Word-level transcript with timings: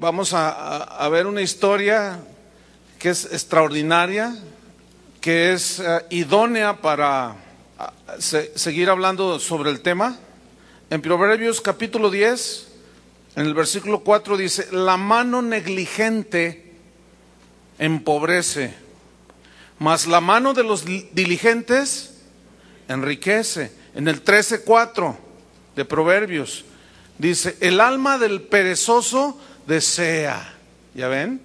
Vamos 0.00 0.32
a, 0.32 1.08
ver 1.10 1.26
una 1.26 1.42
historia 1.42 2.20
que 3.00 3.08
es 3.08 3.24
extraordinaria, 3.32 4.32
que 5.20 5.52
es 5.52 5.80
eh, 5.80 6.06
idónea 6.10 6.80
para 6.80 7.34
seguir 8.20 8.90
hablando 8.90 9.40
sobre 9.40 9.70
el 9.70 9.80
tema. 9.80 10.16
En 10.88 11.02
Proverbios 11.02 11.60
capítulo 11.60 12.12
10, 12.12 12.68
en 13.34 13.46
el 13.46 13.54
versículo 13.54 14.04
4 14.04 14.36
dice, 14.36 14.68
la 14.70 14.96
mano 14.96 15.42
negligente 15.42 16.76
empobrece, 17.80 18.74
mas 19.80 20.06
la 20.06 20.20
mano 20.20 20.54
de 20.54 20.62
los 20.62 20.84
diligentes 20.84 22.20
enriquece. 22.86 23.72
En 23.96 24.06
el 24.06 24.24
13.4 24.24 25.16
de 25.74 25.84
Proverbios 25.84 26.64
dice, 27.18 27.56
el 27.58 27.80
alma 27.80 28.16
del 28.18 28.42
perezoso 28.42 29.36
desea. 29.68 30.54
¿Ya 30.94 31.06
ven? 31.06 31.40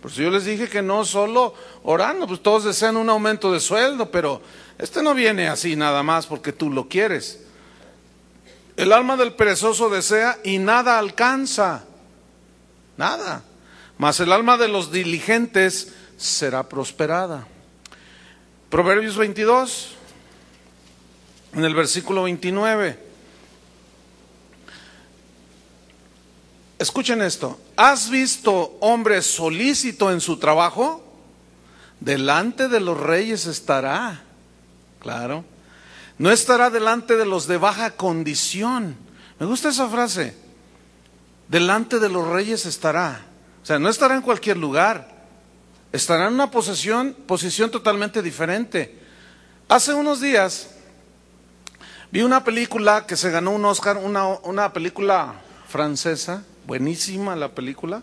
Por 0.00 0.12
eso 0.12 0.22
yo 0.22 0.30
les 0.30 0.44
dije 0.44 0.68
que 0.68 0.82
no 0.82 1.04
solo 1.04 1.54
orando, 1.82 2.28
pues 2.28 2.42
todos 2.42 2.64
desean 2.64 2.96
un 2.96 3.08
aumento 3.08 3.50
de 3.50 3.58
sueldo, 3.58 4.10
pero 4.10 4.40
este 4.78 5.02
no 5.02 5.14
viene 5.14 5.48
así 5.48 5.74
nada 5.74 6.04
más 6.04 6.26
porque 6.26 6.52
tú 6.52 6.70
lo 6.70 6.88
quieres. 6.88 7.40
El 8.76 8.92
alma 8.92 9.16
del 9.16 9.32
perezoso 9.32 9.88
desea 9.88 10.38
y 10.44 10.58
nada 10.58 10.98
alcanza. 10.98 11.84
Nada. 12.96 13.42
Mas 13.98 14.20
el 14.20 14.30
alma 14.30 14.58
de 14.58 14.68
los 14.68 14.92
diligentes 14.92 15.94
será 16.18 16.68
prosperada. 16.68 17.48
Proverbios 18.68 19.16
22, 19.16 19.94
en 21.54 21.64
el 21.64 21.74
versículo 21.74 22.24
29. 22.24 23.05
Escuchen 26.78 27.22
esto. 27.22 27.58
¿Has 27.76 28.10
visto 28.10 28.76
hombre 28.80 29.22
solícito 29.22 30.10
en 30.12 30.20
su 30.20 30.38
trabajo? 30.38 31.02
Delante 32.00 32.68
de 32.68 32.80
los 32.80 32.98
reyes 32.98 33.46
estará. 33.46 34.22
Claro. 35.00 35.44
No 36.18 36.30
estará 36.30 36.70
delante 36.70 37.16
de 37.16 37.24
los 37.24 37.46
de 37.46 37.56
baja 37.56 37.92
condición. 37.92 38.96
Me 39.38 39.46
gusta 39.46 39.70
esa 39.70 39.88
frase. 39.88 40.34
Delante 41.48 41.98
de 41.98 42.08
los 42.08 42.26
reyes 42.28 42.66
estará. 42.66 43.22
O 43.62 43.66
sea, 43.66 43.78
no 43.78 43.88
estará 43.88 44.14
en 44.14 44.22
cualquier 44.22 44.58
lugar. 44.58 45.16
Estará 45.92 46.28
en 46.28 46.34
una 46.34 46.50
posición, 46.50 47.16
posición 47.26 47.70
totalmente 47.70 48.20
diferente. 48.20 48.98
Hace 49.68 49.94
unos 49.94 50.20
días 50.20 50.70
vi 52.10 52.22
una 52.22 52.44
película 52.44 53.06
que 53.06 53.16
se 53.16 53.30
ganó 53.30 53.52
un 53.52 53.64
Oscar, 53.64 53.96
una, 53.96 54.26
una 54.26 54.72
película 54.72 55.40
francesa, 55.68 56.44
buenísima 56.66 57.36
la 57.36 57.54
película. 57.54 58.02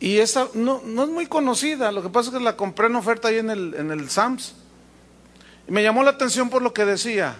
Y 0.00 0.18
esa 0.18 0.48
no, 0.54 0.82
no, 0.84 1.04
es 1.04 1.10
muy 1.10 1.26
conocida, 1.26 1.92
lo 1.92 2.02
que 2.02 2.08
pasa 2.08 2.30
es 2.30 2.36
que 2.36 2.42
la 2.42 2.56
compré 2.56 2.86
en 2.86 2.96
oferta 2.96 3.28
ahí 3.28 3.38
en 3.38 3.50
el, 3.50 3.74
en 3.74 3.90
el 3.90 4.08
Sams. 4.08 4.54
Y 5.68 5.72
me 5.72 5.82
llamó 5.82 6.02
la 6.02 6.10
atención 6.10 6.48
por 6.48 6.62
lo 6.62 6.72
que 6.72 6.84
decía. 6.86 7.36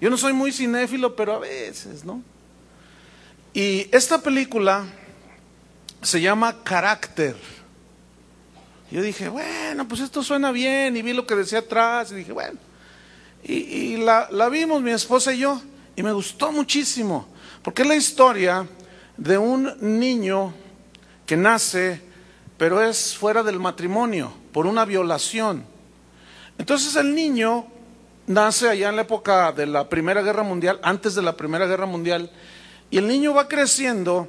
Yo 0.00 0.10
no 0.10 0.16
soy 0.16 0.32
muy 0.32 0.50
cinéfilo, 0.50 1.14
pero 1.14 1.34
a 1.34 1.38
veces, 1.38 2.04
¿no? 2.04 2.22
Y 3.54 3.88
esta 3.92 4.20
película 4.20 4.86
se 6.02 6.20
llama 6.20 6.64
Carácter. 6.64 7.36
Yo 8.90 9.02
dije, 9.02 9.28
bueno, 9.28 9.86
pues 9.86 10.00
esto 10.00 10.22
suena 10.24 10.50
bien, 10.50 10.96
y 10.96 11.02
vi 11.02 11.12
lo 11.12 11.26
que 11.26 11.36
decía 11.36 11.60
atrás, 11.60 12.10
y 12.10 12.16
dije, 12.16 12.32
bueno. 12.32 12.58
Y, 13.44 13.54
y 13.54 13.96
la, 13.98 14.28
la 14.32 14.48
vimos 14.48 14.82
mi 14.82 14.90
esposa 14.90 15.32
y 15.32 15.38
yo, 15.38 15.62
y 15.94 16.02
me 16.02 16.12
gustó 16.12 16.50
muchísimo, 16.50 17.28
porque 17.62 17.82
es 17.82 17.88
la 17.88 17.94
historia 17.94 18.66
de 19.20 19.36
un 19.36 19.70
niño 19.80 20.54
que 21.26 21.36
nace, 21.36 22.02
pero 22.56 22.82
es 22.82 23.16
fuera 23.16 23.42
del 23.42 23.60
matrimonio, 23.60 24.32
por 24.50 24.66
una 24.66 24.86
violación. 24.86 25.64
Entonces 26.56 26.96
el 26.96 27.14
niño 27.14 27.66
nace 28.26 28.70
allá 28.70 28.88
en 28.88 28.96
la 28.96 29.02
época 29.02 29.52
de 29.52 29.66
la 29.66 29.90
Primera 29.90 30.22
Guerra 30.22 30.42
Mundial, 30.42 30.80
antes 30.82 31.14
de 31.14 31.20
la 31.20 31.36
Primera 31.36 31.66
Guerra 31.66 31.84
Mundial, 31.84 32.30
y 32.90 32.96
el 32.96 33.06
niño 33.06 33.34
va 33.34 33.46
creciendo 33.46 34.28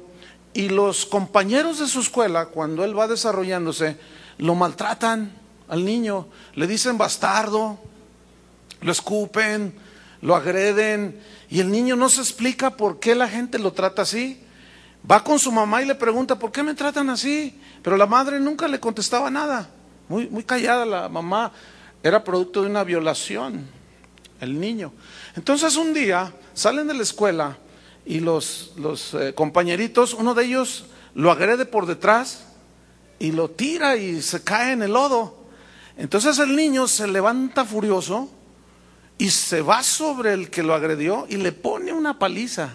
y 0.52 0.68
los 0.68 1.06
compañeros 1.06 1.78
de 1.78 1.88
su 1.88 2.00
escuela, 2.00 2.46
cuando 2.46 2.84
él 2.84 2.96
va 2.96 3.08
desarrollándose, 3.08 3.96
lo 4.36 4.54
maltratan 4.54 5.32
al 5.68 5.86
niño, 5.86 6.28
le 6.54 6.66
dicen 6.66 6.98
bastardo, 6.98 7.78
lo 8.82 8.92
escupen, 8.92 9.74
lo 10.20 10.36
agreden, 10.36 11.18
y 11.48 11.60
el 11.60 11.70
niño 11.70 11.96
no 11.96 12.10
se 12.10 12.20
explica 12.20 12.76
por 12.76 13.00
qué 13.00 13.14
la 13.14 13.28
gente 13.28 13.58
lo 13.58 13.72
trata 13.72 14.02
así. 14.02 14.42
Va 15.10 15.24
con 15.24 15.38
su 15.38 15.50
mamá 15.50 15.82
y 15.82 15.86
le 15.86 15.94
pregunta, 15.94 16.38
¿por 16.38 16.52
qué 16.52 16.62
me 16.62 16.74
tratan 16.74 17.10
así? 17.10 17.58
Pero 17.82 17.96
la 17.96 18.06
madre 18.06 18.38
nunca 18.38 18.68
le 18.68 18.78
contestaba 18.78 19.30
nada. 19.30 19.68
Muy, 20.08 20.28
muy 20.28 20.44
callada 20.44 20.86
la 20.86 21.08
mamá. 21.08 21.52
Era 22.02 22.22
producto 22.22 22.62
de 22.62 22.70
una 22.70 22.84
violación, 22.84 23.66
el 24.40 24.60
niño. 24.60 24.92
Entonces 25.34 25.76
un 25.76 25.92
día 25.92 26.32
salen 26.54 26.86
de 26.86 26.94
la 26.94 27.02
escuela 27.02 27.58
y 28.04 28.20
los, 28.20 28.72
los 28.76 29.14
eh, 29.14 29.34
compañeritos, 29.34 30.14
uno 30.14 30.34
de 30.34 30.44
ellos 30.44 30.86
lo 31.14 31.30
agrede 31.30 31.64
por 31.64 31.86
detrás 31.86 32.44
y 33.18 33.32
lo 33.32 33.50
tira 33.50 33.96
y 33.96 34.22
se 34.22 34.42
cae 34.42 34.72
en 34.72 34.82
el 34.82 34.92
lodo. 34.92 35.36
Entonces 35.96 36.38
el 36.38 36.56
niño 36.56 36.88
se 36.88 37.06
levanta 37.06 37.64
furioso 37.64 38.30
y 39.18 39.30
se 39.30 39.62
va 39.62 39.82
sobre 39.82 40.32
el 40.32 40.50
que 40.50 40.62
lo 40.62 40.74
agredió 40.74 41.26
y 41.28 41.36
le 41.36 41.52
pone 41.52 41.92
una 41.92 42.18
paliza 42.18 42.74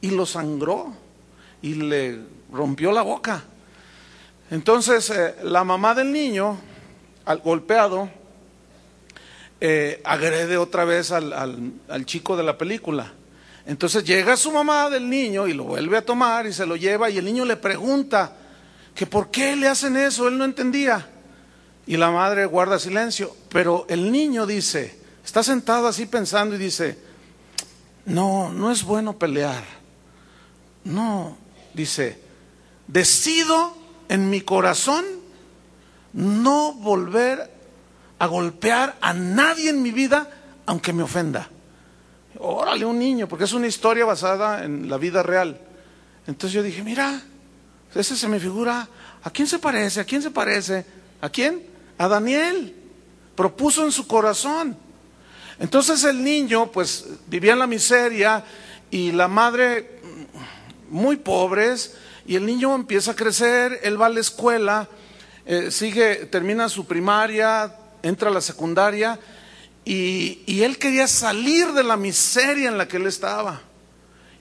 y 0.00 0.10
lo 0.10 0.24
sangró 0.24 1.07
y 1.62 1.74
le 1.74 2.18
rompió 2.52 2.92
la 2.92 3.02
boca. 3.02 3.44
Entonces 4.50 5.10
eh, 5.10 5.36
la 5.42 5.64
mamá 5.64 5.94
del 5.94 6.12
niño, 6.12 6.58
al 7.24 7.38
golpeado, 7.38 8.10
eh, 9.60 10.00
agrede 10.04 10.56
otra 10.56 10.84
vez 10.84 11.10
al, 11.10 11.32
al, 11.88 12.06
chico 12.06 12.36
de 12.36 12.44
la 12.44 12.56
película. 12.56 13.12
Entonces 13.66 14.04
llega 14.04 14.36
su 14.36 14.52
mamá 14.52 14.88
del 14.88 15.10
niño 15.10 15.46
y 15.46 15.52
lo 15.52 15.64
vuelve 15.64 15.98
a 15.98 16.04
tomar 16.04 16.46
y 16.46 16.52
se 16.52 16.64
lo 16.64 16.76
lleva 16.76 17.10
y 17.10 17.18
el 17.18 17.24
niño 17.24 17.44
le 17.44 17.56
pregunta 17.56 18.32
que 18.94 19.06
por 19.06 19.30
qué 19.30 19.56
le 19.56 19.68
hacen 19.68 19.96
eso, 19.96 20.28
él 20.28 20.38
no 20.38 20.44
entendía. 20.44 21.06
Y 21.86 21.96
la 21.96 22.10
madre 22.10 22.46
guarda 22.46 22.78
silencio, 22.78 23.34
pero 23.48 23.86
el 23.88 24.12
niño 24.12 24.46
dice, 24.46 24.98
está 25.24 25.42
sentado 25.42 25.86
así 25.88 26.06
pensando 26.06 26.54
y 26.54 26.58
dice, 26.58 26.98
no, 28.06 28.50
no 28.52 28.70
es 28.70 28.84
bueno 28.84 29.18
pelear. 29.18 29.62
No, 30.84 31.36
dice, 31.78 32.18
decido 32.88 33.74
en 34.08 34.28
mi 34.28 34.40
corazón 34.40 35.04
no 36.12 36.72
volver 36.72 37.50
a 38.18 38.26
golpear 38.26 38.96
a 39.00 39.14
nadie 39.14 39.70
en 39.70 39.80
mi 39.80 39.92
vida, 39.92 40.28
aunque 40.66 40.92
me 40.92 41.04
ofenda. 41.04 41.48
Órale, 42.40 42.84
un 42.84 42.98
niño, 42.98 43.28
porque 43.28 43.44
es 43.44 43.52
una 43.52 43.68
historia 43.68 44.04
basada 44.04 44.64
en 44.64 44.90
la 44.90 44.96
vida 44.98 45.22
real. 45.22 45.60
Entonces 46.26 46.52
yo 46.52 46.62
dije, 46.62 46.82
mira, 46.82 47.22
ese 47.94 48.16
se 48.16 48.28
me 48.28 48.40
figura, 48.40 48.88
¿a 49.22 49.30
quién 49.30 49.46
se 49.46 49.58
parece? 49.60 50.00
¿A 50.00 50.04
quién 50.04 50.20
se 50.20 50.30
parece? 50.30 50.84
¿A 51.20 51.28
quién? 51.30 51.62
A 51.96 52.08
Daniel. 52.08 52.74
Propuso 53.36 53.84
en 53.84 53.92
su 53.92 54.06
corazón. 54.08 54.76
Entonces 55.60 56.02
el 56.04 56.22
niño, 56.24 56.72
pues, 56.72 57.06
vivía 57.28 57.52
en 57.52 57.60
la 57.60 57.66
miseria 57.66 58.44
y 58.90 59.12
la 59.12 59.28
madre 59.28 59.97
muy 60.90 61.16
pobres 61.16 61.96
y 62.26 62.36
el 62.36 62.46
niño 62.46 62.74
empieza 62.74 63.12
a 63.12 63.16
crecer, 63.16 63.80
él 63.82 64.00
va 64.00 64.06
a 64.06 64.10
la 64.10 64.20
escuela, 64.20 64.88
eh, 65.46 65.70
sigue, 65.70 66.26
termina 66.26 66.68
su 66.68 66.86
primaria, 66.86 67.74
entra 68.02 68.30
a 68.30 68.32
la 68.32 68.40
secundaria 68.40 69.18
y, 69.84 70.42
y 70.46 70.62
él 70.62 70.78
quería 70.78 71.06
salir 71.08 71.72
de 71.72 71.82
la 71.82 71.96
miseria 71.96 72.68
en 72.68 72.78
la 72.78 72.86
que 72.86 72.98
él 72.98 73.06
estaba. 73.06 73.62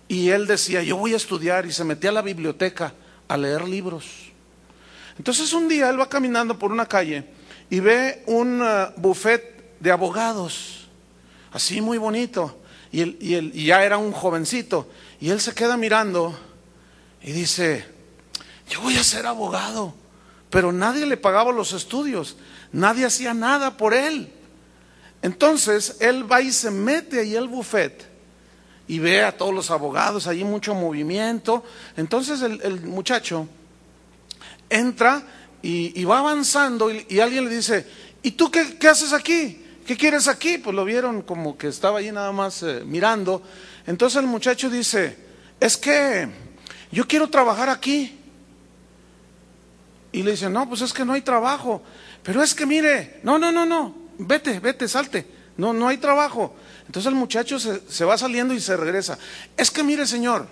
Y 0.09 0.29
él 0.29 0.47
decía, 0.47 0.83
yo 0.83 0.97
voy 0.97 1.13
a 1.13 1.17
estudiar 1.17 1.65
y 1.65 1.71
se 1.71 1.83
metía 1.83 2.09
a 2.09 2.13
la 2.13 2.21
biblioteca 2.21 2.93
a 3.27 3.37
leer 3.37 3.67
libros. 3.67 4.05
Entonces 5.17 5.51
un 5.53 5.67
día 5.67 5.89
él 5.89 5.99
va 5.99 6.09
caminando 6.09 6.57
por 6.57 6.71
una 6.71 6.85
calle 6.85 7.25
y 7.69 7.79
ve 7.79 8.23
un 8.27 8.61
uh, 8.61 8.91
buffet 8.97 9.75
de 9.79 9.91
abogados, 9.91 10.87
así 11.51 11.81
muy 11.81 11.97
bonito, 11.97 12.59
y, 12.91 13.01
él, 13.01 13.17
y, 13.19 13.33
él, 13.33 13.51
y 13.53 13.65
ya 13.65 13.83
era 13.83 13.97
un 13.97 14.11
jovencito, 14.11 14.87
y 15.19 15.29
él 15.29 15.41
se 15.41 15.53
queda 15.53 15.77
mirando 15.77 16.37
y 17.21 17.31
dice, 17.31 17.85
yo 18.69 18.81
voy 18.81 18.97
a 18.97 19.03
ser 19.03 19.25
abogado, 19.25 19.93
pero 20.49 20.71
nadie 20.71 21.05
le 21.05 21.17
pagaba 21.17 21.51
los 21.51 21.73
estudios, 21.73 22.37
nadie 22.71 23.05
hacía 23.05 23.33
nada 23.33 23.77
por 23.77 23.93
él. 23.93 24.31
Entonces 25.21 25.97
él 25.99 26.31
va 26.31 26.41
y 26.41 26.51
se 26.51 26.71
mete 26.71 27.19
ahí 27.19 27.35
al 27.35 27.47
buffet 27.47 28.07
y 28.87 28.99
ve 28.99 29.23
a 29.23 29.35
todos 29.35 29.53
los 29.53 29.71
abogados, 29.71 30.27
allí 30.27 30.43
mucho 30.43 30.73
movimiento. 30.73 31.63
Entonces 31.95 32.41
el, 32.41 32.81
muchacho 32.81 33.47
entra 34.69 35.23
y, 35.61 36.03
va 36.05 36.19
avanzando 36.19 36.91
y, 36.91 37.19
alguien 37.19 37.45
le 37.45 37.55
dice, 37.55 37.87
¿y 38.21 38.31
tú 38.31 38.49
qué, 38.51 38.77
qué, 38.77 38.87
haces 38.87 39.11
aquí? 39.11 39.63
¿Qué 39.85 39.97
quieres 39.97 40.27
aquí? 40.27 40.57
Pues 40.57 40.75
lo 40.75 40.85
vieron 40.85 41.21
como 41.21 41.57
que 41.57 41.67
estaba 41.67 41.99
allí 41.99 42.11
nada 42.11 42.31
más 42.31 42.61
eh, 42.63 42.83
mirando. 42.85 43.41
Entonces 43.87 44.19
el 44.19 44.27
muchacho 44.27 44.69
dice, 44.69 45.15
es 45.59 45.77
que 45.77 46.27
yo 46.91 47.07
quiero 47.07 47.29
trabajar 47.29 47.69
aquí. 47.69 48.19
Y 50.11 50.23
le 50.23 50.31
dice, 50.31 50.49
no, 50.49 50.67
pues 50.67 50.81
es 50.81 50.93
que 50.93 51.05
no 51.05 51.13
hay 51.13 51.21
trabajo. 51.21 51.81
Pero 52.21 52.43
es 52.43 52.53
que 52.53 52.65
mire, 52.65 53.19
no, 53.23 53.39
no, 53.39 53.51
no, 53.51 53.65
no, 53.65 53.95
vete, 54.19 54.59
vete, 54.59 54.87
salte. 54.87 55.25
No, 55.55 55.73
no 55.73 55.87
hay 55.87 55.97
trabajo. 55.97 56.53
Entonces 56.85 57.09
el 57.11 57.17
muchacho 57.17 57.59
se, 57.59 58.05
va 58.05 58.17
saliendo 58.17 58.53
y 58.53 58.59
se 58.59 58.77
regresa. 58.77 59.17
Es 59.55 59.71
que 59.71 59.83
mire, 59.83 60.05
señor, 60.05 60.47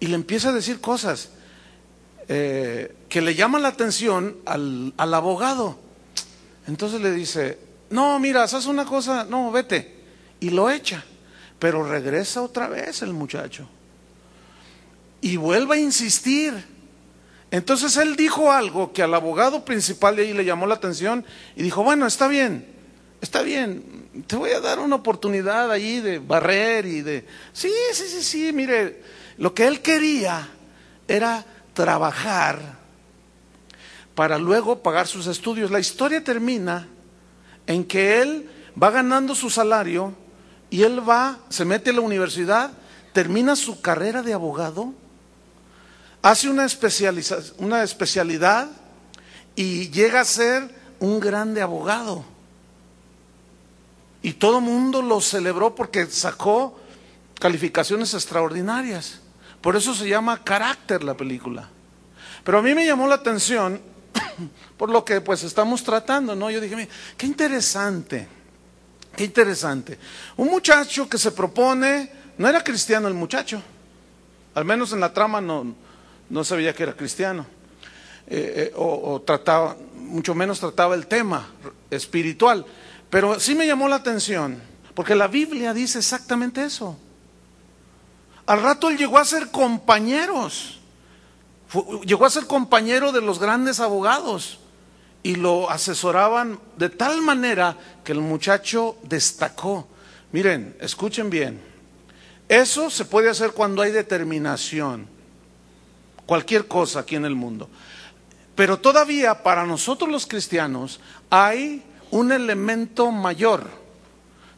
y 0.00 0.06
le 0.06 0.14
empieza 0.14 0.48
a 0.48 0.52
decir 0.52 0.80
cosas 0.80 1.28
eh, 2.28 2.96
que 3.08 3.20
le 3.20 3.34
llaman 3.34 3.62
la 3.62 3.68
atención 3.68 4.38
al, 4.46 4.92
al 4.96 5.14
abogado. 5.14 5.78
Entonces 6.66 7.00
le 7.00 7.12
dice, 7.12 7.58
no, 7.90 8.18
mira, 8.18 8.42
haz 8.42 8.66
una 8.66 8.86
cosa, 8.86 9.24
no, 9.24 9.52
vete. 9.52 9.94
Y 10.40 10.50
lo 10.50 10.70
echa. 10.70 11.04
Pero 11.64 11.82
regresa 11.82 12.42
otra 12.42 12.68
vez 12.68 13.00
el 13.00 13.14
muchacho. 13.14 13.66
Y 15.22 15.38
vuelve 15.38 15.76
a 15.76 15.80
insistir. 15.80 16.52
Entonces 17.50 17.96
él 17.96 18.16
dijo 18.16 18.52
algo 18.52 18.92
que 18.92 19.02
al 19.02 19.14
abogado 19.14 19.64
principal 19.64 20.14
de 20.14 20.24
ahí 20.24 20.34
le 20.34 20.44
llamó 20.44 20.66
la 20.66 20.74
atención 20.74 21.24
y 21.56 21.62
dijo, 21.62 21.82
bueno, 21.82 22.06
está 22.06 22.28
bien, 22.28 22.66
está 23.22 23.40
bien, 23.40 24.10
te 24.26 24.36
voy 24.36 24.50
a 24.50 24.60
dar 24.60 24.78
una 24.78 24.96
oportunidad 24.96 25.72
allí 25.72 26.00
de 26.00 26.18
barrer 26.18 26.84
y 26.84 27.00
de... 27.00 27.26
Sí, 27.54 27.72
sí, 27.94 28.08
sí, 28.08 28.22
sí, 28.22 28.52
mire, 28.52 29.00
lo 29.38 29.54
que 29.54 29.66
él 29.66 29.80
quería 29.80 30.46
era 31.08 31.46
trabajar 31.72 32.60
para 34.14 34.36
luego 34.36 34.82
pagar 34.82 35.06
sus 35.06 35.26
estudios. 35.28 35.70
La 35.70 35.80
historia 35.80 36.22
termina 36.22 36.86
en 37.66 37.84
que 37.84 38.20
él 38.20 38.50
va 38.76 38.90
ganando 38.90 39.34
su 39.34 39.48
salario 39.48 40.23
y 40.74 40.82
él 40.82 41.08
va, 41.08 41.38
se 41.50 41.64
mete 41.64 41.90
a 41.90 41.92
la 41.92 42.00
universidad, 42.00 42.72
termina 43.12 43.54
su 43.54 43.80
carrera 43.80 44.22
de 44.22 44.32
abogado 44.32 44.92
hace 46.20 46.48
una, 46.48 46.66
una 47.58 47.84
especialidad 47.84 48.68
y 49.54 49.90
llega 49.90 50.20
a 50.20 50.24
ser 50.24 50.68
un 50.98 51.20
grande 51.20 51.62
abogado. 51.62 52.24
Y 54.20 54.32
todo 54.32 54.58
el 54.58 54.64
mundo 54.64 55.00
lo 55.00 55.20
celebró 55.20 55.76
porque 55.76 56.06
sacó 56.06 56.76
calificaciones 57.38 58.12
extraordinarias. 58.12 59.20
Por 59.60 59.76
eso 59.76 59.94
se 59.94 60.08
llama 60.08 60.42
Carácter 60.42 61.04
la 61.04 61.16
película. 61.16 61.68
Pero 62.42 62.58
a 62.58 62.62
mí 62.62 62.74
me 62.74 62.84
llamó 62.84 63.06
la 63.06 63.14
atención 63.14 63.80
por 64.76 64.90
lo 64.90 65.04
que 65.04 65.20
pues 65.20 65.44
estamos 65.44 65.84
tratando, 65.84 66.34
¿no? 66.34 66.50
Yo 66.50 66.60
dije, 66.60 66.88
qué 67.16 67.26
interesante, 67.26 68.26
qué 69.14 69.24
interesante. 69.24 69.98
Un 70.36 70.48
muchacho 70.48 71.08
que 71.08 71.18
se 71.18 71.32
propone, 71.32 72.10
no 72.38 72.48
era 72.48 72.62
cristiano 72.62 73.08
el 73.08 73.14
muchacho, 73.14 73.62
al 74.54 74.64
menos 74.64 74.92
en 74.92 75.00
la 75.00 75.12
trama 75.12 75.40
no, 75.40 75.74
no 76.30 76.44
sabía 76.44 76.74
que 76.74 76.82
era 76.82 76.94
cristiano, 76.94 77.46
eh, 78.26 78.70
eh, 78.70 78.72
o, 78.76 79.20
trataba, 79.22 79.76
mucho 79.96 80.34
menos 80.34 80.60
trataba 80.60 80.94
el 80.94 81.06
tema 81.06 81.48
espiritual, 81.90 82.64
pero 83.10 83.38
sí 83.38 83.54
me 83.54 83.66
llamó 83.66 83.88
la 83.88 83.96
atención, 83.96 84.60
porque 84.94 85.14
la 85.14 85.28
Biblia 85.28 85.74
dice 85.74 85.98
exactamente 85.98 86.64
eso. 86.64 86.98
Al 88.46 88.62
rato 88.62 88.88
él 88.88 88.98
llegó 88.98 89.18
a 89.18 89.24
ser 89.24 89.50
compañeros, 89.50 90.80
llegó 92.04 92.26
a 92.26 92.30
ser 92.30 92.46
compañero 92.46 93.10
de 93.10 93.22
los 93.22 93.38
grandes 93.38 93.80
abogados 93.80 94.58
y 95.24 95.36
lo 95.36 95.70
asesoraban 95.70 96.60
de 96.76 96.90
tal 96.90 97.22
manera 97.22 97.76
que 98.04 98.12
el 98.12 98.20
muchacho 98.20 98.98
destacó. 99.02 99.88
Miren, 100.30 100.76
escuchen 100.80 101.30
bien, 101.30 101.60
eso 102.48 102.90
se 102.90 103.06
puede 103.06 103.30
hacer 103.30 103.52
cuando 103.52 103.82
hay 103.82 103.90
determinación 103.90 105.08
cualquier 106.26 106.68
cosa 106.68 107.00
aquí 107.00 107.16
en 107.16 107.24
el 107.24 107.34
mundo. 107.34 107.68
Pero 108.54 108.78
todavía 108.78 109.42
para 109.42 109.64
nosotros 109.64 110.10
los 110.10 110.26
cristianos 110.26 111.00
hay 111.30 111.82
un 112.10 112.30
elemento 112.30 113.10
mayor, 113.10 113.64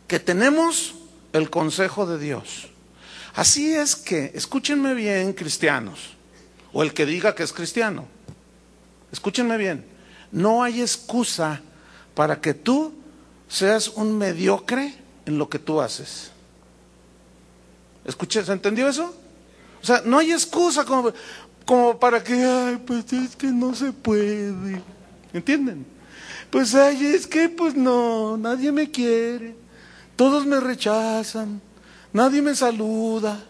que 0.09 0.19
tenemos 0.19 0.97
el 1.33 1.49
consejo 1.49 2.07
de 2.07 2.19
Dios. 2.19 2.69
Así 3.35 3.73
es 3.73 3.95
que, 3.95 4.33
escúchenme 4.35 4.95
bien, 4.95 5.33
cristianos, 5.33 6.15
o 6.73 6.83
el 6.83 6.93
que 6.93 7.07
diga 7.07 7.35
que 7.35 7.45
es 7.45 7.53
cristiano, 7.53 8.07
escúchenme 9.13 9.57
bien, 9.57 9.96
no 10.33 10.63
hay 10.63 10.81
excusa 10.81 11.61
para 12.15 12.41
que 12.41 12.55
tú 12.55 12.93
seas 13.49 13.89
un 13.89 14.17
mediocre 14.17 14.95
en 15.25 15.39
lo 15.39 15.49
que 15.49 15.59
tú 15.59 15.81
haces. 15.81 16.31
¿Se 18.29 18.53
entendió 18.53 18.89
eso? 18.89 19.15
O 19.83 19.87
sea, 19.87 20.03
no 20.05 20.19
hay 20.19 20.33
excusa 20.33 20.85
como, 20.85 21.13
como 21.65 21.99
para 21.99 22.23
que, 22.23 22.35
ay, 22.35 22.83
pues 22.87 23.13
es 23.13 23.37
que 23.37 23.49
no 23.49 23.75
se 23.75 23.93
puede. 23.93 24.83
¿Entienden? 25.33 25.87
Pues 26.51 26.75
ay, 26.75 27.07
es 27.07 27.27
que 27.27 27.49
pues 27.49 27.75
no, 27.75 28.37
nadie 28.37 28.71
me 28.73 28.91
quiere, 28.91 29.57
todos 30.15 30.47
me 30.47 30.61
rechazan, 30.61 31.61
nadie 32.13 32.41
me 32.41 32.55
saluda. 32.55 33.45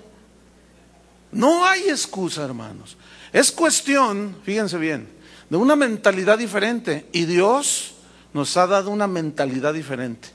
No 1.31 1.65
hay 1.65 1.89
excusa, 1.89 2.45
hermanos. 2.45 2.97
Es 3.33 3.53
cuestión, 3.53 4.37
fíjense 4.45 4.79
bien, 4.79 5.09
de 5.49 5.57
una 5.57 5.77
mentalidad 5.77 6.39
diferente. 6.39 7.07
Y 7.13 7.25
Dios 7.25 7.95
nos 8.33 8.57
ha 8.57 8.67
dado 8.67 8.91
una 8.91 9.07
mentalidad 9.07 9.75
diferente. 9.75 10.29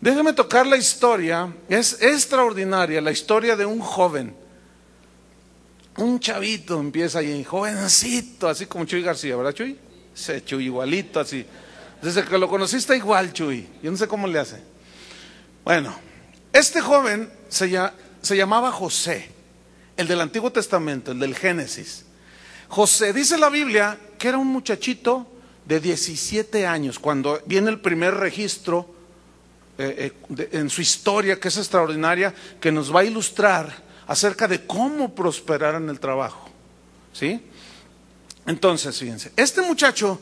Déjame 0.00 0.32
tocar 0.32 0.66
la 0.66 0.76
historia, 0.76 1.54
es 1.68 2.02
extraordinaria, 2.02 3.00
la 3.00 3.12
historia 3.12 3.56
de 3.56 3.64
un 3.64 3.80
joven 3.80 4.34
un 5.98 6.20
chavito 6.20 6.78
empieza 6.78 7.20
ahí, 7.20 7.42
jovencito, 7.42 8.48
así 8.48 8.66
como 8.66 8.84
Chuy 8.84 9.02
García, 9.02 9.36
¿verdad, 9.36 9.52
Chuy? 9.52 9.78
Se 10.14 10.44
Chuy 10.44 10.66
igualito, 10.66 11.20
así. 11.20 11.44
Desde 12.02 12.24
que 12.24 12.38
lo 12.38 12.48
conociste 12.48 12.96
igual, 12.96 13.32
Chuy. 13.32 13.66
Yo 13.82 13.90
no 13.90 13.96
sé 13.96 14.06
cómo 14.06 14.26
le 14.26 14.38
hace. 14.38 14.60
Bueno, 15.64 15.94
este 16.52 16.80
joven 16.80 17.30
se, 17.48 17.70
se 18.20 18.36
llamaba 18.36 18.72
José, 18.72 19.30
el 19.96 20.06
del 20.06 20.20
Antiguo 20.20 20.52
Testamento, 20.52 21.12
el 21.12 21.18
del 21.18 21.34
Génesis. 21.34 22.04
José, 22.68 23.12
dice 23.12 23.38
la 23.38 23.48
Biblia, 23.48 23.98
que 24.18 24.28
era 24.28 24.38
un 24.38 24.48
muchachito 24.48 25.26
de 25.64 25.80
17 25.80 26.66
años, 26.66 26.98
cuando 26.98 27.40
viene 27.46 27.70
el 27.70 27.80
primer 27.80 28.14
registro 28.14 28.94
eh, 29.78 30.12
eh, 30.36 30.48
en 30.52 30.70
su 30.70 30.80
historia, 30.80 31.38
que 31.38 31.48
es 31.48 31.56
extraordinaria, 31.56 32.34
que 32.60 32.72
nos 32.72 32.94
va 32.94 33.00
a 33.00 33.04
ilustrar 33.04 33.84
acerca 34.06 34.48
de 34.48 34.66
cómo 34.66 35.14
prosperar 35.14 35.74
en 35.74 35.88
el 35.88 36.00
trabajo. 36.00 36.48
¿Sí? 37.12 37.42
Entonces, 38.46 38.98
fíjense, 38.98 39.32
este 39.36 39.60
muchacho 39.62 40.20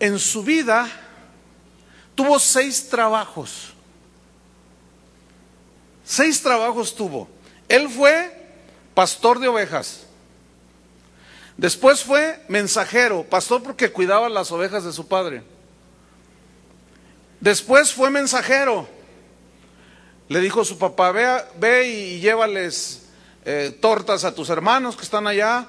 en 0.00 0.18
su 0.18 0.42
vida 0.42 0.88
tuvo 2.14 2.38
seis 2.38 2.88
trabajos. 2.88 3.72
Seis 6.04 6.42
trabajos 6.42 6.94
tuvo. 6.94 7.28
Él 7.68 7.88
fue 7.88 8.36
pastor 8.94 9.38
de 9.38 9.48
ovejas. 9.48 10.06
Después 11.56 12.02
fue 12.02 12.42
mensajero, 12.48 13.24
pastor 13.24 13.62
porque 13.62 13.92
cuidaba 13.92 14.28
las 14.28 14.50
ovejas 14.52 14.84
de 14.84 14.92
su 14.92 15.06
padre. 15.06 15.42
Después 17.40 17.92
fue 17.92 18.10
mensajero. 18.10 18.88
Le 20.28 20.40
dijo 20.40 20.64
su 20.64 20.78
papá, 20.78 21.12
ve, 21.12 21.28
ve 21.58 21.88
y 21.88 22.20
llévales 22.20 23.02
eh, 23.44 23.76
tortas 23.80 24.24
a 24.24 24.34
tus 24.34 24.48
hermanos 24.48 24.96
que 24.96 25.02
están 25.02 25.26
allá 25.26 25.66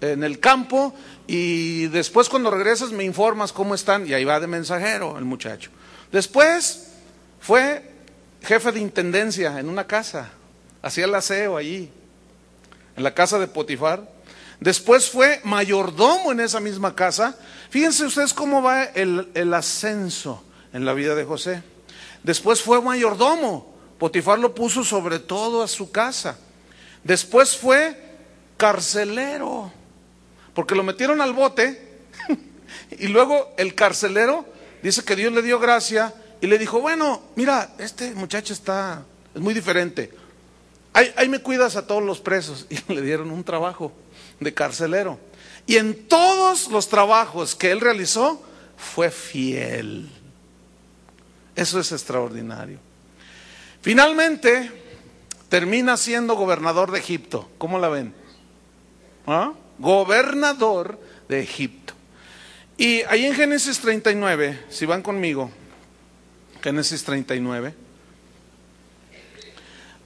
en 0.00 0.22
el 0.22 0.38
campo 0.38 0.94
y 1.26 1.86
después 1.86 2.28
cuando 2.28 2.50
regresas 2.50 2.92
me 2.92 3.04
informas 3.04 3.52
cómo 3.52 3.74
están 3.74 4.06
y 4.06 4.12
ahí 4.12 4.24
va 4.24 4.38
de 4.38 4.46
mensajero 4.46 5.18
el 5.18 5.24
muchacho. 5.24 5.70
Después 6.12 6.90
fue 7.40 7.90
jefe 8.42 8.72
de 8.72 8.80
intendencia 8.80 9.58
en 9.58 9.68
una 9.68 9.86
casa, 9.86 10.30
hacía 10.82 11.06
el 11.06 11.14
aseo 11.14 11.56
allí, 11.56 11.90
en 12.96 13.02
la 13.02 13.14
casa 13.14 13.38
de 13.38 13.48
Potifar. 13.48 14.17
Después 14.60 15.08
fue 15.08 15.40
mayordomo 15.44 16.32
en 16.32 16.40
esa 16.40 16.60
misma 16.60 16.94
casa. 16.94 17.36
Fíjense 17.70 18.06
ustedes 18.06 18.34
cómo 18.34 18.60
va 18.60 18.84
el, 18.84 19.54
ascenso 19.54 20.42
en 20.72 20.84
la 20.84 20.94
vida 20.94 21.14
de 21.14 21.24
José. 21.24 21.62
Después 22.22 22.60
fue 22.60 22.82
mayordomo. 22.82 23.76
Potifar 23.98 24.38
lo 24.38 24.54
puso 24.54 24.84
sobre 24.84 25.18
todo 25.18 25.62
a 25.62 25.68
su 25.68 25.90
casa. 25.90 26.38
Después 27.04 27.56
fue 27.56 27.96
carcelero, 28.56 29.72
porque 30.54 30.74
lo 30.74 30.82
metieron 30.82 31.20
al 31.20 31.32
bote 31.32 32.00
y 32.98 33.06
luego 33.06 33.54
el 33.56 33.74
carcelero 33.74 34.44
dice 34.82 35.04
que 35.04 35.14
Dios 35.14 35.32
le 35.32 35.42
dio 35.42 35.60
gracia 35.60 36.12
y 36.40 36.48
le 36.48 36.58
dijo, 36.58 36.80
bueno, 36.80 37.22
mira, 37.36 37.74
este 37.78 38.12
muchacho 38.14 38.52
está, 38.52 39.04
es 39.34 39.40
muy 39.40 39.54
diferente. 39.54 40.10
Ahí, 40.92 41.28
me 41.28 41.40
cuidas 41.40 41.76
a 41.76 41.86
todos 41.86 42.02
los 42.02 42.20
presos. 42.20 42.66
Y 42.70 42.92
le 42.92 43.02
dieron 43.02 43.30
un 43.30 43.44
trabajo 43.44 43.92
de 44.40 44.54
carcelero. 44.54 45.18
Y 45.66 45.76
en 45.76 46.06
todos 46.08 46.68
los 46.68 46.88
trabajos 46.88 47.54
que 47.54 47.70
él 47.70 47.80
realizó, 47.80 48.42
fue 48.76 49.10
fiel. 49.10 50.08
Eso 51.54 51.80
es 51.80 51.92
extraordinario. 51.92 52.78
Finalmente, 53.82 54.70
termina 55.48 55.96
siendo 55.96 56.34
gobernador 56.34 56.90
de 56.90 56.98
Egipto. 56.98 57.50
¿Cómo 57.58 57.78
la 57.78 57.88
ven? 57.88 58.14
¿ah? 59.28 59.52
gobernador 59.78 60.98
de 61.28 61.40
Egipto. 61.40 61.94
Y 62.76 63.02
ahí 63.02 63.26
en 63.26 63.34
Génesis 63.34 63.78
39, 63.80 64.66
si 64.68 64.86
van 64.86 65.02
conmigo, 65.02 65.50
Génesis 66.62 67.02
39, 67.04 67.74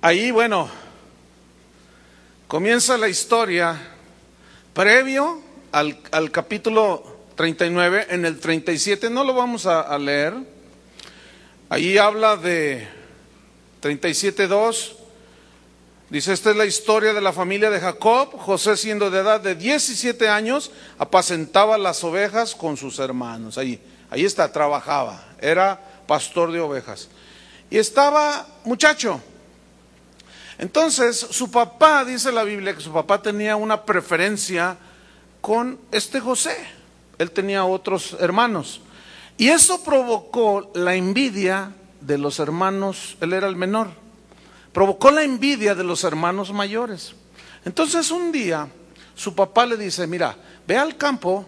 ahí, 0.01 0.31
bueno, 0.31 0.69
comienza 2.49 2.97
la 2.97 3.09
historia 3.09 3.79
previo 4.75 5.41
al, 5.73 5.99
al 6.11 6.31
capítulo 6.31 7.13
39, 7.35 8.07
en 8.11 8.25
el 8.25 8.39
37, 8.39 9.11
no 9.11 9.25
lo 9.25 9.35
vamos 9.35 9.67
a, 9.67 9.99
leer, 9.99 10.35
ahí 11.69 11.99
habla 11.99 12.37
de 12.37 12.87
37.2, 13.83 14.97
Dice, 16.11 16.35
esta 16.35 16.51
es 16.51 16.57
la 16.57 16.67
historia 16.67 17.15
de 17.15 17.23
la 17.23 17.33
familia 17.33 17.71
de 17.71 17.81
Jacob. 17.81 18.37
José, 18.37 18.77
siendo 18.77 19.11
de 19.11 19.21
edad 19.21 19.41
de 19.41 19.55
17 19.55 20.29
años, 20.29 20.71
apacentaba 20.99 21.79
las 21.79 22.05
ovejas 22.05 22.55
con 22.55 22.77
sus 22.77 22.99
hermanos. 22.99 23.57
Ahí, 23.57 23.81
ahí 24.11 24.27
está, 24.27 24.53
trabajaba. 24.53 25.25
Era 25.41 25.81
pastor 26.07 26.53
de 26.53 26.61
ovejas. 26.61 27.09
Y 27.71 27.79
estaba 27.79 28.47
muchacho. 28.65 29.23
Entonces, 30.63 31.19
su 31.19 31.51
papá, 31.51 32.05
dice 32.05 32.33
la 32.33 32.45
Biblia, 32.45 32.75
que 32.75 32.81
su 32.81 32.93
papá 32.93 33.21
tenía 33.21 33.57
una 33.57 33.83
preferencia 33.83 34.79
con 35.43 35.79
este 35.91 36.21
José. 36.21 36.57
Él 37.19 37.31
tenía 37.31 37.65
otros 37.65 38.17
hermanos. 38.21 38.81
Y 39.37 39.49
eso 39.49 39.83
provocó 39.83 40.71
la 40.75 40.95
envidia 40.95 41.73
de 42.01 42.17
los 42.17 42.39
hermanos, 42.39 43.17
él 43.21 43.33
era 43.33 43.47
el 43.47 43.57
menor 43.57 44.03
provocó 44.73 45.11
la 45.11 45.23
envidia 45.23 45.75
de 45.75 45.85
los 45.85 46.05
hermanos 46.05 46.53
mayores. 46.53 47.15
Entonces 47.65 48.11
un 48.11 48.33
día 48.33 48.69
su 49.15 49.35
papá 49.35 49.67
le 49.67 49.77
dice, 49.77 50.07
mira, 50.07 50.37
ve 50.67 50.77
al 50.77 50.97
campo 50.97 51.47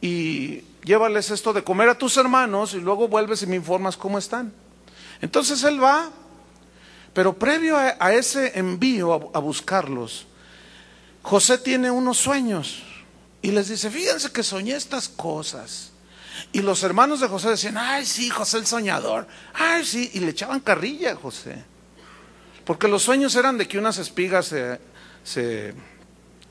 y 0.00 0.62
llévales 0.82 1.30
esto 1.30 1.52
de 1.52 1.62
comer 1.62 1.90
a 1.90 1.98
tus 1.98 2.16
hermanos 2.16 2.74
y 2.74 2.80
luego 2.80 3.08
vuelves 3.08 3.42
y 3.42 3.46
me 3.46 3.56
informas 3.56 3.96
cómo 3.96 4.18
están. 4.18 4.52
Entonces 5.20 5.62
él 5.64 5.82
va, 5.82 6.10
pero 7.18 7.36
previo 7.36 7.76
a, 7.76 8.12
ese 8.14 8.56
envío 8.56 9.32
a, 9.34 9.40
buscarlos, 9.40 10.24
José 11.20 11.58
tiene 11.58 11.90
unos 11.90 12.16
sueños 12.16 12.84
y 13.42 13.50
les 13.50 13.70
dice, 13.70 13.90
fíjense 13.90 14.30
que 14.30 14.44
soñé 14.44 14.76
estas 14.76 15.08
cosas. 15.08 15.90
Y 16.52 16.60
los 16.60 16.84
hermanos 16.84 17.18
de 17.18 17.26
José 17.26 17.48
decían, 17.48 17.76
ay 17.76 18.06
sí, 18.06 18.30
José 18.30 18.58
el 18.58 18.68
soñador, 18.68 19.26
ay 19.52 19.84
sí, 19.84 20.12
y 20.14 20.20
le 20.20 20.30
echaban 20.30 20.60
carrilla 20.60 21.10
a 21.10 21.16
José. 21.16 21.64
Porque 22.64 22.86
los 22.86 23.02
sueños 23.02 23.34
eran 23.34 23.58
de 23.58 23.66
que 23.66 23.78
unas 23.78 23.98
espigas 23.98 24.54
se, 25.24 25.74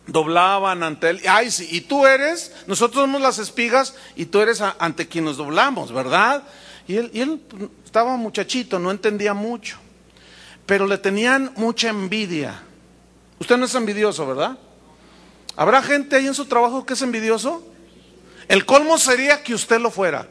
doblaban 0.05 0.83
ante 0.83 1.11
él. 1.11 1.21
Ay, 1.29 1.49
sí, 1.49 1.65
y 1.71 1.79
tú 1.79 2.05
eres, 2.05 2.51
nosotros 2.67 3.03
somos 3.03 3.21
las 3.21 3.39
espigas 3.39 3.95
y 4.17 4.25
tú 4.25 4.41
eres 4.41 4.59
ante 4.59 5.07
quien 5.07 5.23
nos 5.23 5.37
doblamos, 5.37 5.93
¿verdad? 5.93 6.43
Y 6.89 6.97
él, 6.97 7.09
y 7.13 7.21
él 7.21 7.41
estaba 7.85 8.17
muchachito, 8.17 8.79
no 8.79 8.91
entendía 8.91 9.33
mucho. 9.33 9.86
Pero 10.67 10.85
le 10.85 10.99
tenían 10.99 11.51
mucha 11.55 11.89
envidia. 11.89 12.61
Usted 13.39 13.57
no 13.57 13.65
es 13.65 13.73
envidioso, 13.73 14.27
¿verdad? 14.27 14.57
¿Habrá 15.55 15.81
gente 15.81 16.15
ahí 16.15 16.27
en 16.27 16.35
su 16.35 16.45
trabajo 16.45 16.85
que 16.85 16.93
es 16.93 17.01
envidioso? 17.01 17.65
El 18.47 18.65
colmo 18.65 18.99
sería 18.99 19.41
que 19.43 19.55
usted 19.55 19.79
lo 19.79 19.89
fuera. 19.89 20.27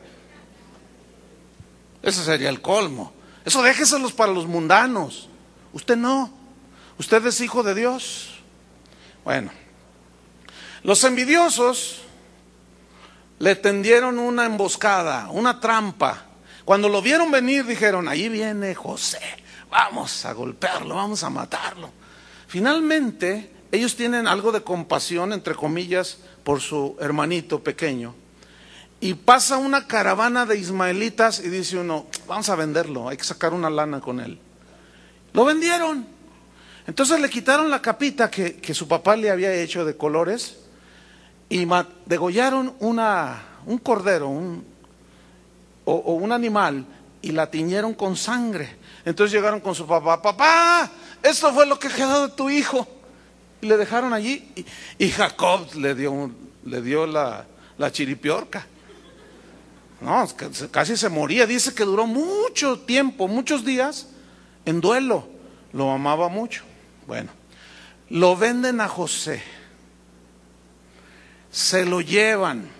Ese 2.02 2.22
sería 2.22 2.48
el 2.48 2.62
colmo. 2.62 3.12
Eso 3.44 3.62
déjeselos 3.62 4.12
para 4.12 4.32
los 4.32 4.46
mundanos. 4.46 5.28
Usted 5.72 5.96
no. 5.96 6.32
Usted 6.98 7.26
es 7.26 7.40
hijo 7.40 7.64
de 7.64 7.74
Dios. 7.74 8.40
Bueno, 9.24 9.50
los 10.82 11.02
envidiosos 11.02 12.02
le 13.38 13.56
tendieron 13.56 14.18
una 14.18 14.46
emboscada, 14.46 15.28
una 15.30 15.60
trampa. 15.60 16.26
Cuando 16.64 16.88
lo 16.88 17.02
vieron 17.02 17.30
venir 17.30 17.66
dijeron, 17.66 18.08
ahí 18.08 18.28
viene 18.28 18.74
José, 18.74 19.20
vamos 19.76 20.24
a 20.24 20.32
golpearlo, 20.32 20.94
vamos 20.94 21.22
a 21.22 21.28
matarlo. 21.28 21.90
Finalmente, 22.46 23.52
ellos 23.70 23.94
tienen 23.94 24.26
algo 24.26 24.50
de 24.50 24.62
compasión, 24.62 25.34
entre 25.34 25.54
comillas, 25.54 26.18
por 26.44 26.62
su 26.62 26.96
hermanito 26.98 27.62
pequeño. 27.62 28.14
Y 29.00 29.12
pasa 29.12 29.58
una 29.58 29.86
caravana 29.86 30.46
de 30.46 30.58
ismaelitas 30.58 31.40
y 31.40 31.50
dice 31.50 31.76
uno, 31.76 32.06
vamos 32.26 32.48
a 32.48 32.56
venderlo, 32.56 33.10
hay 33.10 33.18
que 33.18 33.24
sacar 33.24 33.52
una 33.52 33.68
lana 33.68 34.00
con 34.00 34.20
él. 34.20 34.38
Lo 35.34 35.44
vendieron. 35.44 36.06
Entonces 36.86 37.20
le 37.20 37.28
quitaron 37.28 37.70
la 37.70 37.82
capita 37.82 38.30
que, 38.30 38.72
su 38.72 38.88
papá 38.88 39.14
le 39.16 39.30
había 39.30 39.52
hecho 39.52 39.84
de 39.84 39.96
colores 39.96 40.56
y 41.50 41.68
degollaron 42.06 42.74
una, 42.80 43.42
un 43.66 43.76
cordero 43.76 44.28
un, 44.28 44.64
o, 45.84 46.14
un 46.14 46.32
animal 46.32 46.86
y 47.26 47.32
la 47.32 47.50
tiñeron 47.50 47.92
con 47.94 48.16
sangre. 48.16 48.76
Entonces 49.04 49.34
llegaron 49.34 49.58
con 49.58 49.74
su 49.74 49.84
papá, 49.84 50.22
papá, 50.22 50.88
esto 51.20 51.52
fue 51.52 51.66
lo 51.66 51.76
que 51.76 51.88
quedó 51.88 52.28
de 52.28 52.34
tu 52.34 52.48
hijo. 52.48 52.86
Y 53.60 53.66
le 53.66 53.76
dejaron 53.76 54.12
allí 54.12 54.48
y, 54.96 55.10
Jacob 55.10 55.66
le 55.74 55.96
dio, 55.96 56.30
le 56.64 56.80
dio 56.82 57.04
la, 57.04 57.44
la 57.78 57.90
chiripiorca. 57.90 58.64
No, 60.00 60.24
casi 60.70 60.96
se 60.96 61.08
moría. 61.08 61.46
Dice 61.46 61.74
que 61.74 61.82
duró 61.82 62.06
mucho 62.06 62.78
tiempo, 62.80 63.26
muchos 63.26 63.64
días 63.64 64.06
en 64.64 64.80
duelo. 64.80 65.26
Lo 65.72 65.90
amaba 65.90 66.28
mucho. 66.28 66.62
Bueno, 67.08 67.32
lo 68.08 68.36
venden 68.36 68.80
a 68.80 68.86
José. 68.86 69.42
Se 71.50 71.84
lo 71.84 72.00
llevan. 72.00 72.75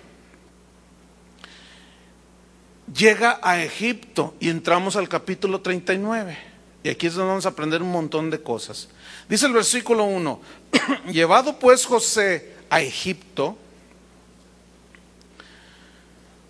Llega 2.95 3.41
a 3.43 3.63
Egipto 3.63 4.35
y 4.39 4.49
entramos 4.49 4.95
al 4.97 5.09
capítulo 5.09 5.61
39. 5.61 6.39
Y 6.85 6.89
aquí 6.89 7.09
es 7.09 7.15
donde 7.15 7.31
vamos 7.31 7.47
a 7.47 7.49
aprender 7.49 7.83
un 7.83 7.91
montón 7.91 8.31
de 8.31 8.41
cosas. 8.41 8.89
Dice 9.29 9.47
el 9.47 9.53
versículo 9.53 10.05
1, 10.05 10.41
llevado 11.13 11.59
pues 11.59 11.85
José 11.85 12.55
a 12.71 12.81
Egipto, 12.81 13.59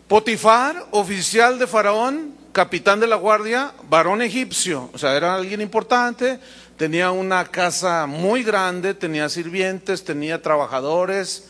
Potifar, 0.09 0.87
oficial 0.93 1.59
de 1.59 1.67
Faraón, 1.67 2.35
capitán 2.53 3.01
de 3.01 3.07
la 3.07 3.17
guardia, 3.17 3.73
varón 3.89 4.23
egipcio, 4.23 4.89
o 4.93 4.99
sea, 4.99 5.17
era 5.17 5.35
alguien 5.35 5.61
importante, 5.61 6.39
tenía 6.77 7.11
una 7.11 7.45
casa 7.47 8.07
muy 8.07 8.45
grande, 8.45 8.95
tenía 8.95 9.29
sirvientes, 9.29 10.05
tenía 10.05 10.41
trabajadores. 10.41 11.49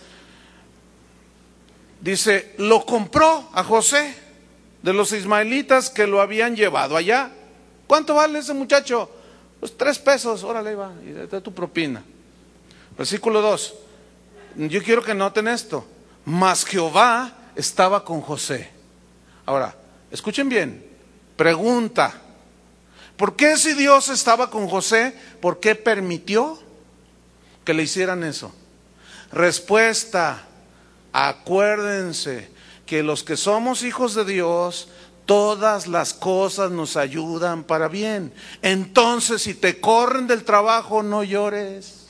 Dice, 2.01 2.55
lo 2.57 2.87
compró 2.87 3.51
a 3.53 3.63
José 3.63 4.26
de 4.87 4.93
los 4.93 5.11
ismaelitas 5.11 5.91
que 5.91 6.07
lo 6.07 6.21
habían 6.21 6.55
llevado 6.55 6.97
allá. 6.97 7.33
¿Cuánto 7.89 8.15
vale 8.15 8.39
ese 8.39 8.55
muchacho? 8.55 9.11
Pues 9.59 9.77
tres 9.77 9.99
pesos, 9.99 10.45
órale, 10.45 10.77
va, 10.77 10.93
y 11.05 11.11
de 11.11 11.41
tu 11.41 11.53
propina. 11.53 12.05
Versículo 12.97 13.43
2. 13.43 13.75
Yo 14.59 14.81
quiero 14.85 15.03
que 15.03 15.13
noten 15.13 15.49
esto. 15.49 15.85
Mas 16.25 16.65
Jehová 16.65 17.33
estaba 17.57 18.05
con 18.05 18.21
José. 18.21 18.71
Ahora, 19.45 19.75
escuchen 20.13 20.49
bien. 20.49 20.87
Pregunta, 21.35 22.15
¿por 23.17 23.35
qué 23.35 23.57
si 23.57 23.75
Dios 23.75 24.09
estaba 24.09 24.51
con 24.51 24.69
José, 24.69 25.19
por 25.41 25.59
qué 25.59 25.75
permitió 25.75 26.61
que 27.65 27.75
le 27.75 27.83
hicieran 27.83 28.23
eso? 28.23 28.55
Respuesta, 29.33 30.45
acuérdense 31.13 32.55
que 32.87 33.03
los 33.03 33.25
que 33.25 33.37
somos 33.37 33.83
hijos 33.83 34.15
de 34.15 34.25
Dios, 34.25 34.89
todas 35.27 35.87
las 35.89 36.15
cosas 36.15 36.71
nos 36.71 36.97
ayudan 36.97 37.65
para 37.65 37.89
bien. 37.89 38.33
Entonces, 38.63 39.43
si 39.43 39.55
te 39.55 39.81
corren 39.81 40.27
del 40.27 40.45
trabajo, 40.45 41.03
no 41.03 41.25
llores, 41.25 42.07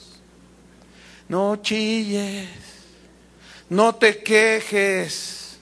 no 1.29 1.57
chilles, 1.57 2.49
no 3.69 3.95
te 3.95 4.23
quejes, 4.23 5.59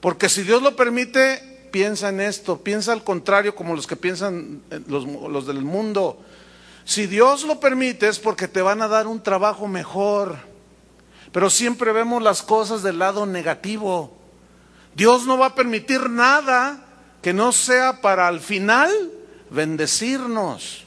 porque 0.00 0.28
si 0.28 0.42
Dios 0.42 0.62
lo 0.62 0.76
permite, 0.76 1.68
piensa 1.70 2.10
en 2.10 2.20
esto, 2.20 2.62
piensa 2.62 2.92
al 2.92 3.02
contrario 3.02 3.54
como 3.54 3.74
los 3.74 3.86
que 3.86 3.96
piensan 3.96 4.62
eh, 4.70 4.80
los, 4.86 5.46
del 5.46 5.62
mundo. 5.62 6.20
Si 6.84 7.06
Dios 7.06 7.44
lo 7.44 7.58
permite 7.58 8.08
es 8.08 8.18
porque 8.18 8.46
te 8.46 8.62
van 8.62 8.82
a 8.82 8.86
dar 8.86 9.06
un 9.06 9.22
trabajo 9.22 9.66
mejor, 9.66 10.36
pero 11.34 11.50
siempre 11.50 11.90
vemos 11.90 12.22
las 12.22 12.44
cosas 12.44 12.84
del 12.84 13.00
lado 13.00 13.26
negativo. 13.26 14.16
Dios 14.94 15.26
no 15.26 15.36
va 15.36 15.46
a 15.46 15.54
permitir 15.56 16.08
nada 16.08 16.78
que 17.22 17.32
no 17.32 17.50
sea 17.50 18.00
para 18.00 18.28
al 18.28 18.38
final 18.38 18.92
bendecirnos. 19.50 20.84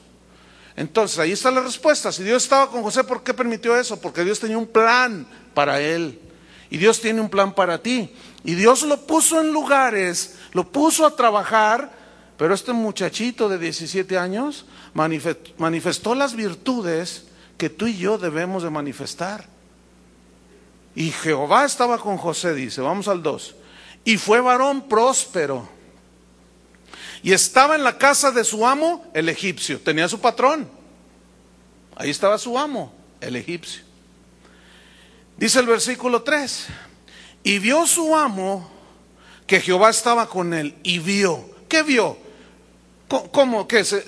Entonces, 0.74 1.18
ahí 1.18 1.32
está 1.32 1.50
la 1.50 1.60
respuesta. 1.60 2.10
Si 2.10 2.22
Dios 2.22 2.44
estaba 2.44 2.70
con 2.70 2.82
José, 2.82 3.04
¿por 3.04 3.22
qué 3.22 3.34
permitió 3.34 3.76
eso? 3.76 4.00
Porque 4.00 4.24
Dios 4.24 4.40
tenía 4.40 4.56
un 4.56 4.68
plan 4.68 5.26
para 5.52 5.82
él. 5.82 6.18
Y 6.70 6.78
Dios 6.78 6.98
tiene 6.98 7.20
un 7.20 7.28
plan 7.28 7.54
para 7.54 7.82
ti. 7.82 8.10
Y 8.42 8.54
Dios 8.54 8.84
lo 8.84 9.06
puso 9.06 9.42
en 9.42 9.52
lugares 9.52 10.38
lo 10.54 10.72
puso 10.72 11.04
a 11.04 11.14
trabajar, 11.14 11.92
pero 12.38 12.54
este 12.54 12.72
muchachito 12.72 13.50
de 13.50 13.58
17 13.58 14.16
años 14.16 14.64
manifestó 14.94 16.14
las 16.14 16.34
virtudes 16.34 17.24
que 17.58 17.68
tú 17.68 17.86
y 17.86 17.98
yo 17.98 18.16
debemos 18.16 18.62
de 18.62 18.70
manifestar. 18.70 19.57
Y 20.98 21.12
Jehová 21.12 21.64
estaba 21.64 21.96
con 21.96 22.16
José, 22.16 22.54
dice, 22.54 22.80
vamos 22.80 23.06
al 23.06 23.22
2. 23.22 23.54
Y 24.04 24.16
fue 24.16 24.40
varón 24.40 24.88
próspero. 24.88 25.68
Y 27.22 27.32
estaba 27.32 27.76
en 27.76 27.84
la 27.84 27.98
casa 27.98 28.32
de 28.32 28.42
su 28.42 28.66
amo, 28.66 29.08
el 29.14 29.28
egipcio. 29.28 29.78
Tenía 29.80 30.08
su 30.08 30.20
patrón. 30.20 30.68
Ahí 31.94 32.10
estaba 32.10 32.36
su 32.36 32.58
amo, 32.58 32.92
el 33.20 33.36
egipcio. 33.36 33.82
Dice 35.36 35.60
el 35.60 35.66
versículo 35.66 36.22
3. 36.22 36.66
Y 37.44 37.60
vio 37.60 37.86
su 37.86 38.16
amo 38.16 38.68
que 39.46 39.60
Jehová 39.60 39.90
estaba 39.90 40.28
con 40.28 40.52
él. 40.52 40.74
Y 40.82 40.98
vio. 40.98 41.48
¿Qué 41.68 41.84
vio? 41.84 42.18
¿Cómo? 43.06 43.68
que 43.68 43.84
se, 43.84 44.04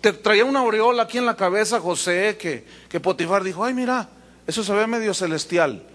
te 0.00 0.12
traía 0.12 0.44
una 0.44 0.58
aureola 0.58 1.04
aquí 1.04 1.18
en 1.18 1.26
la 1.26 1.36
cabeza 1.36 1.78
José 1.78 2.36
que, 2.40 2.66
que 2.88 2.98
Potifar 2.98 3.44
dijo, 3.44 3.64
ay 3.64 3.72
mira, 3.72 4.08
eso 4.48 4.64
se 4.64 4.72
ve 4.72 4.88
medio 4.88 5.14
celestial. 5.14 5.90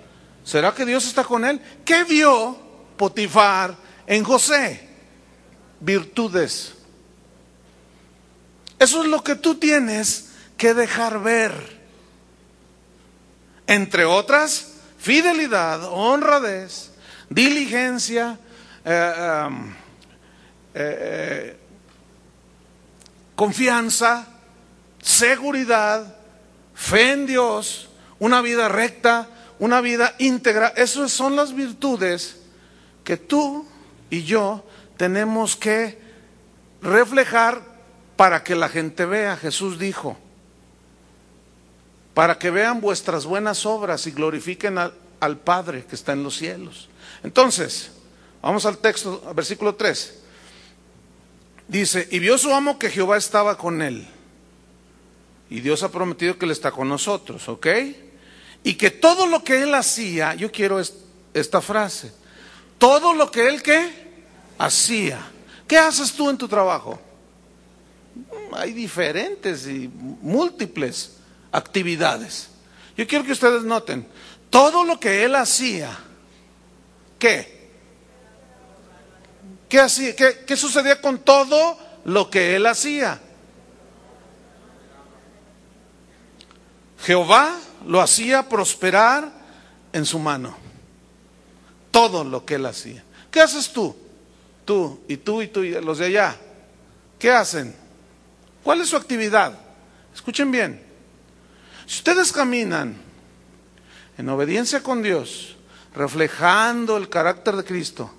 ¿Será 0.48 0.74
que 0.74 0.86
Dios 0.86 1.06
está 1.06 1.26
con 1.26 1.44
él? 1.44 1.60
¿Qué 1.84 2.06
vio 2.06 2.58
Potifar 2.96 3.76
en 4.06 4.24
José? 4.24 4.88
Virtudes. 5.82 6.74
Eso 8.80 9.04
es 9.04 9.10
lo 9.10 9.22
que 9.26 9.36
tú 9.36 9.56
tienes 9.56 10.30
que 10.56 10.74
dejar 10.74 11.22
ver. 11.22 11.52
Entre 13.68 14.06
otras, 14.06 14.76
fidelidad, 14.98 15.84
honradez, 15.84 16.92
diligencia, 17.30 18.40
eh, 18.86 19.50
eh, 20.74 20.98
eh, 21.00 21.58
confianza, 23.36 24.26
seguridad, 25.02 26.16
fe 26.74 27.12
en 27.12 27.26
Dios, 27.26 27.90
una 28.20 28.40
vida 28.40 28.70
recta, 28.70 29.28
una 29.60 29.82
vida 29.82 30.16
íntegra. 30.20 30.74
Esas 30.76 31.12
son 31.12 31.36
las 31.36 31.54
virtudes 31.54 32.38
que 33.04 33.18
tú 33.18 33.66
y 34.10 34.24
yo 34.24 34.64
tenemos 34.98 35.56
que 35.56 36.00
reflejar 36.82 37.62
para 38.16 38.44
que 38.44 38.56
la 38.56 38.70
gente 38.70 39.06
vea. 39.06 39.38
Jesús 39.38 39.80
dijo, 39.80 40.18
para 42.14 42.38
que 42.38 42.50
vean 42.50 42.82
vuestras 42.82 43.26
buenas 43.26 43.66
obras 43.66 44.08
y 44.08 44.12
glorifiquen 44.12 44.78
al, 44.78 44.94
al 45.20 45.38
Padre 45.38 45.86
que 45.86 45.96
está 45.96 46.14
en 46.14 46.24
los 46.24 46.36
cielos. 46.36 46.90
Entonces, 47.24 47.92
vamos 48.42 48.66
al 48.66 48.78
texto, 48.80 49.22
versículo 49.36 49.76
3. 49.76 50.20
Dice, 51.68 52.08
y 52.12 52.20
vio 52.20 52.38
su 52.38 52.54
amo 52.54 52.80
que 52.80 52.90
Jehová 52.90 53.18
estaba 53.18 53.58
con 53.58 53.82
él. 53.82 54.08
Y 55.50 55.62
Dios 55.62 55.84
ha 55.84 55.92
prometido 55.92 56.38
que 56.38 56.46
él 56.46 56.52
está 56.52 56.72
con 56.72 56.90
nosotros, 56.90 57.48
¿ok? 57.48 57.68
Y 58.64 58.76
que 58.76 58.92
todo 58.92 59.28
lo 59.28 59.44
que 59.44 59.62
él 59.62 59.74
hacía, 59.76 60.36
yo 60.36 60.52
quiero 60.52 60.82
esta 61.34 61.62
frase, 61.62 62.12
todo 62.78 63.14
lo 63.14 63.32
que 63.32 63.48
él 63.48 63.62
qué 63.62 64.08
hacía. 64.58 65.20
¿Qué 65.68 65.78
haces 65.78 66.14
tú 66.14 66.30
en 66.30 66.38
tu 66.38 66.48
trabajo? 66.48 67.00
Mm, 68.16 68.56
hay 68.56 68.74
diferentes 68.74 69.68
y 69.68 69.90
múltiples 69.90 71.18
actividades. 71.52 72.50
Yo 72.96 73.06
quiero 73.06 73.26
que 73.26 73.32
ustedes 73.32 73.64
noten, 73.64 74.08
todo 74.50 74.84
lo 74.84 75.00
que 75.00 75.24
él 75.24 75.36
hacía, 75.36 75.98
¿qué? 77.20 77.58
¿Qué, 79.70 79.80
hacía? 79.80 80.16
¿Qué, 80.16 80.58
sucedía 80.58 81.02
con 81.02 81.20
todo 81.20 81.78
lo 82.06 82.30
que 82.30 82.56
él 82.56 82.66
hacía? 82.66 83.20
Jehová 87.04 87.60
lo 87.86 88.02
hacía 88.02 88.48
prosperar 88.48 89.32
en 89.94 90.06
su 90.06 90.20
mano. 90.20 90.56
Todo 91.92 92.24
lo 92.24 92.46
que 92.46 92.56
él 92.56 92.66
hacía. 92.66 93.04
¿Qué 93.32 93.42
haces 93.42 93.72
tú? 93.72 93.96
Tú 94.66 95.00
y 95.08 95.18
tú 95.18 95.42
y 95.42 95.48
tú 95.48 95.64
y 95.64 95.72
los 95.82 96.00
de 96.00 96.06
allá. 96.06 96.36
¿Qué 97.20 97.32
hacen? 97.32 97.76
¿Cuál 98.64 98.82
es 98.82 98.90
su 98.90 98.98
actividad? 98.98 99.58
Escuchen 100.14 100.52
bien. 100.52 100.84
Si 101.86 102.00
ustedes 102.00 102.32
caminan 102.32 102.98
en 104.18 104.30
obediencia 104.30 104.84
con 104.84 105.02
Dios, 105.02 105.56
reflejando 105.96 106.98
el 106.98 107.10
carácter 107.10 107.56
de 107.56 107.64
Cristo, 107.64 108.12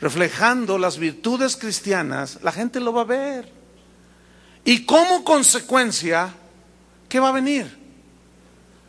reflejando 0.00 0.78
las 0.78 0.98
virtudes 0.98 1.56
cristianas, 1.56 2.38
la 2.42 2.52
gente 2.52 2.80
lo 2.80 2.92
va 2.92 3.02
a 3.02 3.06
ver. 3.06 3.50
Y 4.64 4.84
como 4.84 5.24
consecuencia, 5.24 6.34
¿qué 7.08 7.18
va 7.18 7.30
a 7.30 7.32
venir? 7.32 7.79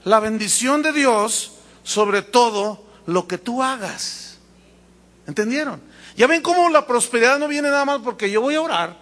La 0.04 0.20
bendición 0.20 0.82
de 0.82 0.92
Dios 0.94 1.54
sobre 1.84 2.22
todo 2.22 2.84
lo 3.06 3.28
que 3.28 3.38
tú 3.38 3.62
hagas. 3.62 4.38
¿Entendieron? 5.28 5.82
Ya 6.16 6.28
ven 6.28 6.42
cómo 6.42 6.70
la 6.70 6.86
prosperidad 6.86 7.40
no 7.40 7.48
viene 7.48 7.70
nada 7.70 7.86
más 7.86 8.00
porque 8.04 8.30
yo 8.30 8.42
voy 8.42 8.56
a 8.56 8.62
orar. 8.62 8.98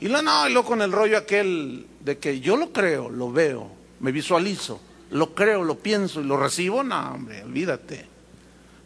Y 0.00 0.06
no, 0.06 0.22
no, 0.22 0.48
y 0.48 0.52
luego 0.52 0.68
con 0.68 0.82
el 0.82 0.92
rollo 0.92 1.18
aquel 1.18 1.86
de 2.00 2.18
que 2.18 2.40
yo 2.40 2.56
lo 2.56 2.72
creo, 2.72 3.08
lo 3.08 3.30
veo, 3.32 3.70
me 4.00 4.12
visualizo, 4.12 4.80
lo 5.10 5.34
creo, 5.34 5.64
lo 5.64 5.78
pienso 5.78 6.20
y 6.20 6.24
lo 6.24 6.36
recibo. 6.36 6.82
No, 6.82 7.14
hombre, 7.14 7.42
olvídate. 7.42 8.06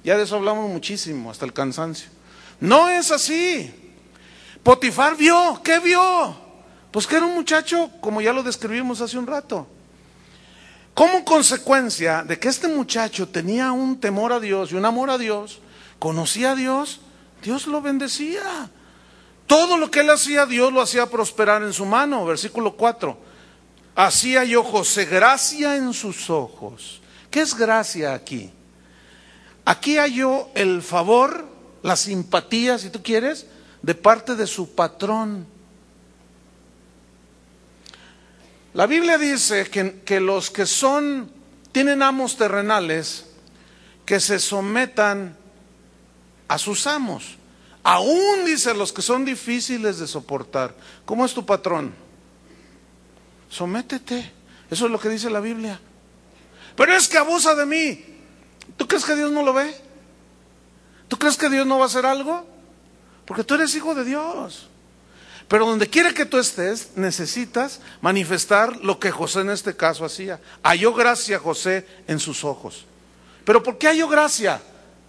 Ya 0.04 0.16
de 0.16 0.24
eso 0.24 0.36
hablamos 0.36 0.70
muchísimo, 0.70 1.30
hasta 1.30 1.44
el 1.44 1.52
cansancio. 1.52 2.08
No 2.60 2.88
es 2.88 3.10
así. 3.10 3.72
Potifar 4.62 5.16
vio, 5.16 5.60
¿qué 5.62 5.78
vio? 5.78 6.36
Pues 6.90 7.06
que 7.06 7.16
era 7.16 7.26
un 7.26 7.34
muchacho, 7.34 7.90
como 8.00 8.20
ya 8.20 8.32
lo 8.32 8.42
describimos 8.42 9.00
hace 9.00 9.18
un 9.18 9.26
rato. 9.26 9.66
Como 10.98 11.24
consecuencia 11.24 12.24
de 12.24 12.40
que 12.40 12.48
este 12.48 12.66
muchacho 12.66 13.28
tenía 13.28 13.70
un 13.70 14.00
temor 14.00 14.32
a 14.32 14.40
Dios 14.40 14.72
y 14.72 14.74
un 14.74 14.84
amor 14.84 15.10
a 15.10 15.16
Dios, 15.16 15.60
conocía 16.00 16.50
a 16.50 16.56
Dios, 16.56 16.98
Dios 17.40 17.68
lo 17.68 17.80
bendecía. 17.80 18.68
Todo 19.46 19.78
lo 19.78 19.92
que 19.92 20.00
él 20.00 20.10
hacía, 20.10 20.44
Dios 20.44 20.72
lo 20.72 20.82
hacía 20.82 21.06
prosperar 21.06 21.62
en 21.62 21.72
su 21.72 21.86
mano. 21.86 22.26
Versículo 22.26 22.76
4. 22.76 23.16
Hacía 23.94 24.42
yo 24.42 24.64
José 24.64 25.04
gracia 25.04 25.76
en 25.76 25.94
sus 25.94 26.30
ojos. 26.30 27.00
¿Qué 27.30 27.42
es 27.42 27.54
gracia 27.54 28.12
aquí? 28.12 28.50
Aquí 29.66 29.98
halló 29.98 30.48
el 30.56 30.82
favor 30.82 31.46
la 31.84 31.94
simpatía, 31.94 32.76
si 32.76 32.90
tú 32.90 33.04
quieres, 33.04 33.46
de 33.82 33.94
parte 33.94 34.34
de 34.34 34.48
su 34.48 34.74
patrón. 34.74 35.46
La 38.78 38.86
Biblia 38.86 39.18
dice 39.18 39.68
que, 39.68 40.02
que 40.04 40.20
los 40.20 40.52
que 40.52 40.64
son, 40.64 41.28
tienen 41.72 42.00
amos 42.00 42.36
terrenales, 42.36 43.26
que 44.06 44.20
se 44.20 44.38
sometan 44.38 45.36
a 46.46 46.58
sus 46.58 46.86
amos. 46.86 47.38
Aún 47.82 48.44
dice 48.46 48.72
los 48.74 48.92
que 48.92 49.02
son 49.02 49.24
difíciles 49.24 49.98
de 49.98 50.06
soportar. 50.06 50.76
¿Cómo 51.04 51.24
es 51.24 51.34
tu 51.34 51.44
patrón? 51.44 51.92
Sométete. 53.50 54.30
Eso 54.70 54.84
es 54.86 54.92
lo 54.92 55.00
que 55.00 55.08
dice 55.08 55.28
la 55.28 55.40
Biblia. 55.40 55.80
Pero 56.76 56.94
es 56.94 57.08
que 57.08 57.18
abusa 57.18 57.56
de 57.56 57.66
mí. 57.66 58.04
¿Tú 58.76 58.86
crees 58.86 59.04
que 59.04 59.16
Dios 59.16 59.32
no 59.32 59.42
lo 59.42 59.54
ve? 59.54 59.74
¿Tú 61.08 61.18
crees 61.18 61.36
que 61.36 61.50
Dios 61.50 61.66
no 61.66 61.78
va 61.78 61.86
a 61.86 61.88
hacer 61.88 62.06
algo? 62.06 62.46
Porque 63.26 63.42
tú 63.42 63.54
eres 63.54 63.74
hijo 63.74 63.96
de 63.96 64.04
Dios. 64.04 64.67
Pero 65.48 65.66
donde 65.66 65.88
quiera 65.88 66.12
que 66.12 66.26
tú 66.26 66.38
estés, 66.38 66.90
necesitas 66.94 67.80
manifestar 68.02 68.76
lo 68.84 69.00
que 69.00 69.10
José 69.10 69.40
en 69.40 69.50
este 69.50 69.74
caso 69.74 70.04
hacía. 70.04 70.40
Halló 70.62 70.92
gracia 70.92 71.38
José 71.38 71.86
en 72.06 72.20
sus 72.20 72.44
ojos. 72.44 72.84
¿Pero 73.46 73.62
por 73.62 73.78
qué 73.78 73.88
halló 73.88 74.08
gracia? 74.08 74.60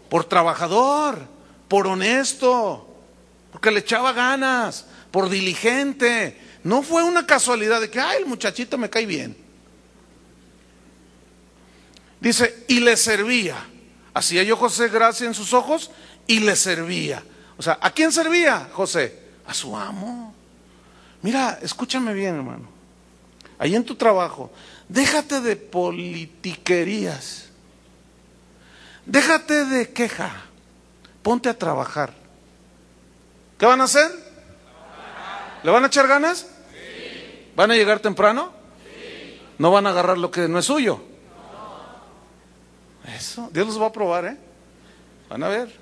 Por 0.10 0.24
trabajador, 0.24 1.20
por 1.68 1.88
honesto, 1.88 2.88
porque 3.52 3.70
le 3.70 3.82
echaba 3.82 4.14
ganas, 4.14 4.86
por 5.12 5.30
diligente. 5.30 6.40
No 6.64 6.84
fue 6.84 7.04
una 7.04 7.28
casualidad 7.28 7.82
de 7.82 7.90
que, 7.90 8.00
ay, 8.00 8.20
el 8.20 8.26
muchachito 8.26 8.78
me 8.78 8.90
cae 8.90 9.06
bien. 9.06 9.36
Dice, 12.22 12.64
y 12.70 12.80
le 12.80 12.96
servía. 12.96 13.58
Hacía 14.14 14.44
yo 14.44 14.56
José 14.56 14.88
gracia 14.88 15.28
en 15.28 15.34
sus 15.34 15.52
ojos 15.52 15.92
y 16.28 16.40
le 16.40 16.56
servía. 16.56 17.24
O 17.58 17.62
sea, 17.62 17.78
¿a 17.82 17.92
quién 17.92 18.14
servía 18.14 18.70
José? 18.72 19.29
A 19.50 19.54
su 19.56 19.76
amo. 19.76 20.32
Mira, 21.24 21.58
escúchame 21.64 22.14
bien, 22.14 22.36
hermano. 22.36 22.70
Ahí 23.58 23.76
en 23.76 23.84
tu 23.84 23.96
trabajo, 23.96 24.52
déjate 24.88 25.42
de 25.42 25.56
politiquerías. 25.56 27.50
Déjate 29.08 29.66
de 29.66 29.92
queja. 29.92 30.32
Ponte 31.24 31.50
a 31.50 31.58
trabajar. 31.58 32.14
¿Qué 33.58 33.66
van 33.66 33.82
a 33.82 33.86
hacer? 33.86 34.12
¿Le 35.64 35.72
van 35.72 35.84
a 35.84 35.88
echar 35.88 36.08
ganas? 36.08 36.42
Sí. 36.72 37.50
¿Van 37.56 37.72
a 37.72 37.76
llegar 37.76 38.00
temprano? 38.00 38.54
Sí. 38.86 39.42
¿No 39.58 39.72
van 39.72 39.88
a 39.88 39.90
agarrar 39.90 40.20
lo 40.20 40.30
que 40.30 40.48
no 40.48 40.60
es 40.60 40.66
suyo? 40.66 41.02
Eso, 43.18 43.50
Dios 43.52 43.66
los 43.66 43.82
va 43.82 43.88
a 43.88 43.92
probar, 43.92 44.26
¿eh? 44.26 44.38
Van 45.28 45.42
a 45.42 45.48
ver. 45.48 45.76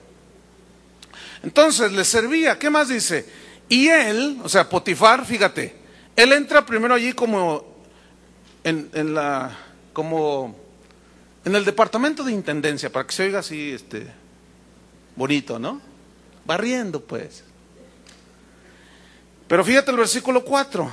Entonces 1.43 1.91
le 1.91 2.05
servía, 2.05 2.57
¿qué 2.57 2.69
más 2.69 2.87
dice? 2.87 3.46
Y 3.69 3.87
él, 3.87 4.39
o 4.43 4.49
sea, 4.49 4.69
Potifar, 4.69 5.25
fíjate, 5.25 5.75
él 6.15 6.33
entra 6.33 6.65
primero 6.65 6.93
allí 6.93 7.13
como 7.13 7.65
en, 8.63 9.13
la, 9.13 9.57
como 9.93 10.55
en 11.45 11.55
el 11.55 11.65
departamento 11.65 12.23
de 12.23 12.31
intendencia, 12.31 12.91
para 12.91 13.05
que 13.05 13.13
se 13.13 13.23
oiga 13.23 13.39
así, 13.39 13.71
este, 13.71 14.07
bonito, 15.15 15.59
¿no? 15.59 15.81
Barriendo, 16.45 17.01
pues. 17.01 17.43
Pero 19.47 19.63
fíjate 19.63 19.91
el 19.91 19.97
versículo 19.97 20.43
4. 20.43 20.89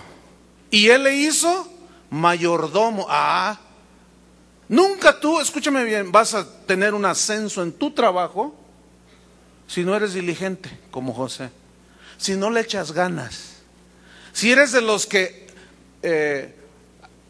Y 0.70 0.88
él 0.88 1.04
le 1.04 1.16
hizo 1.16 1.68
mayordomo. 2.10 3.06
Ah, 3.08 3.58
nunca 4.68 5.18
tú, 5.18 5.40
escúchame 5.40 5.84
bien, 5.84 6.10
vas 6.12 6.34
a 6.34 6.46
tener 6.66 6.94
un 6.94 7.04
ascenso 7.04 7.62
en 7.62 7.72
tu 7.72 7.92
trabajo 7.92 8.54
si 9.66 9.84
no 9.84 9.94
eres 9.94 10.14
diligente 10.14 10.70
como 10.90 11.12
José. 11.12 11.50
Si 12.16 12.37
no 12.37 12.50
le 12.50 12.61
echas 12.61 12.92
ganas. 12.92 13.55
Si 14.33 14.50
eres 14.50 14.72
de 14.72 14.81
los 14.81 15.07
que 15.07 15.46
eh, 16.03 16.55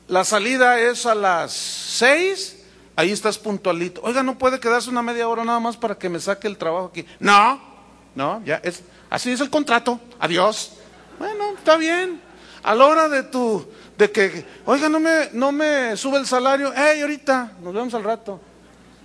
la 0.08 0.24
salida 0.24 0.80
es 0.80 1.06
a 1.06 1.14
las 1.14 1.52
seis, 1.52 2.56
ahí 2.96 3.12
estás 3.12 3.38
puntualito. 3.38 4.00
Oiga, 4.02 4.22
no 4.22 4.38
puede 4.38 4.60
quedarse 4.60 4.90
una 4.90 5.02
media 5.02 5.28
hora 5.28 5.44
nada 5.44 5.60
más 5.60 5.76
para 5.76 5.96
que 5.96 6.08
me 6.08 6.20
saque 6.20 6.46
el 6.46 6.58
trabajo 6.58 6.86
aquí. 6.86 7.06
No, 7.18 7.60
no, 8.14 8.42
ya 8.44 8.60
es, 8.62 8.82
así 9.10 9.30
es 9.32 9.40
el 9.40 9.50
contrato. 9.50 10.00
Adiós. 10.18 10.72
Bueno, 11.18 11.54
está 11.56 11.76
bien. 11.76 12.20
A 12.62 12.74
la 12.74 12.86
hora 12.86 13.08
de 13.08 13.22
tu, 13.24 13.66
de 13.96 14.10
que, 14.10 14.46
oiga, 14.64 14.88
no 14.88 14.98
me, 14.98 15.28
no 15.32 15.52
me 15.52 15.96
sube 15.96 16.18
el 16.18 16.26
salario, 16.26 16.72
hey, 16.74 17.00
ahorita, 17.02 17.52
nos 17.62 17.74
vemos 17.74 17.92
al 17.94 18.04
rato. 18.04 18.40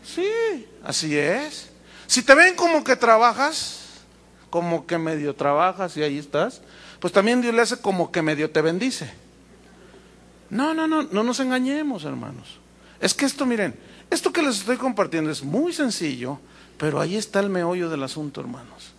Sí, 0.03 0.67
así 0.83 1.17
es. 1.17 1.69
Si 2.07 2.23
te 2.23 2.33
ven 2.33 2.55
como 2.55 2.83
que 2.83 2.95
trabajas, 2.95 3.78
como 4.49 4.85
que 4.85 4.97
medio 4.97 5.35
trabajas 5.35 5.95
y 5.97 6.03
ahí 6.03 6.17
estás, 6.17 6.61
pues 6.99 7.13
también 7.13 7.41
Dios 7.41 7.53
le 7.53 7.61
hace 7.61 7.77
como 7.77 8.11
que 8.11 8.21
medio 8.21 8.49
te 8.51 8.61
bendice. 8.61 9.11
No, 10.49 10.73
no, 10.73 10.87
no, 10.87 11.03
no 11.03 11.23
nos 11.23 11.39
engañemos, 11.39 12.05
hermanos. 12.05 12.59
Es 12.99 13.13
que 13.13 13.25
esto, 13.25 13.45
miren, 13.45 13.75
esto 14.09 14.33
que 14.33 14.41
les 14.41 14.59
estoy 14.59 14.77
compartiendo 14.77 15.29
es 15.29 15.43
muy 15.43 15.73
sencillo, 15.73 16.39
pero 16.77 16.99
ahí 16.99 17.15
está 17.15 17.39
el 17.39 17.49
meollo 17.49 17.89
del 17.89 18.03
asunto, 18.03 18.41
hermanos. 18.41 18.93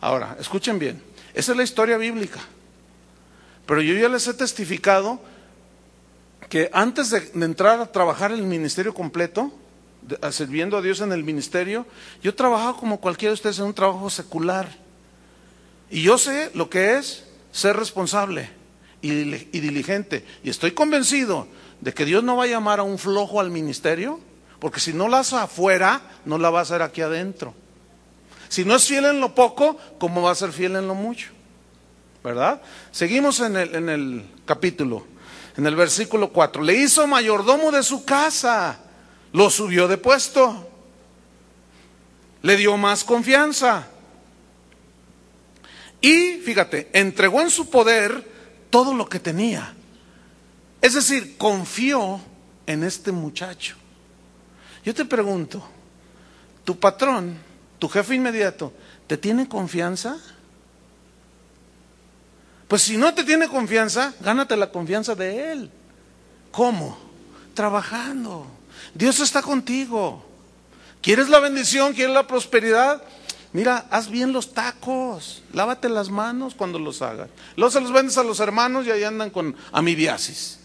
Ahora, 0.00 0.36
escuchen 0.38 0.78
bien, 0.78 1.02
esa 1.34 1.52
es 1.52 1.58
la 1.58 1.64
historia 1.64 1.96
bíblica. 1.96 2.40
Pero 3.66 3.82
yo 3.82 3.94
ya 3.94 4.08
les 4.08 4.26
he 4.28 4.34
testificado 4.34 5.20
que 6.48 6.70
antes 6.72 7.10
de, 7.10 7.30
entrar 7.44 7.80
a 7.80 7.90
trabajar 7.90 8.30
en 8.30 8.38
el 8.38 8.46
ministerio 8.46 8.94
completo, 8.94 9.52
sirviendo 10.30 10.76
a 10.76 10.82
Dios 10.82 11.00
en 11.00 11.12
el 11.12 11.24
ministerio, 11.24 11.86
yo 12.22 12.34
trabajaba 12.34 12.76
como 12.76 13.00
cualquiera 13.00 13.30
de 13.30 13.34
ustedes 13.34 13.58
en 13.58 13.66
un 13.66 13.74
trabajo 13.74 14.10
secular. 14.10 14.68
Y 15.90 16.02
yo 16.02 16.18
sé 16.18 16.50
lo 16.54 16.68
que 16.68 16.96
es 16.96 17.24
ser 17.52 17.76
responsable 17.76 18.50
y, 19.02 19.10
y 19.10 19.60
diligente. 19.60 20.24
Y 20.42 20.50
estoy 20.50 20.72
convencido 20.72 21.46
de 21.80 21.92
que 21.92 22.04
Dios 22.04 22.24
no 22.24 22.36
va 22.36 22.44
a 22.44 22.48
llamar 22.48 22.80
a 22.80 22.84
un 22.84 22.98
flojo 22.98 23.40
al 23.40 23.50
ministerio, 23.50 24.20
porque 24.58 24.80
si 24.80 24.92
no 24.92 25.08
la 25.08 25.20
hace 25.20 25.36
afuera, 25.36 26.00
no 26.24 26.38
la 26.38 26.50
va 26.50 26.60
a 26.60 26.62
hacer 26.62 26.82
aquí 26.82 27.02
adentro. 27.02 27.54
Si 28.48 28.64
no 28.64 28.76
es 28.76 28.86
fiel 28.86 29.06
en 29.06 29.20
lo 29.20 29.34
poco, 29.34 29.76
¿cómo 29.98 30.22
va 30.22 30.30
a 30.30 30.34
ser 30.34 30.52
fiel 30.52 30.76
en 30.76 30.86
lo 30.88 30.94
mucho? 30.94 31.30
¿Verdad? 32.22 32.60
Seguimos 32.90 33.40
en 33.40 33.56
el, 33.56 33.74
en 33.74 33.88
el 33.88 34.26
capítulo, 34.44 35.06
en 35.56 35.66
el 35.66 35.76
versículo 35.76 36.32
4. 36.32 36.62
Le 36.62 36.74
hizo 36.74 37.06
mayordomo 37.06 37.70
de 37.70 37.82
su 37.82 38.04
casa, 38.04 38.80
lo 39.36 39.50
subió 39.50 39.86
de 39.86 39.98
puesto, 39.98 40.66
le 42.40 42.56
dio 42.56 42.78
más 42.78 43.04
confianza. 43.04 43.86
Y, 46.00 46.38
fíjate, 46.38 46.88
entregó 46.94 47.42
en 47.42 47.50
su 47.50 47.68
poder 47.68 48.26
todo 48.70 48.94
lo 48.94 49.06
que 49.06 49.20
tenía. 49.20 49.74
Es 50.80 50.94
decir, 50.94 51.36
confió 51.36 52.18
en 52.64 52.82
este 52.82 53.12
muchacho. 53.12 53.76
Yo 54.86 54.94
te 54.94 55.04
pregunto, 55.04 55.62
¿tu 56.64 56.78
patrón, 56.78 57.36
tu 57.78 57.90
jefe 57.90 58.14
inmediato, 58.14 58.72
te 59.06 59.18
tiene 59.18 59.46
confianza? 59.46 60.16
Pues 62.68 62.80
si 62.80 62.96
no 62.96 63.12
te 63.12 63.22
tiene 63.22 63.48
confianza, 63.48 64.14
gánate 64.20 64.56
la 64.56 64.70
confianza 64.70 65.14
de 65.14 65.52
él. 65.52 65.70
¿Cómo? 66.50 66.96
Trabajando. 67.52 68.55
Dios 68.94 69.20
está 69.20 69.42
contigo. 69.42 70.24
¿Quieres 71.00 71.28
la 71.28 71.40
bendición? 71.40 71.92
¿Quieres 71.92 72.14
la 72.14 72.26
prosperidad? 72.26 73.02
Mira, 73.52 73.86
haz 73.90 74.10
bien 74.10 74.32
los 74.32 74.52
tacos, 74.52 75.42
lávate 75.52 75.88
las 75.88 76.10
manos 76.10 76.54
cuando 76.54 76.78
los 76.78 77.00
hagas. 77.00 77.30
Luego 77.56 77.70
se 77.70 77.80
los 77.80 77.92
vendes 77.92 78.18
a 78.18 78.22
los 78.22 78.40
hermanos 78.40 78.86
y 78.86 78.90
ahí 78.90 79.04
andan 79.04 79.30
con 79.30 79.56
amibiasis. 79.72 80.58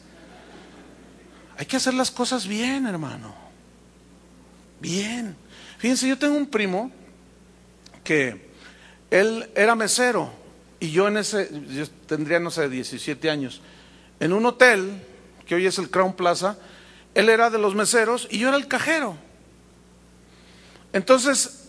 Hay 1.58 1.66
que 1.66 1.78
hacer 1.78 1.94
las 1.94 2.12
cosas 2.12 2.48
bien, 2.48 2.88
hermano. 2.88 3.34
Bien. 4.80 5.36
Fíjense, 5.78 6.08
yo 6.08 6.18
tengo 6.18 6.36
un 6.36 6.48
primo 6.48 6.92
que 8.04 8.50
él 9.10 9.50
era 9.56 9.76
mesero 9.76 10.32
y 10.80 10.90
yo 10.90 11.08
en 11.08 11.18
ese, 11.18 11.50
yo 11.70 11.88
tendría, 12.08 12.40
no 12.40 12.50
sé, 12.50 12.68
17 12.68 13.30
años, 13.30 13.62
en 14.20 14.34
un 14.34 14.46
hotel, 14.48 15.00
que 15.46 15.54
hoy 15.54 15.68
es 15.68 15.78
el 15.78 15.92
Crown 15.92 16.14
Plaza, 16.14 16.58
él 17.14 17.30
era 17.30 17.50
de 17.50 17.58
los 17.58 17.76
meseros 17.76 18.28
y 18.32 18.40
yo 18.40 18.50
era 18.50 18.58
el 18.58 18.68
cajero. 18.68 19.18
Entonces, 20.94 21.66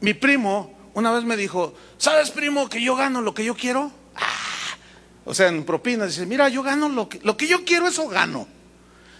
mi 0.00 0.14
primo 0.14 0.76
una 0.94 1.12
vez 1.12 1.24
me 1.24 1.36
dijo, 1.36 1.74
¿sabes 1.96 2.30
primo 2.30 2.68
que 2.68 2.82
yo 2.82 2.96
gano 2.96 3.20
lo 3.20 3.32
que 3.32 3.44
yo 3.44 3.54
quiero? 3.54 3.92
Ah, 4.16 4.76
o 5.24 5.32
sea, 5.32 5.48
en 5.48 5.64
propinas, 5.64 6.08
dice, 6.08 6.26
mira, 6.26 6.48
yo 6.48 6.62
gano 6.62 6.88
lo 6.88 7.08
que, 7.08 7.20
lo 7.22 7.36
que 7.36 7.46
yo 7.46 7.64
quiero, 7.64 7.86
eso 7.86 8.08
gano. 8.08 8.48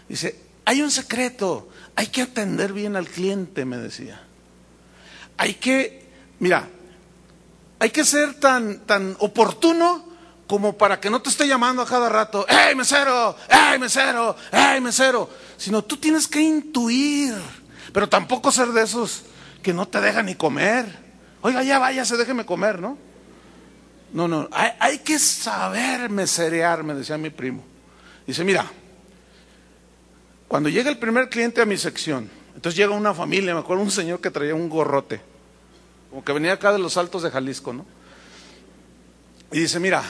Dice, 0.09 0.41
hay 0.65 0.83
un 0.83 0.91
secreto, 0.91 1.69
hay 1.95 2.09
que 2.09 2.23
atender 2.23 2.73
bien 2.73 2.97
al 2.97 3.07
cliente, 3.07 3.65
me 3.65 3.77
decía. 3.77 4.21
Hay 5.37 5.55
que, 5.55 6.07
mira, 6.41 6.69
hay 7.79 7.91
que 7.91 8.05
ser 8.05 8.35
tan, 8.35 8.81
tan 8.81 9.17
oportuno 9.21 10.08
como 10.49 10.77
para 10.77 10.99
que 10.99 11.11
no 11.11 11.21
te 11.21 11.29
esté 11.29 11.47
llamando 11.47 11.83
a 11.83 11.87
cada 11.87 12.09
rato, 12.09 12.47
¡hey 12.49 12.75
mesero! 12.75 13.37
¡hey 13.51 13.79
mesero! 13.79 14.35
¡hey 14.51 14.81
mesero! 14.81 15.29
Sino 15.59 15.85
tú 15.85 15.99
tienes 15.99 16.27
que 16.27 16.41
intuir, 16.41 17.35
pero 17.93 18.09
tampoco 18.09 18.51
ser 18.51 18.69
de 18.69 18.83
esos 18.83 19.25
que 19.63 19.75
no 19.75 19.87
te 19.87 20.01
dejan 20.01 20.25
ni 20.27 20.35
comer. 20.35 20.87
Oiga, 21.43 21.63
ya 21.63 21.79
váyase, 21.79 22.17
déjeme 22.17 22.47
comer, 22.47 22.81
¿no? 22.81 22.97
No, 24.15 24.27
no, 24.27 24.49
hay, 24.51 24.71
hay 24.81 24.99
que 25.01 25.19
saber 25.19 26.09
meserear, 26.09 26.83
me 26.83 26.95
decía 26.95 27.19
mi 27.19 27.29
primo. 27.29 27.63
Dice, 28.27 28.43
mira, 28.43 28.65
cuando 30.49 30.71
llega 30.71 30.89
el 30.89 30.97
primer 30.97 31.29
cliente 31.29 31.61
a 31.61 31.67
mi 31.67 31.77
sección, 31.77 32.31
entonces 32.55 32.75
llega 32.75 32.95
una 32.95 33.13
familia, 33.13 33.53
me 33.53 33.61
acuerdo 33.61 33.83
un 33.83 33.91
señor 33.91 34.23
que 34.23 34.31
traía 34.31 34.55
un 34.55 34.71
gorrote, 34.71 35.21
como 36.09 36.25
que 36.25 36.33
venía 36.33 36.55
acá 36.55 36.73
de 36.73 36.79
los 36.79 36.97
altos 36.97 37.23
de 37.23 37.31
Jalisco, 37.31 37.75
¿no? 37.75 37.85
Y 39.53 39.61
dice, 39.61 39.79
mira, 39.79 40.03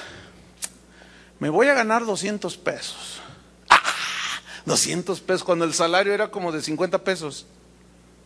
me 1.40 1.48
voy 1.48 1.68
a 1.68 1.74
ganar 1.74 2.04
200 2.04 2.56
pesos. 2.56 3.20
¡Ah! 3.68 3.80
200 4.66 5.20
pesos, 5.20 5.44
cuando 5.44 5.64
el 5.64 5.74
salario 5.74 6.12
era 6.12 6.30
como 6.30 6.52
de 6.52 6.62
50 6.62 7.04
pesos. 7.04 7.46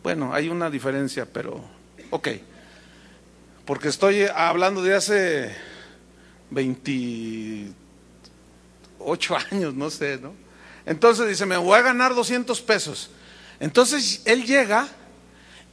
Bueno, 0.01 0.33
hay 0.33 0.49
una 0.49 0.69
diferencia, 0.69 1.25
pero 1.25 1.63
ok. 2.09 2.29
Porque 3.65 3.87
estoy 3.87 4.23
hablando 4.23 4.83
de 4.83 4.93
hace 4.93 5.55
28 6.51 9.37
años, 9.51 9.73
no 9.73 9.89
sé, 9.89 10.19
¿no? 10.21 10.33
Entonces 10.85 11.29
dice, 11.29 11.45
me 11.45 11.57
voy 11.57 11.79
a 11.79 11.81
ganar 11.81 12.13
200 12.13 12.61
pesos. 12.61 13.09
Entonces 13.59 14.21
él 14.25 14.45
llega 14.45 14.87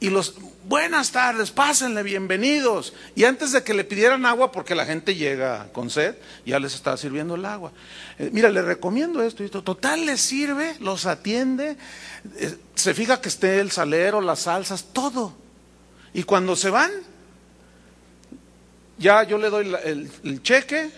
y 0.01 0.09
los, 0.09 0.33
buenas 0.67 1.11
tardes, 1.11 1.51
pásenle, 1.51 2.01
bienvenidos. 2.01 2.91
Y 3.15 3.25
antes 3.25 3.51
de 3.51 3.61
que 3.61 3.75
le 3.75 3.83
pidieran 3.83 4.25
agua, 4.25 4.51
porque 4.51 4.73
la 4.73 4.83
gente 4.83 5.13
llega 5.13 5.71
con 5.71 5.91
sed, 5.91 6.15
ya 6.43 6.59
les 6.59 6.73
estaba 6.73 6.97
sirviendo 6.97 7.35
el 7.35 7.45
agua. 7.45 7.71
Eh, 8.17 8.31
mira, 8.33 8.49
le 8.49 8.63
recomiendo 8.63 9.21
esto, 9.21 9.43
esto. 9.43 9.63
Total, 9.63 10.03
les 10.03 10.19
sirve, 10.19 10.75
los 10.79 11.05
atiende, 11.05 11.77
eh, 12.35 12.57
se 12.73 12.95
fija 12.95 13.21
que 13.21 13.29
esté 13.29 13.59
el 13.59 13.69
salero, 13.69 14.21
las 14.21 14.39
salsas, 14.39 14.85
todo. 14.91 15.33
Y 16.15 16.23
cuando 16.23 16.55
se 16.55 16.71
van, 16.71 16.89
ya 18.97 19.21
yo 19.21 19.37
le 19.37 19.51
doy 19.51 19.71
el 19.83 20.41
cheque, 20.41 20.89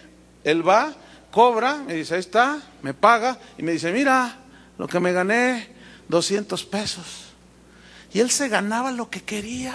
él 0.45 0.65
va, 0.65 0.95
cobra, 1.29 1.75
me 1.75 1.95
dice, 1.95 2.13
ahí 2.13 2.21
está, 2.21 2.61
me 2.81 2.93
paga 2.93 3.37
y 3.57 3.63
me 3.63 3.73
dice, 3.73 3.91
mira, 3.91 4.37
lo 4.77 4.87
que 4.87 5.01
me 5.01 5.11
gané, 5.11 5.67
200 6.07 6.63
pesos. 6.63 7.32
Y 8.13 8.19
él 8.19 8.29
se 8.29 8.47
ganaba 8.47 8.91
lo 8.91 9.09
que 9.09 9.21
quería. 9.23 9.73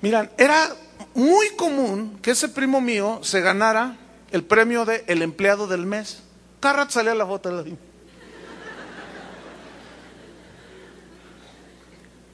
Miran, 0.00 0.30
era 0.36 0.74
muy 1.14 1.50
común 1.50 2.18
que 2.20 2.32
ese 2.32 2.48
primo 2.48 2.80
mío 2.80 3.20
se 3.22 3.40
ganara 3.40 3.96
el 4.32 4.42
premio 4.44 4.84
de 4.84 5.04
el 5.06 5.22
empleado 5.22 5.66
del 5.68 5.86
mes. 5.86 6.22
Cada 6.58 6.78
rato 6.78 6.92
salía 6.92 7.14
la 7.14 7.26
foto 7.26 7.64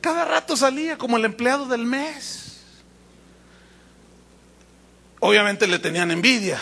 Cada 0.01 0.25
rato 0.25 0.57
salía 0.57 0.97
como 0.97 1.17
el 1.17 1.25
empleado 1.25 1.67
del 1.67 1.85
mes. 1.85 2.61
Obviamente 5.21 5.67
le 5.67 5.79
tenían 5.79 6.11
envidia. 6.11 6.61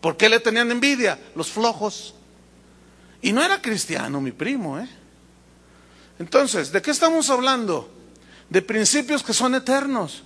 ¿Por 0.00 0.16
qué 0.16 0.28
le 0.28 0.40
tenían 0.40 0.70
envidia? 0.72 1.18
Los 1.36 1.50
flojos. 1.50 2.14
Y 3.20 3.32
no 3.32 3.44
era 3.44 3.60
cristiano 3.62 4.20
mi 4.20 4.32
primo, 4.32 4.78
¿eh? 4.80 4.88
Entonces, 6.18 6.72
¿de 6.72 6.82
qué 6.82 6.90
estamos 6.90 7.30
hablando? 7.30 7.90
De 8.48 8.62
principios 8.62 9.22
que 9.22 9.32
son 9.32 9.54
eternos. 9.54 10.22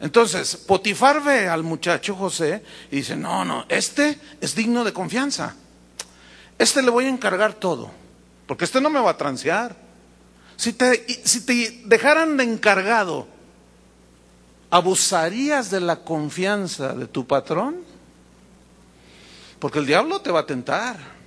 Entonces, 0.00 0.56
Potifar 0.56 1.22
ve 1.22 1.48
al 1.48 1.62
muchacho 1.62 2.14
José 2.14 2.62
y 2.90 2.96
dice, 2.96 3.16
no, 3.16 3.44
no, 3.44 3.64
este 3.68 4.18
es 4.40 4.54
digno 4.54 4.84
de 4.84 4.92
confianza. 4.92 5.56
Este 6.58 6.82
le 6.82 6.90
voy 6.90 7.06
a 7.06 7.08
encargar 7.08 7.54
todo, 7.54 7.90
porque 8.46 8.64
este 8.64 8.80
no 8.80 8.90
me 8.90 9.00
va 9.00 9.10
a 9.10 9.16
transear. 9.16 9.76
Si 10.56 10.72
te, 10.72 11.06
si 11.24 11.44
te 11.44 11.82
dejaran 11.84 12.36
de 12.36 12.44
encargado, 12.44 13.26
¿abusarías 14.70 15.70
de 15.70 15.80
la 15.80 15.96
confianza 15.96 16.94
de 16.94 17.06
tu 17.06 17.26
patrón? 17.26 17.76
Porque 19.58 19.78
el 19.78 19.86
diablo 19.86 20.20
te 20.20 20.30
va 20.30 20.40
a 20.40 20.46
tentar. 20.46 21.17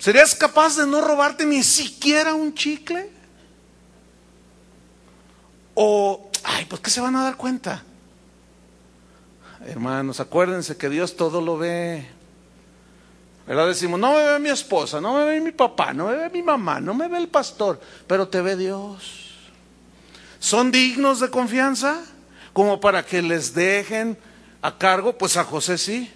¿Serías 0.00 0.34
capaz 0.34 0.76
de 0.76 0.86
no 0.86 1.02
robarte 1.02 1.44
ni 1.44 1.62
siquiera 1.62 2.34
un 2.34 2.54
chicle? 2.54 3.10
O, 5.74 6.30
ay, 6.42 6.64
pues 6.64 6.80
¿qué 6.80 6.88
se 6.88 7.02
van 7.02 7.14
a 7.16 7.24
dar 7.24 7.36
cuenta? 7.36 7.84
Hermanos, 9.66 10.18
acuérdense 10.18 10.78
que 10.78 10.88
Dios 10.88 11.16
todo 11.16 11.42
lo 11.42 11.58
ve. 11.58 12.08
¿Verdad? 13.46 13.66
Decimos, 13.66 14.00
no 14.00 14.14
me 14.14 14.24
ve 14.24 14.38
mi 14.38 14.48
esposa, 14.48 15.02
no 15.02 15.12
me 15.12 15.26
ve 15.26 15.38
mi 15.38 15.52
papá, 15.52 15.92
no 15.92 16.06
me 16.06 16.16
ve 16.16 16.30
mi 16.30 16.42
mamá, 16.42 16.80
no 16.80 16.94
me 16.94 17.06
ve 17.06 17.18
el 17.18 17.28
pastor, 17.28 17.78
pero 18.06 18.26
te 18.26 18.40
ve 18.40 18.56
Dios. 18.56 19.34
¿Son 20.38 20.70
dignos 20.70 21.20
de 21.20 21.28
confianza? 21.28 22.02
Como 22.54 22.80
para 22.80 23.04
que 23.04 23.20
les 23.20 23.52
dejen 23.52 24.16
a 24.62 24.78
cargo, 24.78 25.18
pues 25.18 25.36
a 25.36 25.44
José 25.44 25.76
sí. 25.76 26.10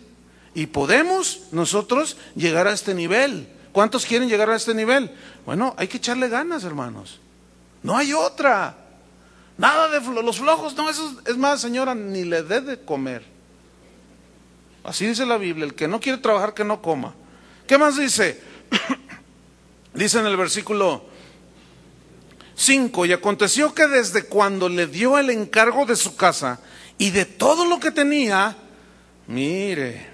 Y 0.54 0.66
podemos 0.68 1.48
nosotros 1.52 2.16
llegar 2.34 2.66
a 2.66 2.72
este 2.72 2.94
nivel. 2.94 3.53
¿Cuántos 3.74 4.06
quieren 4.06 4.28
llegar 4.28 4.48
a 4.50 4.54
este 4.54 4.72
nivel? 4.72 5.10
Bueno, 5.44 5.74
hay 5.76 5.88
que 5.88 5.96
echarle 5.96 6.28
ganas, 6.28 6.62
hermanos. 6.62 7.18
No 7.82 7.96
hay 7.96 8.12
otra. 8.12 8.76
Nada 9.58 9.88
de 9.88 10.22
los 10.22 10.38
flojos, 10.38 10.76
no, 10.76 10.88
eso 10.88 11.20
es 11.26 11.36
más, 11.36 11.60
señora, 11.60 11.92
ni 11.92 12.22
le 12.22 12.44
dé 12.44 12.60
de 12.60 12.80
comer. 12.84 13.24
Así 14.84 15.08
dice 15.08 15.26
la 15.26 15.38
Biblia, 15.38 15.64
el 15.64 15.74
que 15.74 15.88
no 15.88 15.98
quiere 15.98 16.18
trabajar, 16.18 16.54
que 16.54 16.62
no 16.62 16.80
coma. 16.80 17.16
¿Qué 17.66 17.76
más 17.76 17.96
dice? 17.96 18.40
dice 19.92 20.20
en 20.20 20.26
el 20.26 20.36
versículo 20.36 21.06
5, 22.54 23.06
y 23.06 23.12
aconteció 23.12 23.74
que 23.74 23.88
desde 23.88 24.26
cuando 24.26 24.68
le 24.68 24.86
dio 24.86 25.18
el 25.18 25.30
encargo 25.30 25.84
de 25.84 25.96
su 25.96 26.14
casa 26.14 26.60
y 26.96 27.10
de 27.10 27.24
todo 27.24 27.64
lo 27.64 27.80
que 27.80 27.90
tenía, 27.90 28.56
mire, 29.26 30.06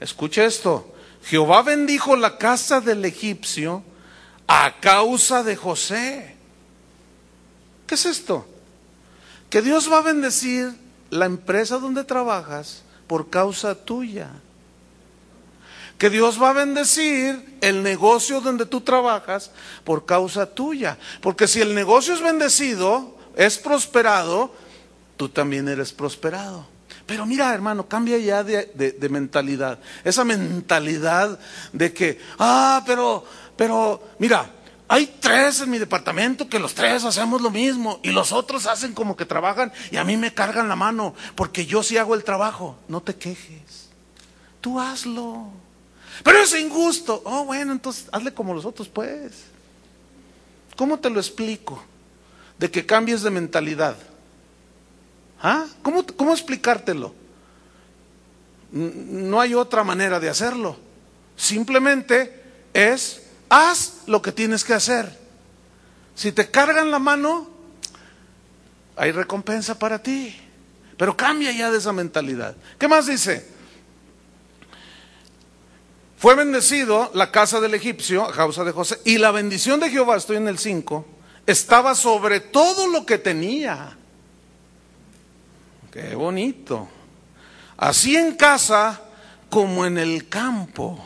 escuche 0.00 0.44
esto, 0.44 0.93
Jehová 1.24 1.62
bendijo 1.62 2.16
la 2.16 2.36
casa 2.36 2.80
del 2.80 3.04
egipcio 3.04 3.82
a 4.46 4.78
causa 4.80 5.42
de 5.42 5.56
José. 5.56 6.36
¿Qué 7.86 7.94
es 7.94 8.04
esto? 8.04 8.46
Que 9.48 9.62
Dios 9.62 9.90
va 9.90 9.98
a 9.98 10.02
bendecir 10.02 10.74
la 11.10 11.26
empresa 11.26 11.78
donde 11.78 12.04
trabajas 12.04 12.82
por 13.06 13.30
causa 13.30 13.74
tuya. 13.74 14.30
Que 15.96 16.10
Dios 16.10 16.42
va 16.42 16.50
a 16.50 16.54
bendecir 16.54 17.56
el 17.60 17.82
negocio 17.82 18.40
donde 18.40 18.66
tú 18.66 18.82
trabajas 18.82 19.50
por 19.84 20.04
causa 20.04 20.44
tuya. 20.44 20.98
Porque 21.22 21.46
si 21.46 21.60
el 21.60 21.74
negocio 21.74 22.12
es 22.12 22.20
bendecido, 22.20 23.16
es 23.36 23.56
prosperado, 23.56 24.52
tú 25.16 25.30
también 25.30 25.68
eres 25.68 25.92
prosperado. 25.92 26.73
Pero 27.06 27.26
mira, 27.26 27.52
hermano, 27.52 27.86
cambia 27.86 28.18
ya 28.18 28.42
de, 28.42 28.66
de 28.98 29.08
mentalidad. 29.08 29.78
Esa 30.04 30.24
mentalidad 30.24 31.38
de 31.72 31.92
que, 31.92 32.18
ah, 32.38 32.82
pero, 32.86 33.24
pero, 33.56 34.02
mira, 34.18 34.50
hay 34.86 35.06
tres 35.18 35.60
en 35.60 35.70
mi 35.70 35.78
departamento 35.78 36.48
que 36.48 36.58
los 36.58 36.74
tres 36.74 37.04
hacemos 37.04 37.40
lo 37.40 37.50
mismo 37.50 38.00
y 38.02 38.10
los 38.10 38.32
otros 38.32 38.66
hacen 38.66 38.92
como 38.92 39.16
que 39.16 39.24
trabajan 39.24 39.72
y 39.90 39.96
a 39.96 40.04
mí 40.04 40.16
me 40.16 40.34
cargan 40.34 40.68
la 40.68 40.76
mano 40.76 41.14
porque 41.34 41.64
yo 41.64 41.82
sí 41.82 41.96
hago 41.96 42.14
el 42.14 42.22
trabajo. 42.22 42.76
No 42.88 43.02
te 43.02 43.14
quejes. 43.14 43.88
Tú 44.60 44.80
hazlo. 44.80 45.48
Pero 46.22 46.38
es 46.38 46.54
injusto. 46.54 47.22
Oh, 47.24 47.44
bueno, 47.44 47.72
entonces 47.72 48.06
hazle 48.12 48.32
como 48.32 48.54
los 48.54 48.64
otros, 48.64 48.88
pues. 48.88 49.44
¿Cómo 50.76 50.98
te 50.98 51.10
lo 51.10 51.18
explico? 51.18 51.82
De 52.58 52.70
que 52.70 52.84
cambies 52.84 53.22
de 53.22 53.30
mentalidad. 53.30 53.96
¿Ah? 55.46 55.66
¿Cómo, 55.82 56.06
cómo 56.16 56.32
explicártelo? 56.32 57.14
No 58.72 59.42
hay 59.42 59.52
otra 59.52 59.84
manera 59.84 60.18
de 60.18 60.30
hacerlo. 60.30 60.74
Simplemente 61.36 62.42
es 62.72 63.24
haz 63.50 64.04
lo 64.06 64.22
que 64.22 64.32
tienes 64.32 64.64
que 64.64 64.72
hacer. 64.72 65.20
Si 66.14 66.32
te 66.32 66.50
cargan 66.50 66.90
la 66.90 66.98
mano, 66.98 67.46
hay 68.96 69.12
recompensa 69.12 69.78
para 69.78 70.02
ti. 70.02 70.34
Pero 70.96 71.14
cambia 71.14 71.52
ya 71.52 71.70
de 71.70 71.76
esa 71.76 71.92
mentalidad. 71.92 72.56
¿Qué 72.78 72.88
más 72.88 73.06
dice? 73.06 73.46
Fue 76.16 76.34
bendecido 76.34 77.10
la 77.12 77.30
casa 77.30 77.60
del 77.60 77.74
egipcio 77.74 78.24
a 78.24 78.32
causa 78.32 78.64
de 78.64 78.72
José. 78.72 78.98
Y 79.04 79.18
la 79.18 79.30
bendición 79.30 79.78
de 79.78 79.90
Jehová, 79.90 80.16
estoy 80.16 80.38
en 80.38 80.48
el 80.48 80.56
5, 80.56 81.04
estaba 81.46 81.94
sobre 81.94 82.40
todo 82.40 82.86
lo 82.86 83.04
que 83.04 83.18
tenía. 83.18 83.98
Qué 85.94 86.16
bonito. 86.16 86.88
Así 87.76 88.16
en 88.16 88.34
casa 88.34 89.00
como 89.48 89.86
en 89.86 89.96
el 89.96 90.28
campo. 90.28 90.98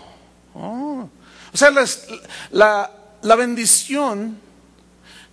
Oh. 0.54 1.10
O 1.52 1.56
sea, 1.56 1.70
la, 2.50 3.36
bendición 3.36 4.38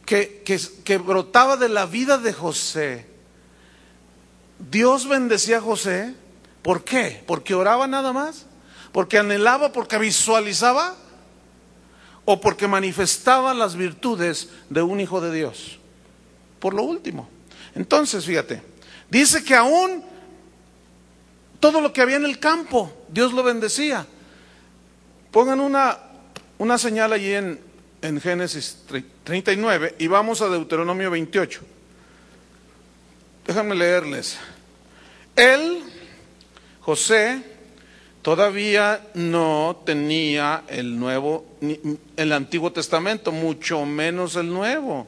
que, 0.06 0.44
que, 0.84 0.98
brotaba 0.98 1.56
de 1.56 1.70
la 1.70 1.86
vida 1.86 2.18
de 2.18 2.34
José, 2.34 3.08
Dios 4.60 5.08
bendecía 5.08 5.60
a 5.60 5.62
José, 5.62 6.14
¿por 6.62 6.84
qué? 6.84 7.24
¿Porque 7.26 7.56
oraba 7.56 7.88
nada 7.88 8.12
más? 8.12 8.48
¿Porque 8.92 9.20
anhelaba? 9.20 9.72
¿Porque 9.72 9.98
visualizaba? 9.98 10.98
¿O 12.26 12.42
porque 12.42 12.68
manifestaba 12.68 13.54
las 13.54 13.78
virtudes 13.78 14.50
de 14.70 14.82
un 14.82 15.00
hijo 15.00 15.22
de 15.22 15.34
Dios? 15.34 15.80
Por 16.60 16.74
lo 16.74 16.84
último. 16.84 17.30
Entonces, 17.74 18.26
fíjate, 18.26 18.75
dice 19.10 19.44
que 19.44 19.56
aún 19.56 20.04
todo 21.60 21.82
lo 21.82 21.92
que 21.94 22.02
había 22.02 22.18
en 22.18 22.26
el 22.26 22.40
campo, 22.40 22.92
Dios 23.10 23.34
lo 23.34 23.44
bendecía. 23.44 24.06
Pongan 25.32 25.60
una, 25.60 25.98
una 26.58 26.78
señal 26.78 27.14
allí 27.14 27.34
en, 27.34 27.60
en 28.02 28.22
Génesis 28.22 28.78
39 29.24 29.96
y 30.00 30.08
vamos 30.08 30.42
a 30.42 30.48
Deuteronomio 30.48 31.10
28. 31.12 31.62
Déjenme 33.48 33.76
leerles. 33.76 34.38
Él, 35.36 35.84
José, 36.82 37.42
todavía 38.22 39.06
no 39.14 39.82
tenía 39.86 40.64
el 40.68 40.98
nuevo, 40.98 41.46
el 42.16 42.32
Antiguo 42.32 42.72
Testamento, 42.72 43.32
mucho 43.32 43.86
menos 43.86 44.36
el 44.36 44.52
Nuevo. 44.52 45.08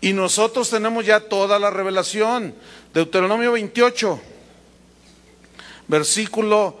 Y 0.00 0.12
nosotros 0.12 0.70
tenemos 0.70 1.04
ya 1.04 1.20
toda 1.20 1.58
la 1.58 1.70
revelación. 1.70 2.54
Deuteronomio 2.94 3.52
28, 3.52 4.20
versículo 5.88 6.76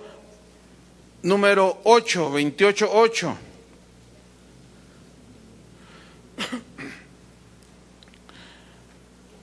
número 1.22 1.80
8, 1.84 2.30
28, 2.30 2.90
8. 2.92 3.38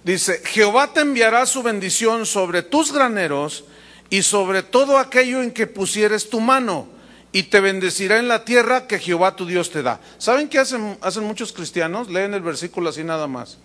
Dice, 0.04 0.42
Jehová 0.46 0.94
te 0.94 1.02
enviará 1.02 1.46
su 1.48 1.64
bendición 1.64 2.26
sobre 2.28 2.62
tus 2.62 2.94
graneros 2.94 3.66
y 4.12 4.22
sobre 4.22 4.62
todo 4.62 5.00
aquello 5.00 5.42
en 5.42 5.52
que 5.52 5.66
pusieres 5.66 6.30
tu 6.30 6.40
mano, 6.40 6.88
y 7.36 7.44
te 7.44 7.60
bendecirá 7.60 8.18
en 8.18 8.30
la 8.30 8.46
tierra 8.46 8.88
que 8.88 8.98
Jehová 8.98 9.36
tu 9.36 9.46
Dios 9.46 9.70
te 9.70 9.84
da. 9.84 10.00
¿Saben 10.20 10.48
qué 10.48 10.58
hacen, 10.58 10.98
hacen 11.02 11.26
muchos 11.26 11.52
cristianos? 11.52 12.10
Leen 12.10 12.34
el 12.34 12.40
versículo 12.40 12.92
así 12.92 13.04
nada 13.04 13.28
más. 13.28 13.58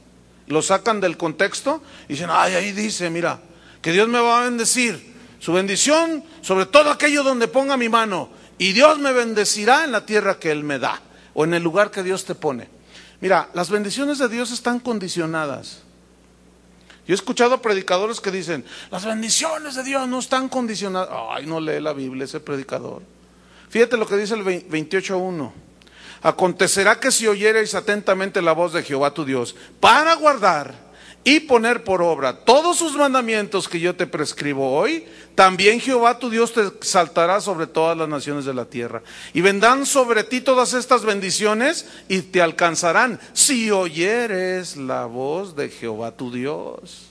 Lo 0.49 0.61
sacan 0.61 1.01
del 1.01 1.17
contexto 1.17 1.81
y 2.09 2.15
dicen, 2.15 2.31
ay, 2.33 2.55
ahí 2.55 2.73
dice, 2.73 3.11
mira, 3.11 3.39
que 3.81 3.93
Dios 3.93 4.09
me 4.09 4.19
va 4.19 4.41
a 4.41 4.45
bendecir. 4.47 5.15
Su 5.39 5.53
bendición 5.53 6.25
sobre 6.41 6.67
todo 6.67 6.91
aquello 6.91 7.23
donde 7.23 7.47
ponga 7.47 7.77
mi 7.77 7.89
mano. 7.89 8.31
Y 8.59 8.73
Dios 8.73 8.99
me 8.99 9.13
bendecirá 9.13 9.85
en 9.85 9.93
la 9.93 10.05
tierra 10.05 10.41
que 10.41 10.51
Él 10.51 10.65
me 10.65 10.81
da, 10.81 11.01
o 11.33 11.45
en 11.45 11.55
el 11.55 11.63
lugar 11.63 11.93
que 11.93 12.03
Dios 12.03 12.25
te 12.25 12.35
pone. 12.35 12.69
Mira, 13.21 13.51
las 13.55 13.71
bendiciones 13.71 14.19
de 14.19 14.29
Dios 14.29 14.51
están 14.51 14.81
condicionadas. 14.81 15.83
Yo 17.07 17.15
he 17.15 17.15
escuchado 17.15 17.63
predicadores 17.63 18.21
que 18.21 18.33
dicen, 18.33 18.65
las 18.91 19.05
bendiciones 19.05 19.77
de 19.77 19.85
Dios 19.85 20.09
no 20.09 20.19
están 20.19 20.49
condicionadas. 20.49 21.11
Ay, 21.31 21.47
no 21.47 21.61
lee 21.61 21.79
la 21.79 21.93
Biblia 21.93 22.25
ese 22.25 22.41
predicador. 22.41 23.20
Fíjate 23.71 23.97
lo 23.97 24.07
que 24.07 24.17
dice 24.17 24.35
el 24.35 24.45
28.1. 24.45 25.53
Acontecerá 26.23 27.01
que 27.01 27.11
si 27.11 27.27
oyereis 27.27 27.75
atentamente 27.75 28.43
la 28.43 28.53
voz 28.53 28.73
de 28.73 28.83
Jehová 28.83 29.15
tu 29.15 29.25
Dios, 29.25 29.55
para 29.79 30.15
guardar 30.15 30.91
y 31.23 31.41
poner 31.41 31.85
por 31.85 32.03
obra 32.03 32.45
todos 32.45 32.79
sus 32.79 32.97
mandamientos 32.97 33.69
que 33.69 33.79
yo 33.79 33.95
te 33.95 34.07
prescribo 34.07 34.73
hoy, 34.73 35.07
también 35.35 35.81
Jehová 35.81 36.19
tu 36.19 36.29
Dios 36.29 36.53
te 36.53 36.67
exaltará 36.67 37.41
sobre 37.41 37.67
todas 37.67 37.97
las 37.97 38.09
naciones 38.09 38.45
de 38.45 38.55
la 38.55 38.65
tierra. 38.65 39.03
Y 39.33 39.41
vendrán 39.41 39.87
sobre 39.87 40.25
ti 40.25 40.41
todas 40.41 40.75
estas 40.75 41.05
bendiciones 41.05 41.87
y 42.09 42.23
te 42.23 42.43
alcanzarán 42.43 43.21
si 43.33 43.71
oyeres 43.71 44.77
la 44.77 45.07
voz 45.07 45.55
de 45.55 45.69
Jehová 45.69 46.17
tu 46.17 46.33
Dios. 46.33 47.07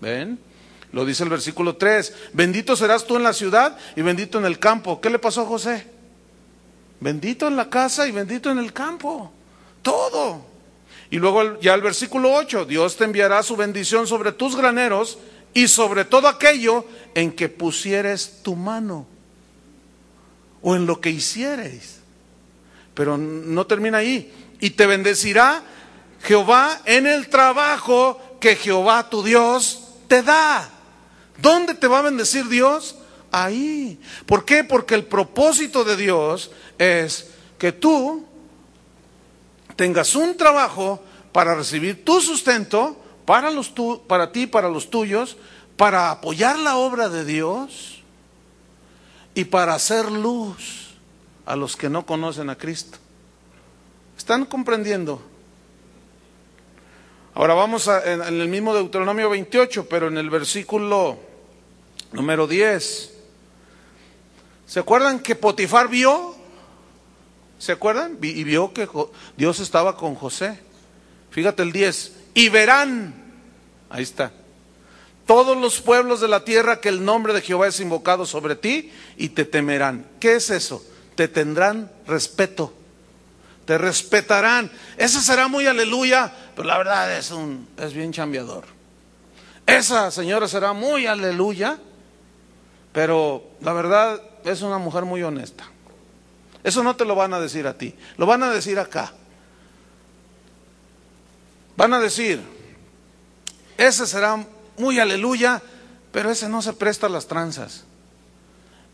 ¿Ven? 0.00 0.38
Lo 0.92 1.04
dice 1.04 1.22
el 1.22 1.28
versículo 1.28 1.76
3. 1.76 2.14
Bendito 2.32 2.74
serás 2.76 3.06
tú 3.06 3.16
en 3.16 3.22
la 3.22 3.32
ciudad 3.32 3.76
y 3.96 4.02
bendito 4.02 4.38
en 4.38 4.44
el 4.44 4.58
campo. 4.58 5.00
¿Qué 5.00 5.10
le 5.10 5.18
pasó 5.18 5.42
a 5.42 5.46
José? 5.46 5.86
Bendito 7.00 7.46
en 7.48 7.56
la 7.56 7.70
casa 7.70 8.06
y 8.06 8.12
bendito 8.12 8.50
en 8.50 8.58
el 8.58 8.72
campo. 8.72 9.32
Todo. 9.82 10.44
Y 11.10 11.18
luego 11.18 11.60
ya 11.60 11.74
el 11.74 11.80
versículo 11.80 12.32
8, 12.34 12.66
Dios 12.66 12.96
te 12.96 13.04
enviará 13.04 13.42
su 13.42 13.56
bendición 13.56 14.06
sobre 14.06 14.32
tus 14.32 14.56
graneros 14.56 15.18
y 15.54 15.68
sobre 15.68 16.04
todo 16.04 16.28
aquello 16.28 16.84
en 17.14 17.32
que 17.32 17.48
pusieres 17.48 18.42
tu 18.42 18.54
mano 18.54 19.06
o 20.62 20.76
en 20.76 20.86
lo 20.86 21.00
que 21.00 21.10
hiciereis. 21.10 22.00
Pero 22.94 23.16
no 23.16 23.66
termina 23.66 23.98
ahí. 23.98 24.32
Y 24.60 24.70
te 24.70 24.86
bendecirá 24.86 25.62
Jehová 26.22 26.82
en 26.84 27.06
el 27.06 27.28
trabajo 27.28 28.20
que 28.40 28.56
Jehová 28.56 29.08
tu 29.08 29.22
Dios 29.22 29.84
te 30.06 30.22
da. 30.22 30.70
¿Dónde 31.40 31.74
te 31.74 31.86
va 31.86 32.00
a 32.00 32.02
bendecir 32.02 32.48
Dios? 32.48 32.96
Ahí. 33.30 34.00
¿Por 34.26 34.44
qué? 34.44 34.64
Porque 34.64 34.94
el 34.94 35.04
propósito 35.04 35.84
de 35.84 35.96
Dios 35.96 36.50
es 36.78 37.30
que 37.58 37.72
tú 37.72 38.24
tengas 39.76 40.14
un 40.14 40.36
trabajo 40.36 41.02
para 41.32 41.54
recibir 41.54 42.04
tu 42.04 42.20
sustento 42.20 42.96
para, 43.30 43.52
los 43.52 43.72
para 44.08 44.32
ti, 44.32 44.48
para 44.48 44.68
los 44.68 44.90
tuyos, 44.90 45.36
para 45.76 46.10
apoyar 46.10 46.58
la 46.58 46.76
obra 46.76 47.08
de 47.08 47.24
Dios 47.24 48.02
y 49.34 49.44
para 49.44 49.74
hacer 49.74 50.10
luz 50.10 50.96
a 51.46 51.54
los 51.54 51.76
que 51.76 51.88
no 51.88 52.04
conocen 52.04 52.50
a 52.50 52.56
Cristo. 52.56 52.98
¿Están 54.18 54.44
comprendiendo? 54.46 55.22
Ahora 57.34 57.54
vamos 57.54 57.88
en 58.04 58.20
el 58.20 58.48
mismo 58.48 58.74
Deuteronomio 58.74 59.30
28, 59.30 59.88
pero 59.88 60.08
en 60.08 60.18
el 60.18 60.28
versículo 60.28 61.20
número 62.12 62.46
10. 62.46 63.10
¿Se 64.66 64.78
acuerdan 64.80 65.20
que 65.20 65.34
Potifar 65.34 65.88
vio 65.88 66.40
¿Se 67.60 67.72
acuerdan? 67.72 68.16
Y 68.22 68.42
vio 68.42 68.72
que 68.72 68.88
Dios 69.36 69.60
estaba 69.60 69.94
con 69.94 70.14
José. 70.14 70.58
Fíjate 71.30 71.62
el 71.62 71.72
10. 71.72 72.12
Y 72.32 72.48
verán, 72.48 73.14
ahí 73.90 74.02
está, 74.02 74.32
todos 75.26 75.58
los 75.58 75.82
pueblos 75.82 76.22
de 76.22 76.28
la 76.28 76.42
tierra 76.42 76.80
que 76.80 76.88
el 76.88 77.04
nombre 77.04 77.34
de 77.34 77.42
Jehová 77.42 77.68
es 77.68 77.78
invocado 77.78 78.24
sobre 78.24 78.56
ti 78.56 78.90
y 79.18 79.28
te 79.28 79.44
temerán. 79.44 80.06
¿Qué 80.18 80.36
es 80.36 80.48
eso? 80.48 80.82
Te 81.16 81.28
tendrán 81.28 81.92
respeto. 82.06 82.72
Te 83.66 83.76
respetarán. 83.76 84.70
Esa 84.96 85.20
será 85.20 85.46
muy 85.46 85.66
aleluya, 85.66 86.32
pero 86.56 86.66
la 86.66 86.78
verdad 86.78 87.14
es 87.14 87.30
un 87.30 87.68
es 87.76 87.92
bien 87.92 88.10
chambeador. 88.10 88.64
Esa 89.66 90.10
señora 90.10 90.48
será 90.48 90.72
muy 90.72 91.06
aleluya, 91.06 91.78
pero 92.92 93.50
la 93.60 93.72
verdad 93.72 94.20
es 94.44 94.62
una 94.62 94.78
mujer 94.78 95.04
muy 95.04 95.22
honesta. 95.22 95.64
Eso 96.62 96.82
no 96.82 96.96
te 96.96 97.04
lo 97.04 97.14
van 97.14 97.32
a 97.32 97.40
decir 97.40 97.66
a 97.66 97.76
ti, 97.76 97.94
lo 98.16 98.26
van 98.26 98.42
a 98.42 98.50
decir 98.50 98.78
acá. 98.78 99.12
Van 101.76 101.94
a 101.94 102.00
decir, 102.00 102.42
ese 103.78 104.06
será 104.06 104.44
muy 104.76 104.98
aleluya, 104.98 105.62
pero 106.12 106.30
ese 106.30 106.48
no 106.48 106.60
se 106.60 106.74
presta 106.74 107.06
a 107.06 107.10
las 107.10 107.26
tranzas. 107.26 107.84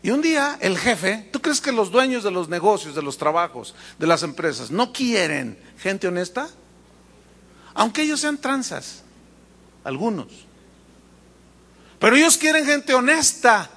Y 0.03 0.11
un 0.11 0.21
día 0.21 0.57
el 0.61 0.77
jefe, 0.77 1.27
¿tú 1.33 1.41
crees 1.41 1.59
que 1.59 1.71
los 1.71 1.91
dueños 1.91 2.23
de 2.23 2.31
los 2.31 2.47
negocios, 2.47 2.95
de 2.95 3.01
los 3.01 3.17
trabajos, 3.17 3.75
de 3.97 4.07
las 4.07 4.23
empresas, 4.23 4.71
no 4.71 4.93
quieren 4.93 5.57
gente 5.79 6.07
honesta? 6.07 6.49
Aunque 7.73 8.03
ellos 8.03 8.21
sean 8.21 8.37
tranzas, 8.37 9.03
algunos. 9.83 10.27
Pero 11.99 12.15
ellos 12.15 12.37
quieren 12.37 12.65
gente 12.65 12.93
honesta, 12.93 13.69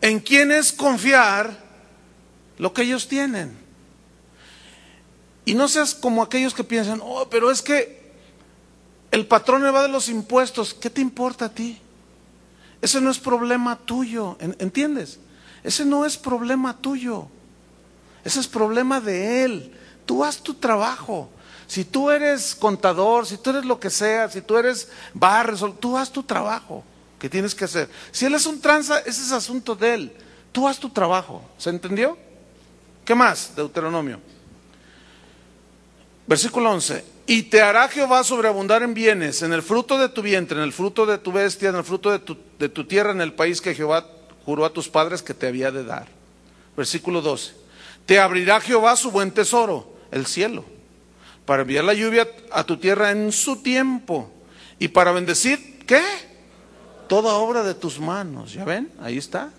en 0.00 0.20
quienes 0.20 0.72
confiar 0.72 1.56
lo 2.58 2.72
que 2.72 2.82
ellos 2.82 3.08
tienen. 3.08 3.56
Y 5.44 5.54
no 5.54 5.68
seas 5.68 5.94
como 5.94 6.22
aquellos 6.22 6.54
que 6.54 6.64
piensan, 6.64 7.00
oh, 7.02 7.28
pero 7.30 7.50
es 7.50 7.62
que 7.62 8.12
el 9.10 9.26
patrón 9.26 9.62
me 9.62 9.70
va 9.70 9.82
de 9.82 9.88
los 9.88 10.08
impuestos, 10.08 10.74
¿qué 10.74 10.90
te 10.90 11.00
importa 11.00 11.46
a 11.46 11.48
ti? 11.48 11.80
Ese 12.82 13.00
no 13.00 13.10
es 13.10 13.18
problema 13.18 13.76
tuyo, 13.76 14.36
¿entiendes? 14.40 15.18
Ese 15.62 15.84
no 15.84 16.04
es 16.04 16.16
problema 16.16 16.76
tuyo, 16.76 17.28
ese 18.24 18.40
es 18.40 18.48
problema 18.48 19.00
de 19.00 19.44
él. 19.44 19.72
Tú 20.04 20.24
haz 20.24 20.38
tu 20.38 20.54
trabajo. 20.54 21.28
Si 21.66 21.84
tú 21.84 22.10
eres 22.10 22.54
contador, 22.54 23.26
si 23.26 23.38
tú 23.38 23.50
eres 23.50 23.64
lo 23.64 23.80
que 23.80 23.90
sea, 23.90 24.28
si 24.28 24.40
tú 24.40 24.56
eres 24.56 24.88
barrio, 25.14 25.72
tú 25.72 25.96
haz 25.96 26.12
tu 26.12 26.22
trabajo 26.22 26.84
que 27.18 27.28
tienes 27.28 27.54
que 27.54 27.64
hacer. 27.64 27.88
Si 28.10 28.26
él 28.26 28.34
es 28.34 28.46
un 28.46 28.60
tranza, 28.60 28.98
ese 29.00 29.22
es 29.22 29.32
asunto 29.32 29.74
de 29.74 29.94
él. 29.94 30.12
Tú 30.52 30.68
haz 30.68 30.78
tu 30.78 30.90
trabajo. 30.90 31.42
¿Se 31.58 31.70
entendió? 31.70 32.16
¿Qué 33.04 33.14
más? 33.14 33.54
Deuteronomio. 33.54 34.20
Versículo 36.26 36.70
11. 36.72 37.04
Y 37.26 37.44
te 37.44 37.60
hará 37.60 37.88
Jehová 37.88 38.22
sobreabundar 38.24 38.82
en 38.82 38.94
bienes, 38.94 39.42
en 39.42 39.52
el 39.52 39.62
fruto 39.62 39.98
de 39.98 40.08
tu 40.08 40.22
vientre, 40.22 40.58
en 40.58 40.64
el 40.64 40.72
fruto 40.72 41.06
de 41.06 41.18
tu 41.18 41.32
bestia, 41.32 41.70
en 41.70 41.76
el 41.76 41.84
fruto 41.84 42.10
de 42.10 42.18
tu, 42.18 42.36
de 42.58 42.68
tu 42.68 42.84
tierra, 42.84 43.10
en 43.10 43.20
el 43.20 43.32
país 43.32 43.60
que 43.60 43.74
Jehová 43.74 44.06
juró 44.44 44.64
a 44.64 44.72
tus 44.72 44.88
padres 44.88 45.22
que 45.22 45.34
te 45.34 45.46
había 45.46 45.70
de 45.70 45.84
dar. 45.84 46.06
Versículo 46.76 47.20
12. 47.20 47.52
Te 48.06 48.20
abrirá 48.20 48.60
Jehová 48.60 48.94
su 48.94 49.10
buen 49.10 49.32
tesoro, 49.32 49.92
el 50.12 50.26
cielo, 50.26 50.64
para 51.44 51.62
enviar 51.62 51.84
la 51.84 51.94
lluvia 51.94 52.28
a 52.52 52.62
tu 52.64 52.76
tierra 52.76 53.10
en 53.10 53.32
su 53.32 53.62
tiempo 53.62 54.32
y 54.78 54.88
para 54.88 55.10
bendecir, 55.10 55.84
¿qué? 55.84 56.02
Toda 57.08 57.34
obra 57.34 57.62
de 57.62 57.74
tus 57.74 58.00
manos. 58.00 58.52
¿Ya 58.52 58.64
ven? 58.64 58.92
Ahí 59.00 59.18
está. 59.18 59.50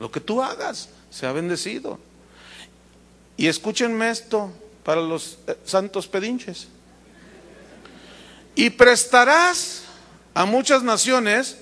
Lo 0.00 0.10
que 0.10 0.20
tú 0.20 0.42
hagas 0.42 0.88
se 1.10 1.26
ha 1.26 1.32
bendecido. 1.32 1.98
Y 3.36 3.48
escúchenme 3.48 4.10
esto 4.10 4.50
para 4.84 5.00
los 5.00 5.38
eh, 5.46 5.56
santos 5.64 6.06
pedinches. 6.08 6.68
Y 8.54 8.70
prestarás 8.70 9.84
a 10.34 10.44
muchas 10.44 10.82
naciones 10.82 11.58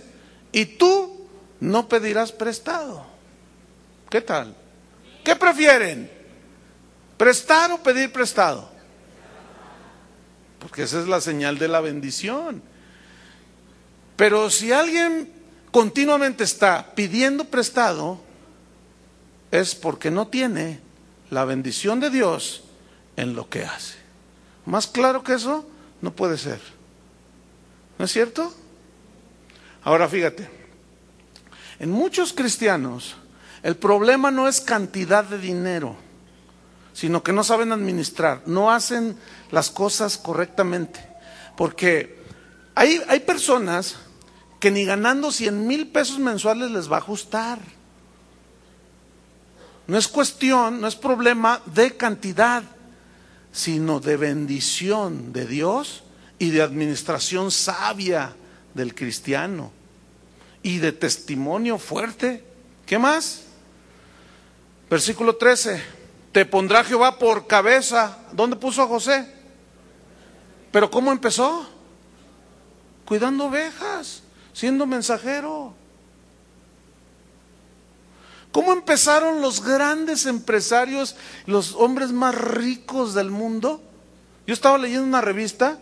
y 0.53 0.65
tú 0.65 1.29
no 1.61 1.89
pedirás 1.89 2.33
prestado. 2.33 3.05
¿Qué 4.09 4.21
tal? 4.21 4.57
¿Qué 5.23 5.37
prefieren? 5.37 6.11
¿Prestar 7.17 7.71
o 7.73 7.83
pedir 7.83 8.13
prestado? 8.13 8.69
Porque 10.59 10.83
esa 10.83 11.01
es 11.01 11.07
la 11.07 11.21
señal 11.21 11.59
de 11.59 11.69
la 11.69 11.81
bendición. 11.81 12.63
Pero 14.21 14.51
si 14.51 14.71
alguien 14.71 15.33
continuamente 15.71 16.45
está 16.45 16.93
pidiendo 16.95 17.47
prestado, 17.47 18.21
es 19.51 19.75
porque 19.75 20.11
no 20.11 20.29
tiene 20.29 20.79
la 21.31 21.47
bendición 21.47 22.01
de 22.01 22.11
Dios 22.11 22.65
en 23.17 23.35
lo 23.35 23.49
que 23.49 23.65
hace. 23.65 23.97
Más 24.67 24.87
claro 24.87 25.25
que 25.25 25.33
eso 25.33 25.67
no 26.03 26.13
puede 26.13 26.37
ser. 26.37 26.61
¿No 27.99 28.05
es 28.05 28.13
cierto? 28.13 28.53
Ahora 29.85 30.07
fíjate, 30.07 30.51
en 31.79 31.91
muchos 31.91 32.35
cristianos 32.35 33.17
el 33.63 33.77
problema 33.77 34.31
no 34.31 34.49
es 34.49 34.61
cantidad 34.61 35.25
de 35.25 35.39
dinero, 35.39 35.97
sino 36.93 37.23
que 37.23 37.33
no 37.33 37.43
saben 37.43 37.73
administrar, 37.73 38.43
no 38.45 38.71
hacen 38.71 39.17
las 39.51 39.71
cosas 39.71 40.19
correctamente. 40.19 41.01
Porque 41.57 42.19
hay, 42.75 43.01
hay 43.09 43.21
personas 43.21 43.97
que 44.61 44.71
ni 44.71 44.85
ganando 44.85 45.33
100 45.33 45.67
mil 45.67 45.89
pesos 45.89 46.19
mensuales 46.19 46.71
les 46.71 46.91
va 46.91 46.97
a 46.97 47.01
ajustar. 47.01 47.59
No 49.87 49.99
es 49.99 50.07
cuestión, 50.07 50.81
no 50.81 50.87
es 50.87 50.95
problema 50.95 51.61
de 51.67 51.97
cantidad, 51.97 52.63
sino 53.51 53.99
de 53.99 54.17
bendición 54.17 55.33
de 55.33 55.47
Dios 55.47 56.05
y 56.39 56.51
de 56.51 56.63
administración 56.63 57.51
sabia 57.51 58.37
del 58.75 58.95
cristiano 58.95 59.73
y 60.63 60.79
de 60.79 60.93
testimonio 60.93 61.79
fuerte. 61.79 62.45
¿Qué 62.87 62.99
más? 62.99 63.43
Versículo 64.89 65.37
13. 65.37 65.83
Te 66.33 66.45
pondrá 66.45 66.85
Jehová 66.85 67.19
por 67.19 67.47
cabeza. 67.47 68.19
¿Dónde 68.33 68.57
puso 68.57 68.83
a 68.83 68.87
José? 68.87 69.27
Pero 70.71 70.91
¿cómo 70.91 71.11
empezó? 71.11 71.69
Cuidando 73.05 73.47
ovejas, 73.47 74.23
siendo 74.53 74.87
mensajero. 74.87 75.75
¿Cómo 78.53 78.73
empezaron 78.73 79.41
los 79.41 79.65
grandes 79.65 80.27
empresarios, 80.27 81.17
los 81.47 81.75
hombres 81.75 82.11
más 82.11 82.35
ricos 82.35 83.15
del 83.15 83.31
mundo? 83.31 83.83
Yo 84.47 84.55
estaba 84.55 84.77
leyendo 84.77 85.07
una 85.07 85.21
revista 85.21 85.79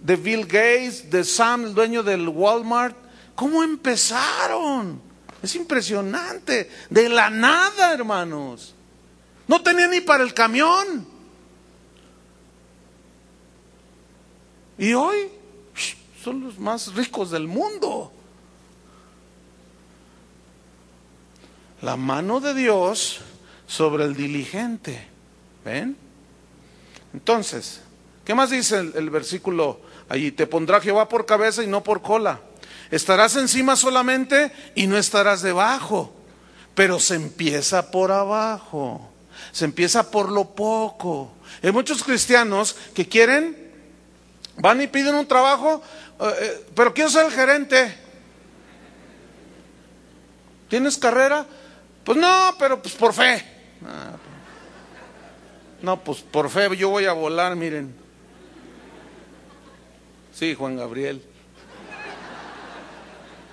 de 0.00 0.16
Bill 0.16 0.44
Gates, 0.44 1.10
de 1.10 1.24
Sam, 1.24 1.64
el 1.64 1.74
dueño 1.74 2.02
del 2.02 2.28
Walmart. 2.28 2.94
¿Cómo 3.34 3.62
empezaron? 3.62 5.00
Es 5.42 5.54
impresionante. 5.56 6.70
De 6.90 7.08
la 7.08 7.30
nada, 7.30 7.94
hermanos. 7.94 8.74
No 9.48 9.62
tenía 9.62 9.88
ni 9.88 10.02
para 10.02 10.22
el 10.22 10.34
camión. 10.34 11.06
Y 14.76 14.92
hoy 14.92 15.30
son 16.24 16.40
los 16.40 16.58
más 16.58 16.94
ricos 16.94 17.30
del 17.30 17.46
mundo. 17.46 18.10
La 21.82 21.96
mano 21.96 22.40
de 22.40 22.54
Dios 22.54 23.20
sobre 23.66 24.04
el 24.04 24.16
diligente. 24.16 25.06
¿Ven? 25.66 25.96
Entonces, 27.12 27.82
¿qué 28.24 28.34
más 28.34 28.50
dice 28.50 28.78
el, 28.78 29.10
versículo 29.10 29.80
allí? 30.08 30.32
Te 30.32 30.46
pondrá 30.46 30.80
Jehová 30.80 31.10
por 31.10 31.26
cabeza 31.26 31.62
y 31.62 31.66
no 31.66 31.82
por 31.82 32.00
cola. 32.00 32.40
Estarás 32.90 33.36
encima 33.36 33.76
solamente 33.76 34.50
y 34.74 34.86
no 34.86 34.96
estarás 34.96 35.42
debajo. 35.42 36.14
Pero 36.74 37.00
se 37.00 37.16
empieza 37.16 37.90
por 37.90 38.12
abajo. 38.12 39.10
Se 39.52 39.66
empieza 39.66 40.10
por 40.10 40.32
lo 40.32 40.54
poco. 40.54 41.32
Hay 41.62 41.70
muchos 41.70 42.02
cristianos 42.02 42.76
que 42.94 43.06
quieren, 43.06 43.63
van 44.56 44.80
y 44.82 44.86
piden 44.86 45.14
un 45.14 45.26
trabajo, 45.26 45.82
eh, 46.20 46.34
eh, 46.40 46.66
pero 46.74 46.94
quiero 46.94 47.10
ser 47.10 47.26
el 47.26 47.32
gerente. 47.32 47.94
¿Tienes 50.68 50.98
carrera? 50.98 51.46
Pues 52.04 52.18
no, 52.18 52.54
pero 52.58 52.80
pues 52.80 52.94
por 52.94 53.12
fe. 53.12 53.44
Ah, 53.86 54.16
no, 55.82 56.02
pues 56.02 56.20
por 56.20 56.50
fe 56.50 56.76
yo 56.76 56.90
voy 56.90 57.04
a 57.06 57.12
volar, 57.12 57.54
miren. 57.56 57.94
Sí, 60.32 60.54
Juan 60.54 60.76
Gabriel. 60.76 61.22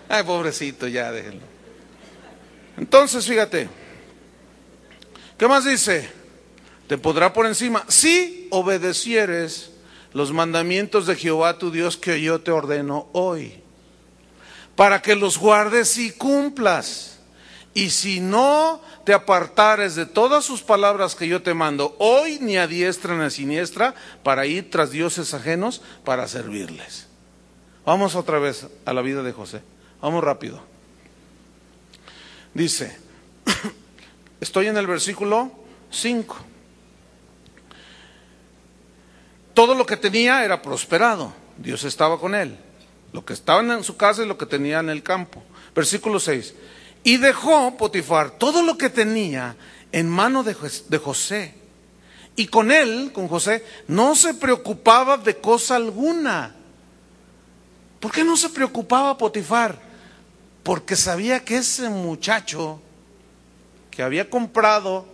Ay, 0.10 0.24
pobrecito, 0.24 0.88
ya 0.88 1.12
déjenlo. 1.12 1.46
Entonces, 2.78 3.26
fíjate. 3.26 3.70
¿Qué 5.38 5.48
más 5.48 5.66
dice? 5.66 6.10
Te 6.88 6.98
podrá 6.98 7.34
por 7.34 7.46
encima 7.46 7.86
si 7.88 8.48
obedecieres 8.52 9.71
los 10.14 10.32
mandamientos 10.32 11.08
de 11.08 11.16
Jehová 11.16 11.58
tu 11.58 11.72
Dios 11.72 11.98
que 11.98 12.22
yo 12.22 12.42
te 12.42 12.52
ordeno 12.52 13.08
hoy, 13.14 13.62
para 14.76 15.02
que 15.02 15.16
los 15.16 15.38
guardes 15.38 15.98
y 15.98 16.12
cumplas. 16.12 17.20
Y 17.74 17.92
si 17.92 18.20
no 18.20 18.82
te 19.06 19.14
apartares 19.14 19.96
de 19.96 20.06
todas 20.06 20.44
sus 20.44 20.62
palabras 20.62 21.16
que 21.16 21.28
yo 21.28 21.42
te 21.42 21.54
mando, 21.54 21.96
hoy 22.00 22.38
ni 22.42 22.58
a 22.58 22.68
diestra 22.68 23.16
ni 23.16 23.24
a 23.24 23.30
siniestra, 23.30 23.96
para 24.24 24.46
ir 24.46 24.70
tras 24.70 24.92
dioses 24.92 25.34
ajenos 25.34 25.82
para 26.04 26.28
servirles. 26.28 27.08
Vamos 27.86 28.16
otra 28.16 28.40
vez 28.40 28.68
a 28.84 28.94
la 28.94 29.02
vida 29.02 29.24
de 29.24 29.32
José. 29.32 29.62
Vamos 30.02 30.22
rápido. 30.24 30.62
Dice, 32.54 32.98
estoy 34.42 34.68
en 34.68 34.76
el 34.76 34.88
versículo 34.88 35.52
5. 35.92 36.51
Todo 39.54 39.76
lo 39.76 39.86
que 39.86 39.98
tenía 39.98 40.44
era 40.44 40.62
prosperado. 40.62 41.34
Dios 41.58 41.84
estaba 41.84 42.20
con 42.20 42.36
él. 42.36 42.58
Lo 43.14 43.26
que 43.26 43.34
estaba 43.34 43.62
en 43.62 43.84
su 43.84 43.98
casa 43.98 44.24
y 44.24 44.28
lo 44.28 44.38
que 44.38 44.46
tenía 44.46 44.80
en 44.80 44.90
el 44.90 45.04
campo. 45.04 45.44
Versículo 45.76 46.20
6. 46.20 46.54
Y 47.04 47.18
dejó 47.18 47.76
Potifar 47.78 48.32
todo 48.32 48.62
lo 48.62 48.78
que 48.78 48.90
tenía 48.90 49.56
en 49.92 50.10
mano 50.10 50.44
de 50.44 50.54
José. 51.00 51.56
Y 52.36 52.48
con 52.48 52.72
él, 52.72 53.12
con 53.14 53.28
José, 53.28 53.66
no 53.88 54.16
se 54.16 54.34
preocupaba 54.34 55.18
de 55.18 55.38
cosa 55.38 55.76
alguna. 55.76 56.56
¿Por 58.00 58.12
qué 58.12 58.24
no 58.24 58.38
se 58.38 58.50
preocupaba 58.50 59.18
Potifar? 59.18 59.80
Porque 60.64 60.96
sabía 60.96 61.44
que 61.44 61.58
ese 61.58 61.90
muchacho 61.90 62.82
que 63.90 64.02
había 64.02 64.30
comprado 64.30 65.06